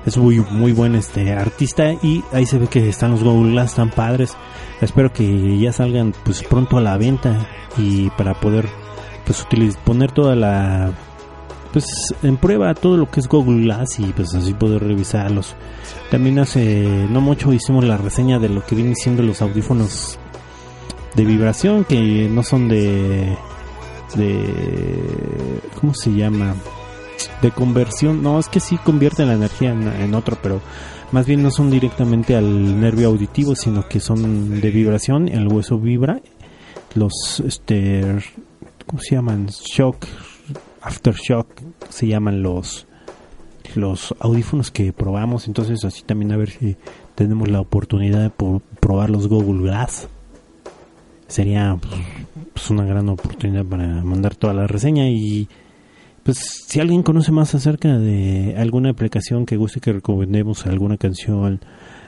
es 0.04 0.16
muy 0.16 0.40
muy 0.50 0.72
buen 0.72 0.94
este 0.94 1.32
artista 1.32 1.92
y 1.92 2.22
ahí 2.32 2.44
se 2.44 2.58
ve 2.58 2.66
que 2.66 2.88
están 2.88 3.12
los 3.12 3.22
Google 3.22 3.52
Glass 3.52 3.76
tan 3.76 3.90
padres. 3.90 4.36
Espero 4.80 5.12
que 5.12 5.58
ya 5.58 5.72
salgan 5.72 6.12
pues 6.24 6.42
pronto 6.42 6.76
a 6.76 6.80
la 6.80 6.96
venta 6.96 7.48
y 7.76 8.10
para 8.10 8.34
poder 8.34 8.68
pues 9.24 9.46
poner 9.84 10.12
toda 10.12 10.34
la 10.34 10.92
pues 11.72 11.86
en 12.22 12.36
prueba 12.36 12.74
todo 12.74 12.96
lo 12.96 13.10
que 13.10 13.20
es 13.20 13.28
Google 13.28 13.62
Glass 13.62 13.98
y 13.98 14.04
pues 14.12 14.34
así 14.34 14.54
poder 14.54 14.82
revisarlos. 14.82 15.54
También 16.10 16.38
hace 16.38 17.06
no 17.10 17.20
mucho 17.20 17.52
hicimos 17.52 17.84
la 17.84 17.96
reseña 17.96 18.38
de 18.38 18.48
lo 18.48 18.64
que 18.64 18.74
vienen 18.74 18.96
siendo 18.96 19.22
los 19.22 19.42
audífonos 19.42 20.18
de 21.14 21.24
vibración 21.24 21.84
que 21.84 22.28
no 22.28 22.42
son 22.42 22.68
de 22.68 23.36
de 24.14 25.00
¿cómo 25.80 25.94
se 25.94 26.12
llama? 26.12 26.54
de 27.40 27.50
conversión. 27.50 28.22
No, 28.22 28.38
es 28.38 28.48
que 28.48 28.60
sí 28.60 28.76
convierte 28.78 29.24
la 29.26 29.34
energía 29.34 29.70
en, 29.70 29.86
en 29.88 30.14
otro, 30.14 30.36
pero 30.42 30.60
más 31.12 31.26
bien 31.26 31.42
no 31.42 31.50
son 31.50 31.70
directamente 31.70 32.36
al 32.36 32.80
nervio 32.80 33.08
auditivo, 33.08 33.54
sino 33.54 33.86
que 33.88 34.00
son 34.00 34.60
de 34.60 34.70
vibración. 34.70 35.28
El 35.28 35.48
hueso 35.48 35.78
vibra. 35.78 36.20
Los, 36.94 37.40
este, 37.46 38.02
¿cómo 38.86 39.00
se 39.02 39.14
llaman? 39.14 39.46
Shock, 39.46 40.06
aftershock, 40.82 41.48
se 41.88 42.06
llaman 42.06 42.42
los 42.42 42.86
los 43.74 44.14
audífonos 44.20 44.70
que 44.70 44.92
probamos. 44.92 45.46
Entonces, 45.46 45.84
así 45.84 46.02
también 46.02 46.32
a 46.32 46.36
ver 46.36 46.50
si 46.50 46.76
tenemos 47.14 47.48
la 47.48 47.60
oportunidad 47.60 48.20
de 48.20 48.30
probar 48.80 49.10
los 49.10 49.28
Google 49.28 49.62
Glass. 49.62 50.08
Sería 51.28 51.78
pues, 51.80 51.94
pues, 52.52 52.70
una 52.70 52.84
gran 52.84 53.08
oportunidad 53.08 53.64
para 53.64 53.86
mandar 54.02 54.34
toda 54.34 54.52
la 54.52 54.66
reseña 54.66 55.08
y 55.08 55.48
pues 56.22 56.64
si 56.68 56.78
alguien 56.78 57.02
conoce 57.02 57.32
más 57.32 57.54
acerca 57.54 57.98
de 57.98 58.54
alguna 58.56 58.90
aplicación 58.90 59.44
que 59.44 59.56
guste 59.56 59.80
que 59.80 59.92
recomendemos, 59.92 60.66
alguna 60.66 60.96
canción, 60.96 61.60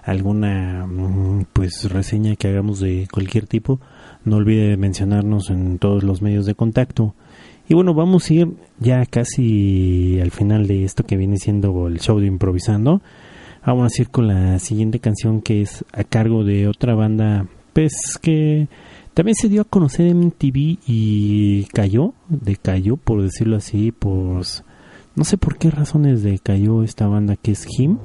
alguna 0.04 0.86
mm, 0.86 1.46
pues 1.52 1.90
reseña 1.90 2.36
que 2.36 2.48
hagamos 2.48 2.78
de 2.78 3.08
cualquier 3.10 3.46
tipo, 3.46 3.80
no 4.24 4.36
olvide 4.36 4.76
mencionarnos 4.76 5.50
en 5.50 5.78
todos 5.78 6.04
los 6.04 6.22
medios 6.22 6.46
de 6.46 6.54
contacto. 6.54 7.14
Y 7.68 7.74
bueno, 7.74 7.94
vamos 7.94 8.28
a 8.28 8.34
ir 8.34 8.48
ya 8.78 9.06
casi 9.06 10.20
al 10.20 10.30
final 10.30 10.66
de 10.66 10.84
esto 10.84 11.04
que 11.04 11.16
viene 11.16 11.38
siendo 11.38 11.86
el 11.86 11.98
show 11.98 12.20
de 12.20 12.26
improvisando. 12.26 13.00
Vamos 13.64 13.92
a 13.98 14.02
ir 14.02 14.10
con 14.10 14.28
la 14.28 14.58
siguiente 14.58 15.00
canción 15.00 15.40
que 15.40 15.62
es 15.62 15.84
a 15.92 16.04
cargo 16.04 16.44
de 16.44 16.68
otra 16.68 16.94
banda, 16.94 17.46
pues 17.72 18.18
que 18.20 18.68
también 19.14 19.34
se 19.34 19.48
dio 19.48 19.62
a 19.62 19.64
conocer 19.64 20.06
en 20.06 20.26
MTV 20.26 20.78
y 20.86 21.64
cayó, 21.72 22.12
decayó 22.28 22.98
por 22.98 23.22
decirlo 23.22 23.56
así, 23.56 23.92
por 23.92 24.44
no 25.16 25.24
sé 25.24 25.38
por 25.38 25.56
qué 25.56 25.70
razones 25.70 26.22
decayó 26.22 26.82
esta 26.82 27.06
banda 27.06 27.36
que 27.36 27.52
es 27.52 27.66
Him. 27.78 27.98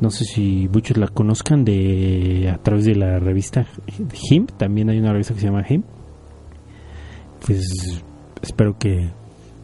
No 0.00 0.10
sé 0.10 0.24
si 0.24 0.68
muchos 0.72 0.98
la 0.98 1.08
conozcan 1.08 1.64
de 1.64 2.50
a 2.52 2.58
través 2.58 2.84
de 2.84 2.94
la 2.94 3.18
revista 3.18 3.66
Him, 4.30 4.46
también 4.46 4.90
hay 4.90 4.98
una 4.98 5.12
revista 5.12 5.34
que 5.34 5.40
se 5.40 5.46
llama 5.46 5.64
Him. 5.68 5.82
Pues 7.46 8.02
espero 8.42 8.78
que 8.78 9.10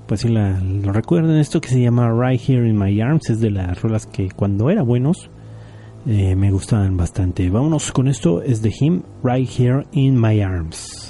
pues 0.06 0.20
sí 0.20 0.28
la, 0.28 0.60
lo 0.60 0.92
recuerden 0.92 1.36
esto 1.36 1.60
que 1.60 1.68
se 1.68 1.80
llama 1.80 2.10
Right 2.12 2.40
Here 2.46 2.68
in 2.68 2.76
My 2.78 3.00
Arms 3.00 3.30
es 3.30 3.40
de 3.40 3.50
las 3.50 3.80
rolas 3.80 4.06
que 4.06 4.28
cuando 4.30 4.68
era 4.68 4.82
buenos 4.82 5.30
eh, 6.06 6.34
me 6.34 6.50
gustaban 6.50 6.96
bastante. 6.96 7.48
Vámonos 7.48 7.92
con 7.92 8.08
esto, 8.08 8.42
es 8.42 8.62
de 8.62 8.72
Him, 8.78 9.02
Right 9.22 9.48
Here 9.48 9.86
in 9.92 10.20
My 10.20 10.40
Arms. 10.40 11.09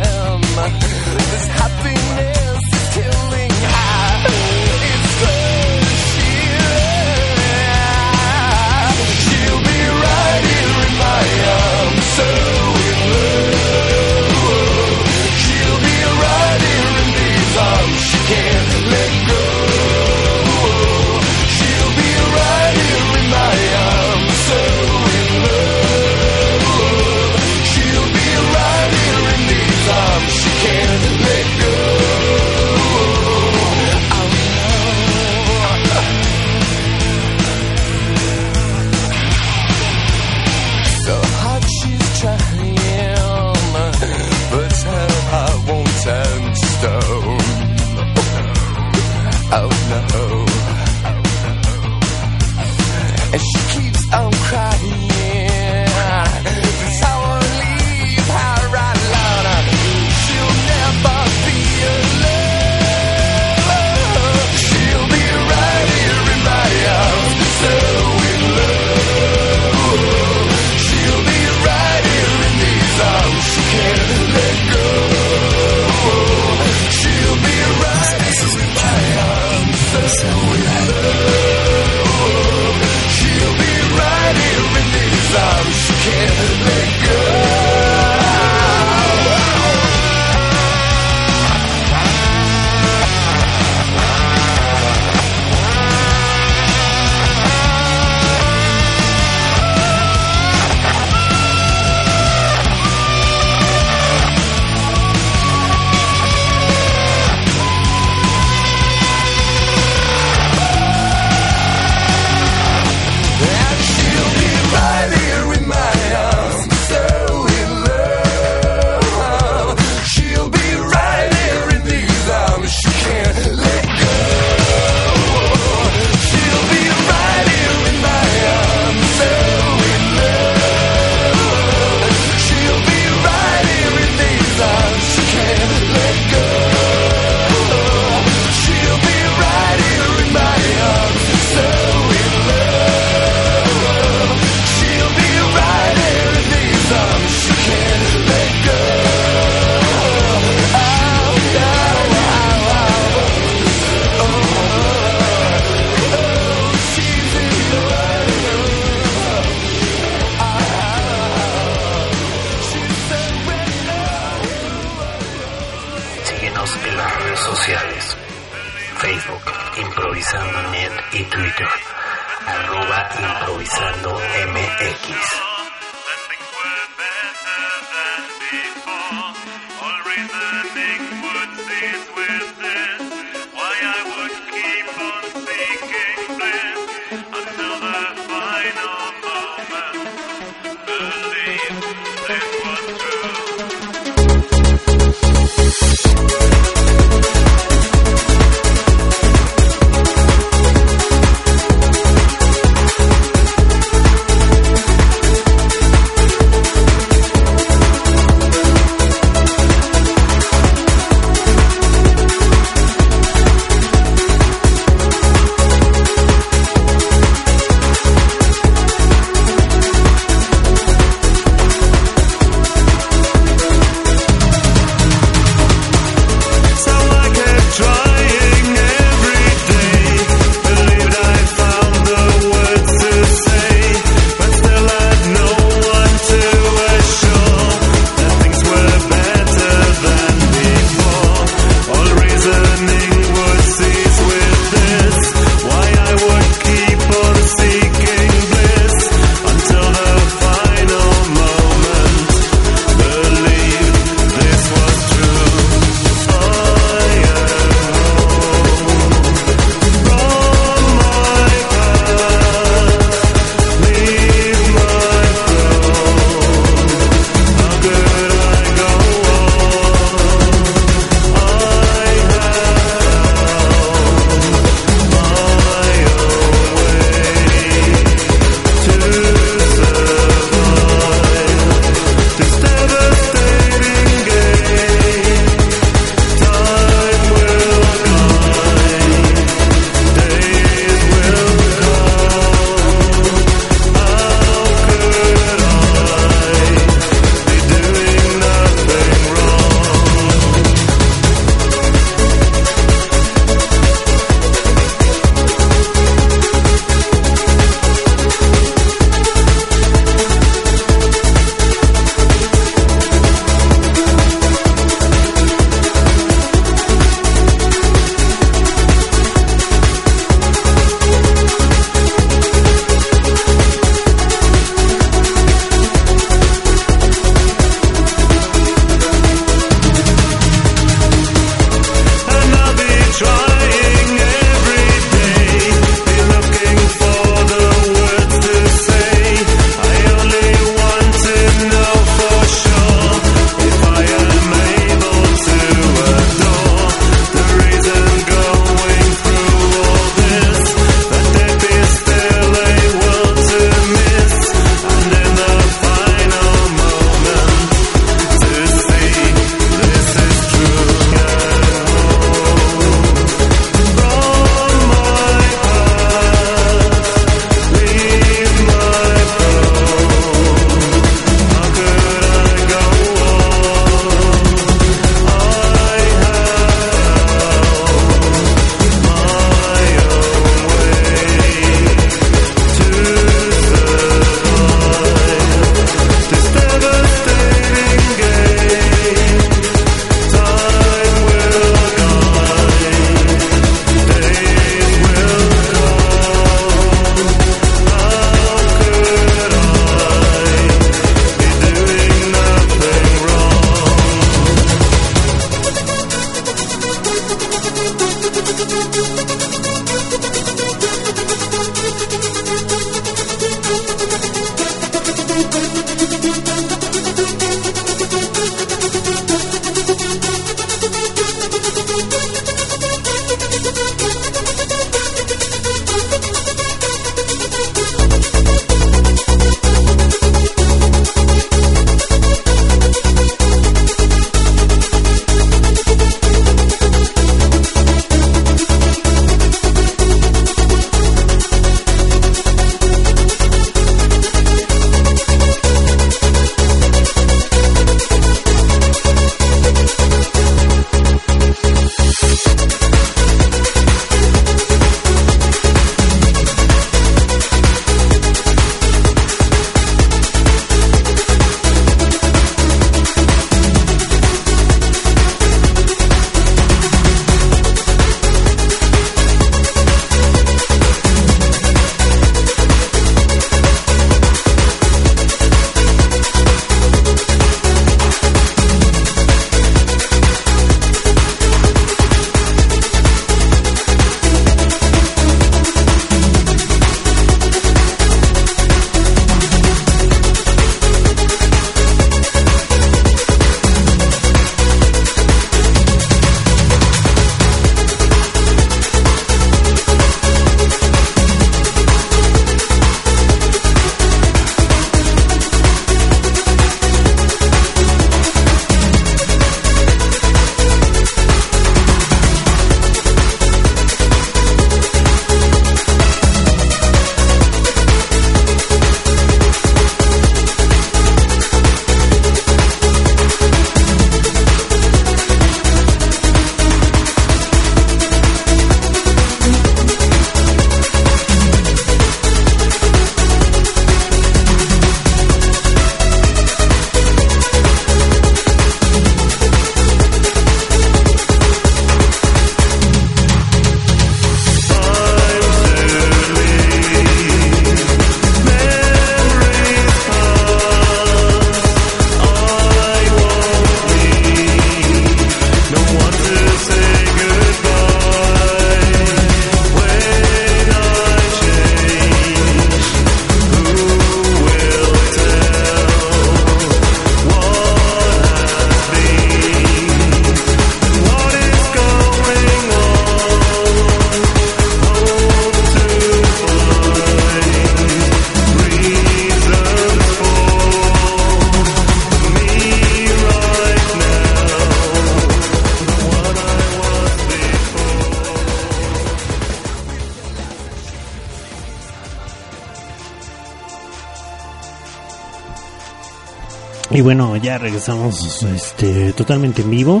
Y 596.94 597.00
bueno, 597.00 597.36
ya 597.36 597.58
regresamos 597.58 598.44
este, 598.44 599.12
totalmente 599.14 599.62
en 599.62 599.70
vivo. 599.70 600.00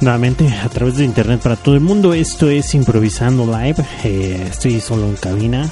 Nuevamente 0.00 0.48
a 0.48 0.70
través 0.70 0.96
de 0.96 1.04
internet 1.04 1.42
para 1.42 1.56
todo 1.56 1.74
el 1.74 1.82
mundo. 1.82 2.14
Esto 2.14 2.48
es 2.48 2.74
Improvisando 2.74 3.44
Live. 3.44 3.84
Eh, 4.04 4.46
estoy 4.50 4.80
solo 4.80 5.06
en 5.06 5.16
cabina. 5.16 5.70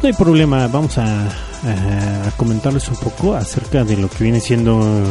No 0.00 0.06
hay 0.06 0.12
problema, 0.12 0.68
vamos 0.68 0.98
a, 0.98 1.28
comentarles 2.36 2.88
un 2.88 2.96
poco 2.98 3.34
acerca 3.34 3.82
de 3.82 3.96
lo 3.96 4.08
que 4.08 4.22
viene 4.22 4.38
siendo 4.38 5.02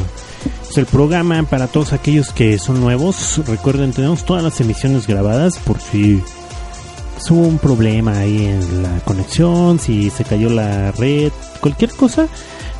pues, 0.63 0.77
el 0.77 0.85
programa 0.85 1.43
para 1.43 1.67
todos 1.67 1.91
aquellos 1.91 2.31
que 2.31 2.57
son 2.57 2.79
nuevos. 2.79 3.41
Recuerden, 3.45 3.91
tenemos 3.91 4.23
todas 4.23 4.41
las 4.41 4.61
emisiones 4.61 5.05
grabadas 5.05 5.57
por 5.57 5.81
si 5.81 6.23
hubo 7.29 7.41
un 7.45 7.57
problema 7.57 8.19
ahí 8.19 8.45
en 8.45 8.83
la 8.83 8.99
conexión, 9.03 9.79
si 9.79 10.09
se 10.09 10.23
cayó 10.23 10.49
la 10.49 10.93
red, 10.93 11.33
cualquier 11.59 11.91
cosa, 11.91 12.27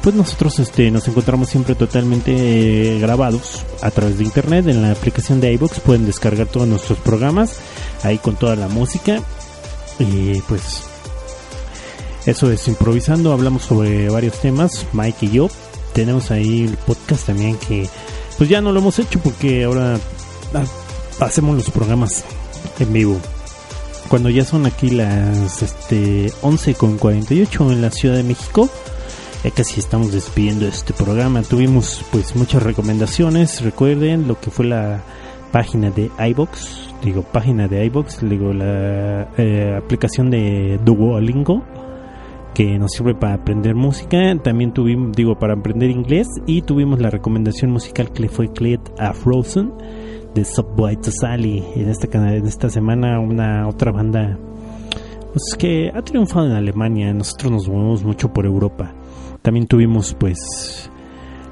pues 0.08 0.16
nosotros 0.16 0.58
este 0.60 0.90
nos 0.90 1.06
encontramos 1.10 1.50
siempre 1.50 1.76
totalmente 1.76 2.32
eh, 2.32 2.98
grabados 2.98 3.66
a 3.82 3.92
través 3.92 4.18
de 4.18 4.24
internet 4.24 4.66
en 4.70 4.82
la 4.82 4.92
aplicación 4.92 5.42
de 5.42 5.52
iBox 5.52 5.82
pueden 5.82 6.06
descargar 6.06 6.48
todos 6.48 6.66
nuestros 6.66 6.98
programas 7.00 7.58
ahí 8.04 8.18
con 8.18 8.38
toda 8.38 8.56
la 8.56 8.70
música 8.70 9.22
y 10.00 10.40
pues 10.44 10.84
eso 12.26 12.50
es 12.50 12.66
improvisando, 12.70 13.34
hablamos 13.34 13.64
sobre 13.64 14.08
varios 14.08 14.40
temas, 14.40 14.86
Mike 14.94 15.26
y 15.26 15.32
yo. 15.32 15.50
Tenemos 15.92 16.32
ahí 16.32 16.64
el 16.64 16.78
podcast 16.78 17.26
también 17.26 17.58
que 17.58 17.90
pues 18.38 18.50
ya 18.50 18.62
no 18.62 18.72
lo 18.72 18.80
hemos 18.80 19.00
hecho 19.00 19.20
porque 19.20 19.66
ahora 19.66 20.00
ah, 20.54 21.26
hacemos 21.26 21.58
los 21.58 21.70
programas 21.70 22.24
en 22.80 22.94
vivo. 22.94 23.20
Cuando 24.08 24.30
ya 24.30 24.46
son 24.46 24.68
aquí 24.68 24.90
las 24.90 25.62
este 25.62 26.32
11 26.44 26.76
con 26.76 26.98
48 26.98 27.72
en 27.74 27.82
la 27.82 27.92
Ciudad 27.92 28.16
de 28.16 28.24
México, 28.24 28.70
ya 29.48 29.54
casi 29.54 29.80
estamos 29.80 30.12
despidiendo 30.12 30.68
este 30.68 30.94
programa. 30.94 31.42
Tuvimos 31.42 32.04
pues 32.12 32.36
muchas 32.36 32.64
recomendaciones, 32.64 33.62
recuerden 33.62 34.28
lo 34.28 34.38
que 34.40 34.52
fue 34.52 34.66
la 34.66 35.02
página 35.54 35.90
de 35.90 36.12
iBox, 36.18 36.94
digo 37.02 37.22
página 37.22 37.68
de 37.70 37.86
iBox, 37.86 38.28
digo 38.28 38.52
la 38.52 39.30
eh, 39.38 39.74
aplicación 39.78 40.30
de 40.32 40.80
Duolingo 40.84 41.64
que 42.54 42.78
nos 42.78 42.92
sirve 42.92 43.16
para 43.16 43.36
aprender 43.36 43.74
música. 43.74 44.18
También 44.44 44.74
tuvimos, 44.74 45.16
digo, 45.16 45.38
para 45.38 45.54
aprender 45.54 45.92
inglés. 45.92 46.28
Y 46.48 46.64
tuvimos 46.64 47.00
la 47.00 47.12
recomendación 47.12 47.72
musical 47.72 48.12
que 48.12 48.24
le 48.24 48.30
fue 48.30 48.52
Cleat 48.52 48.82
a 49.00 49.14
Frozen 49.14 49.72
de 50.34 50.44
Subway 50.44 50.98
to 50.98 51.12
Sally. 51.12 51.64
En 51.76 51.88
esta, 51.88 52.08
en 52.18 52.48
esta 52.48 52.70
semana, 52.70 53.20
una 53.20 53.68
otra 53.68 53.92
banda 53.92 54.40
pues, 55.32 55.56
que 55.58 55.92
ha 55.94 56.02
triunfado 56.02 56.48
en 56.48 56.54
Alemania. 56.54 57.14
Nosotros 57.14 57.52
nos 57.52 57.70
movemos 57.70 58.04
mucho 58.04 58.34
por 58.34 58.48
Europa. 58.48 58.92
También 59.42 59.68
tuvimos, 59.68 60.14
pues, 60.14 60.90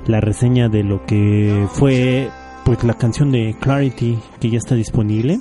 la 0.08 0.22
reseña 0.22 0.70
de 0.70 0.84
lo 0.84 1.06
que 1.06 1.68
fue, 1.74 2.30
pues, 2.64 2.84
la 2.84 2.96
canción 2.96 3.32
de 3.32 3.56
Clarity 3.60 4.20
que 4.40 4.50
ya 4.50 4.58
está 4.58 4.76
disponible. 4.76 5.40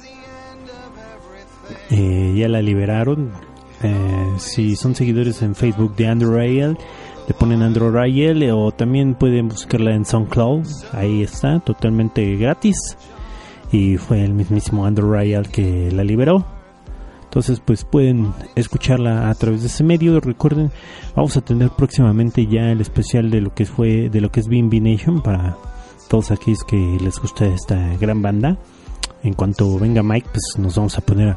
Eh, 1.91 2.35
ya 2.37 2.49
la 2.49 2.63
liberaron. 2.63 3.33
Eh, 3.83 4.33
si 4.39 4.77
son 4.77 4.95
seguidores 4.95 5.43
en 5.43 5.55
Facebook 5.55 5.95
de 5.97 6.09
Andrew 6.09 6.33
Rayel, 6.33 6.79
le 7.27 7.35
ponen 7.35 7.63
Andrew 7.63 7.91
Rayel 7.91 8.51
o 8.51 8.73
también 8.73 9.15
pueden 9.15 9.49
buscarla 9.49 9.95
en 9.95 10.05
SoundCloud. 10.05 10.67
Ahí 10.93 11.23
está, 11.23 11.61
totalmente 11.61 12.37
gratis. 12.37 12.77
Y 13.73 13.97
fue 13.97 14.23
el 14.23 14.35
mismísimo 14.35 14.87
Andrew 14.87 15.11
Rayel 15.11 15.49
que 15.49 15.91
la 15.91 16.05
liberó. 16.05 16.54
Entonces, 17.35 17.59
pues 17.59 17.83
pueden 17.83 18.33
escucharla 18.55 19.29
a 19.29 19.35
través 19.35 19.63
de 19.63 19.67
ese 19.67 19.83
medio. 19.83 20.21
Recuerden, 20.21 20.71
vamos 21.17 21.37
a 21.37 21.41
tener 21.41 21.71
próximamente 21.71 22.47
ya 22.47 22.71
el 22.71 22.81
especial 22.81 23.29
de 23.29 23.41
lo 23.41 23.53
que 23.53 23.67
fue, 23.67 24.09
de 24.09 24.21
lo 24.21 24.31
que 24.31 24.39
es 24.39 24.47
BNB 24.47 24.81
Nation 24.81 25.21
para 25.21 25.57
todos 26.09 26.31
aquellos 26.31 26.63
que 26.63 26.77
les 26.77 27.19
gusta 27.19 27.47
esta 27.47 27.97
gran 27.97 28.23
banda. 28.23 28.57
En 29.25 29.35
cuanto 29.35 29.81
venga 29.81 30.01
Mike, 30.05 30.29
pues 30.31 30.45
nos 30.59 30.77
vamos 30.77 30.97
a 30.97 31.01
poner 31.01 31.37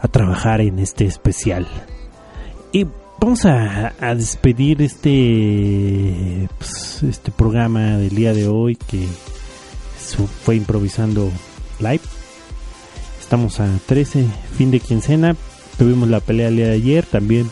a, 0.00 0.08
trabajar 0.08 0.62
en 0.62 0.78
este 0.78 1.04
especial. 1.04 1.68
Y 2.72 2.86
vamos 3.20 3.44
a, 3.44 3.92
despedir 4.14 4.80
este 4.80 6.48
pues, 6.56 7.02
este 7.02 7.32
programa 7.32 7.98
del 7.98 8.14
día 8.14 8.32
de 8.32 8.48
hoy 8.48 8.76
que 8.76 9.06
fue 10.42 10.56
improvisando 10.56 11.30
live. 11.80 12.00
Estamos 13.28 13.60
a 13.60 13.68
13, 13.84 14.24
fin 14.56 14.70
de 14.70 14.80
quincena. 14.80 15.36
Tuvimos 15.76 16.08
la 16.08 16.20
pelea 16.20 16.48
el 16.48 16.56
día 16.56 16.68
de 16.68 16.76
ayer 16.76 17.04
también. 17.04 17.50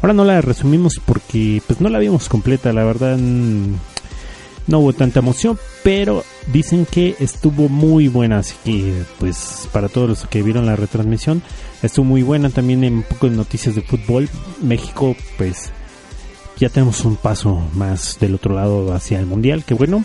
Ahora 0.00 0.14
no 0.14 0.24
la 0.24 0.40
resumimos 0.40 0.98
porque 1.04 1.60
pues 1.66 1.78
no 1.82 1.90
la 1.90 1.98
vimos 1.98 2.30
completa, 2.30 2.72
la 2.72 2.84
verdad 2.84 3.18
no 3.18 4.78
hubo 4.78 4.94
tanta 4.94 5.18
emoción, 5.18 5.58
pero 5.82 6.24
dicen 6.50 6.86
que 6.86 7.16
estuvo 7.20 7.68
muy 7.68 8.08
buena, 8.08 8.38
así 8.38 8.54
que 8.64 9.02
pues 9.18 9.68
para 9.72 9.90
todos 9.90 10.08
los 10.08 10.26
que 10.26 10.42
vieron 10.42 10.64
la 10.64 10.74
retransmisión, 10.74 11.42
estuvo 11.82 12.06
muy 12.06 12.22
buena 12.22 12.48
también 12.48 12.82
en 12.82 12.94
un 12.94 13.02
poco 13.02 13.28
de 13.28 13.36
noticias 13.36 13.74
de 13.74 13.82
fútbol. 13.82 14.26
México 14.62 15.14
pues 15.36 15.70
ya 16.56 16.70
tenemos 16.70 17.04
un 17.04 17.16
paso 17.16 17.60
más 17.74 18.16
del 18.20 18.36
otro 18.36 18.54
lado 18.54 18.94
hacia 18.94 19.18
el 19.18 19.26
mundial, 19.26 19.64
que 19.66 19.74
bueno, 19.74 20.02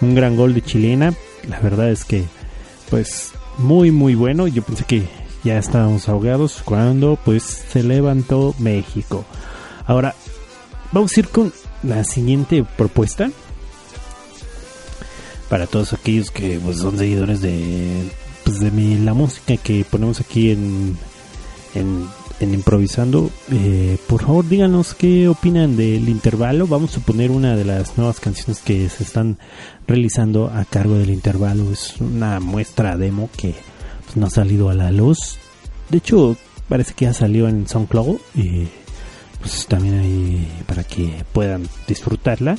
un 0.00 0.16
gran 0.16 0.34
gol 0.34 0.52
de 0.52 0.62
chilena, 0.62 1.14
la 1.48 1.60
verdad 1.60 1.92
es 1.92 2.04
que 2.04 2.24
pues 2.90 3.34
muy 3.58 3.90
muy 3.90 4.14
bueno, 4.14 4.46
yo 4.46 4.62
pensé 4.62 4.84
que 4.84 5.08
ya 5.44 5.58
estábamos 5.58 6.08
ahogados 6.08 6.62
cuando 6.64 7.18
pues 7.24 7.42
se 7.42 7.82
levantó 7.82 8.54
México. 8.58 9.24
Ahora 9.86 10.14
vamos 10.92 11.16
a 11.16 11.20
ir 11.20 11.28
con 11.28 11.52
la 11.82 12.04
siguiente 12.04 12.64
propuesta 12.64 13.30
para 15.48 15.66
todos 15.66 15.92
aquellos 15.92 16.30
que 16.30 16.58
pues, 16.62 16.78
son 16.78 16.98
seguidores 16.98 17.40
de 17.40 18.10
pues, 18.44 18.60
de 18.60 18.70
la 18.98 19.14
música 19.14 19.56
que 19.56 19.84
ponemos 19.84 20.20
aquí 20.20 20.50
en, 20.50 20.96
en 22.40 22.54
improvisando 22.54 23.30
eh, 23.50 23.98
por 24.06 24.22
favor 24.22 24.48
díganos 24.48 24.94
qué 24.94 25.28
opinan 25.28 25.76
del 25.76 26.08
intervalo. 26.08 26.66
Vamos 26.66 26.96
a 26.96 27.00
poner 27.00 27.30
una 27.30 27.56
de 27.56 27.64
las 27.64 27.96
nuevas 27.96 28.20
canciones 28.20 28.60
que 28.60 28.88
se 28.88 29.02
están 29.04 29.38
realizando 29.86 30.50
a 30.52 30.64
cargo 30.64 30.94
del 30.94 31.10
intervalo. 31.10 31.72
Es 31.72 31.94
una 32.00 32.40
muestra 32.40 32.96
demo 32.96 33.28
que 33.36 33.54
pues, 34.04 34.16
no 34.16 34.26
ha 34.26 34.30
salido 34.30 34.70
a 34.70 34.74
la 34.74 34.90
luz. 34.90 35.38
De 35.88 35.98
hecho 35.98 36.36
parece 36.68 36.94
que 36.94 37.06
ya 37.06 37.12
salió 37.12 37.48
en 37.48 37.66
SoundCloud 37.66 38.18
y 38.34 38.68
pues 39.40 39.66
también 39.66 39.98
ahí 39.98 40.48
para 40.66 40.84
que 40.84 41.24
puedan 41.32 41.68
disfrutarla 41.86 42.56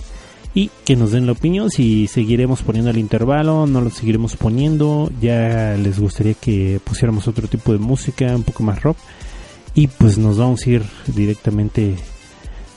y 0.54 0.72
que 0.86 0.96
nos 0.96 1.12
den 1.12 1.26
la 1.26 1.34
opinión. 1.34 1.70
Si 1.70 2.08
seguiremos 2.08 2.64
poniendo 2.64 2.92
el 2.92 2.98
intervalo, 2.98 3.68
no 3.68 3.82
lo 3.82 3.90
seguiremos 3.90 4.36
poniendo, 4.36 5.12
ya 5.22 5.76
les 5.78 6.00
gustaría 6.00 6.34
que 6.34 6.82
pusiéramos 6.84 7.28
otro 7.28 7.48
tipo 7.48 7.72
de 7.72 7.80
música, 7.80 8.36
un 8.36 8.44
poco 8.44 8.64
más 8.64 8.82
rock 8.82 8.98
y 9.74 9.88
pues 9.88 10.18
nos 10.18 10.38
vamos 10.38 10.66
a 10.66 10.70
ir 10.70 10.84
directamente 11.08 11.96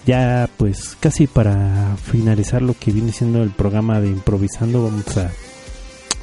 ya 0.07 0.49
pues 0.57 0.97
casi 0.99 1.27
para 1.27 1.97
finalizar 1.97 2.63
lo 2.63 2.75
que 2.75 2.93
viene 2.93 3.13
siendo 3.13 3.43
el 3.43 3.51
programa 3.51 4.01
de 4.01 4.09
improvisando 4.09 4.85
vamos 4.85 5.17
a 5.17 5.31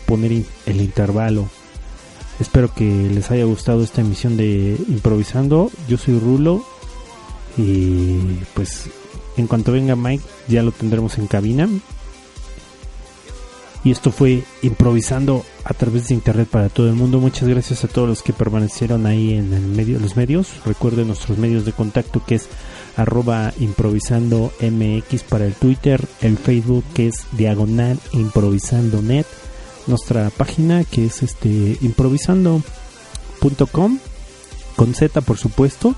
poner 0.05 0.43
el 0.65 0.81
intervalo 0.81 1.47
espero 2.39 2.73
que 2.73 3.09
les 3.09 3.31
haya 3.31 3.45
gustado 3.45 3.83
esta 3.83 4.01
emisión 4.01 4.37
de 4.37 4.77
improvisando 4.87 5.71
yo 5.87 5.97
soy 5.97 6.19
Rulo 6.19 6.63
y 7.57 8.17
pues 8.53 8.89
en 9.39 9.47
cuanto 9.47 9.71
venga 9.71 9.95
Mike 9.95 10.23
ya 10.47 10.63
lo 10.63 10.71
tendremos 10.71 11.17
en 11.17 11.27
cabina. 11.27 11.69
Y 13.83 13.91
esto 13.91 14.11
fue 14.11 14.43
improvisando 14.61 15.43
a 15.63 15.73
través 15.73 16.09
de 16.09 16.13
internet 16.13 16.47
para 16.49 16.69
todo 16.69 16.87
el 16.87 16.95
mundo. 16.95 17.19
Muchas 17.19 17.47
gracias 17.47 17.83
a 17.83 17.87
todos 17.87 18.09
los 18.09 18.21
que 18.21 18.33
permanecieron 18.33 19.05
ahí 19.05 19.33
en 19.33 19.53
el 19.53 19.61
medio, 19.61 19.99
los 19.99 20.17
medios. 20.17 20.49
Recuerden 20.65 21.07
nuestros 21.07 21.37
medios 21.37 21.65
de 21.65 21.71
contacto 21.71 22.21
que 22.25 22.35
es 22.35 22.49
arroba 22.97 23.53
improvisando 23.59 24.51
mx 24.59 25.23
para 25.23 25.45
el 25.45 25.53
Twitter, 25.53 26.05
el 26.21 26.37
Facebook 26.37 26.83
que 26.93 27.07
es 27.07 27.25
diagonal 27.31 27.97
improvisando 28.11 29.01
net, 29.01 29.25
nuestra 29.87 30.29
página 30.29 30.83
que 30.83 31.05
es 31.05 31.23
este 31.23 31.77
improvisando.com 31.79 33.99
con 34.75 34.93
Z 34.93 35.21
por 35.21 35.37
supuesto 35.37 35.95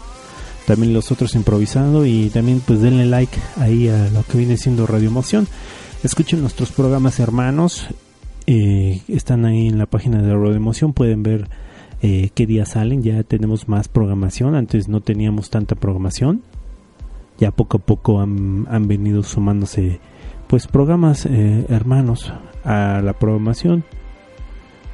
también 0.66 0.94
los 0.94 1.12
otros 1.12 1.36
improvisando 1.36 2.06
y 2.06 2.30
también 2.30 2.62
pues 2.62 2.82
denle 2.82 3.06
like 3.06 3.38
ahí 3.58 3.88
a 3.88 4.10
lo 4.10 4.24
que 4.24 4.38
viene 4.38 4.58
siendo 4.58 4.88
Radio 4.88 5.10
Emoción. 5.10 5.48
Escuchen 6.04 6.42
nuestros 6.42 6.72
programas 6.72 7.20
hermanos, 7.20 7.86
eh, 8.48 9.02
están 9.08 9.46
ahí 9.46 9.68
en 9.68 9.78
la 9.78 9.86
página 9.86 10.20
de 10.20 10.34
Radio 10.34 10.56
Emoción, 10.56 10.94
pueden 10.94 11.22
ver 11.22 11.48
eh, 12.02 12.32
qué 12.34 12.48
días 12.48 12.70
salen, 12.70 13.04
ya 13.04 13.22
tenemos 13.22 13.70
más 13.70 13.88
programación, 13.88 14.56
antes 14.56 14.88
no 14.88 15.02
teníamos 15.02 15.52
tanta 15.52 15.76
programación, 15.76 16.42
ya 17.38 17.52
poco 17.52 17.78
a 17.78 17.82
poco 17.82 18.20
han, 18.20 18.66
han 18.72 18.88
venido 18.88 19.22
sumándose 19.22 20.00
pues 20.48 20.66
programas 20.66 21.28
eh, 21.28 21.68
hermanos 21.70 22.34
a 22.64 23.02
la 23.04 23.14
programación. 23.14 23.84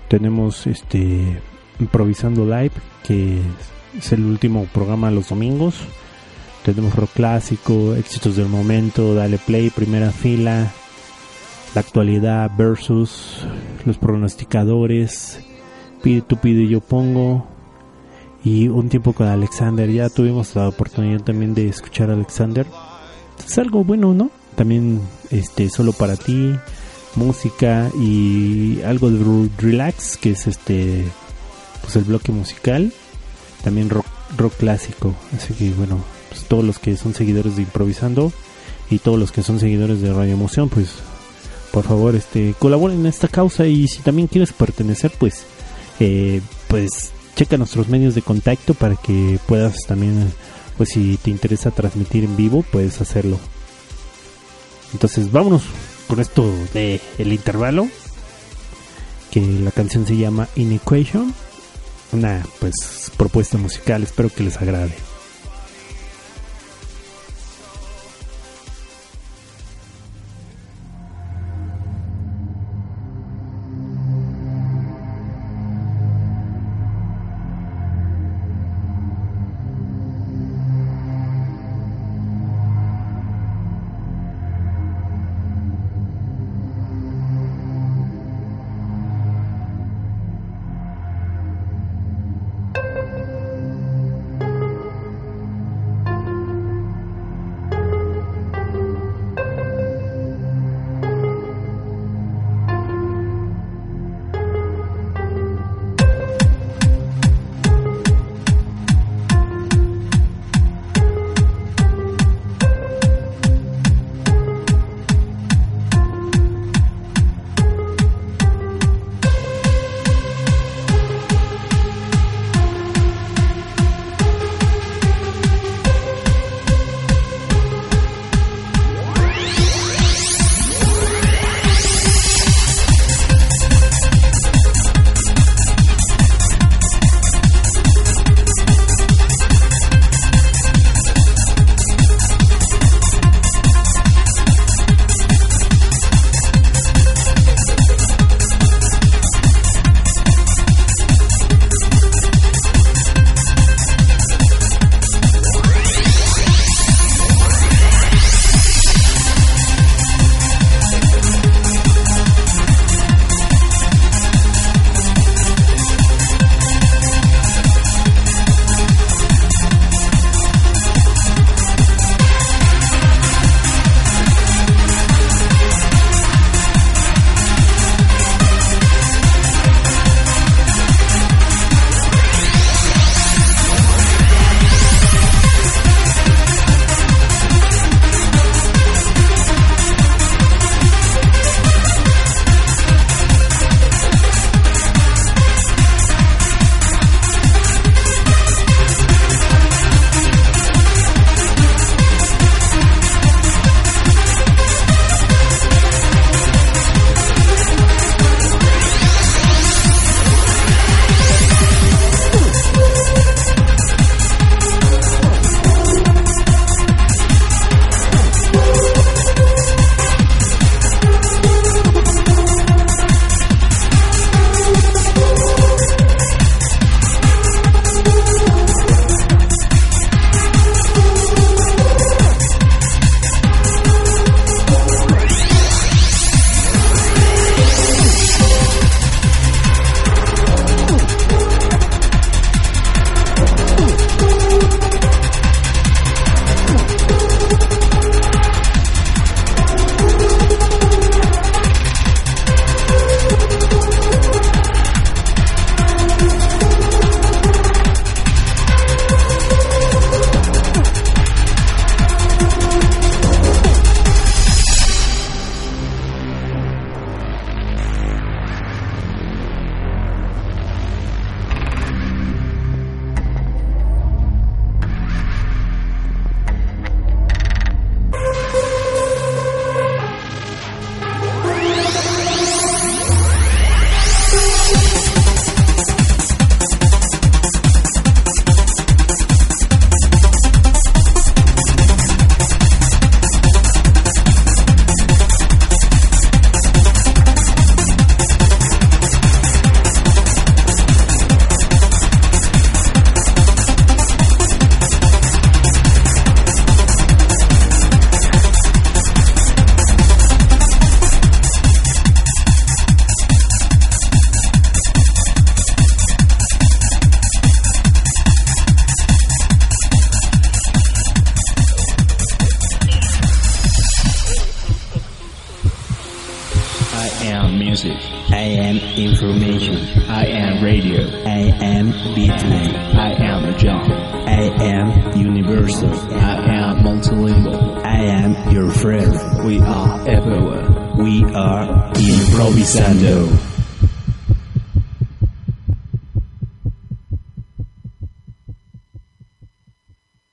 Tenemos 0.09 0.67
este 0.67 1.39
improvisando 1.79 2.43
live 2.45 2.73
que 3.03 3.39
es 3.97 4.11
el 4.11 4.25
último 4.25 4.65
programa 4.73 5.09
los 5.09 5.29
domingos. 5.29 5.79
Tenemos 6.65 6.93
rock 6.95 7.11
clásico, 7.13 7.95
éxitos 7.95 8.35
del 8.35 8.49
momento, 8.49 9.15
dale 9.15 9.37
play, 9.37 9.69
primera 9.69 10.11
fila, 10.11 10.69
la 11.77 11.81
actualidad 11.81 12.49
versus 12.57 13.45
los 13.85 13.99
pronosticadores, 13.99 15.41
pide 16.01 16.23
tú 16.23 16.37
pide 16.37 16.67
yo 16.67 16.81
pongo 16.81 17.45
y 18.43 18.67
un 18.67 18.89
tiempo 18.89 19.13
con 19.13 19.27
Alexander. 19.27 19.87
Ya 19.87 20.09
tuvimos 20.09 20.55
la 20.55 20.69
oportunidad 20.69 21.21
también 21.21 21.53
de 21.53 21.67
escuchar 21.67 22.09
a 22.09 22.13
Alexander. 22.13 22.65
Es 23.45 23.59
algo 23.59 23.83
bueno, 23.83 24.15
¿no? 24.15 24.31
También 24.55 25.01
este 25.29 25.69
solo 25.69 25.93
para 25.93 26.15
ti, 26.15 26.55
música 27.13 27.91
y 27.95 28.81
algo 28.81 29.11
de 29.11 29.47
relax 29.59 30.17
que 30.17 30.31
es 30.31 30.47
este 30.47 31.05
pues 31.83 31.95
el 31.95 32.05
bloque 32.05 32.31
musical, 32.31 32.91
también 33.63 33.91
rock 33.91 34.07
rock 34.35 34.53
clásico. 34.57 35.13
Así 35.35 35.53
que 35.53 35.69
bueno, 35.73 35.99
pues 36.29 36.43
todos 36.45 36.63
los 36.63 36.79
que 36.79 36.97
son 36.97 37.13
seguidores 37.13 37.55
de 37.55 37.61
improvisando 37.61 38.33
y 38.89 38.97
todos 38.97 39.19
los 39.19 39.31
que 39.31 39.43
son 39.43 39.59
seguidores 39.59 40.01
de 40.01 40.11
Radio 40.11 40.33
Emoción, 40.33 40.69
pues 40.69 41.03
por 41.71 41.83
favor, 41.83 42.15
este 42.15 42.55
colaboren 42.57 43.01
en 43.01 43.05
esta 43.05 43.27
causa 43.27 43.67
y 43.67 43.87
si 43.87 44.01
también 44.01 44.27
quieres 44.27 44.53
pertenecer, 44.53 45.11
pues 45.17 45.43
eh, 45.99 46.41
pues 46.67 47.11
checa 47.35 47.57
nuestros 47.57 47.87
medios 47.87 48.15
de 48.15 48.21
contacto 48.21 48.73
para 48.73 48.95
que 48.95 49.39
puedas 49.45 49.75
también 49.87 50.31
pues 50.77 50.89
si 50.89 51.17
te 51.17 51.31
interesa 51.31 51.71
transmitir 51.71 52.23
en 52.23 52.35
vivo, 52.37 52.63
puedes 52.71 53.01
hacerlo. 53.01 53.39
Entonces, 54.93 55.31
vámonos 55.31 55.63
con 56.07 56.19
esto 56.19 56.49
de 56.73 57.01
el 57.17 57.33
intervalo 57.33 57.87
que 59.31 59.41
la 59.41 59.71
canción 59.71 60.05
se 60.05 60.15
llama 60.15 60.47
Inequation, 60.55 61.33
una 62.13 62.45
pues 62.59 63.11
propuesta 63.17 63.57
musical, 63.57 64.03
espero 64.03 64.29
que 64.29 64.43
les 64.43 64.57
agrade. 64.57 65.06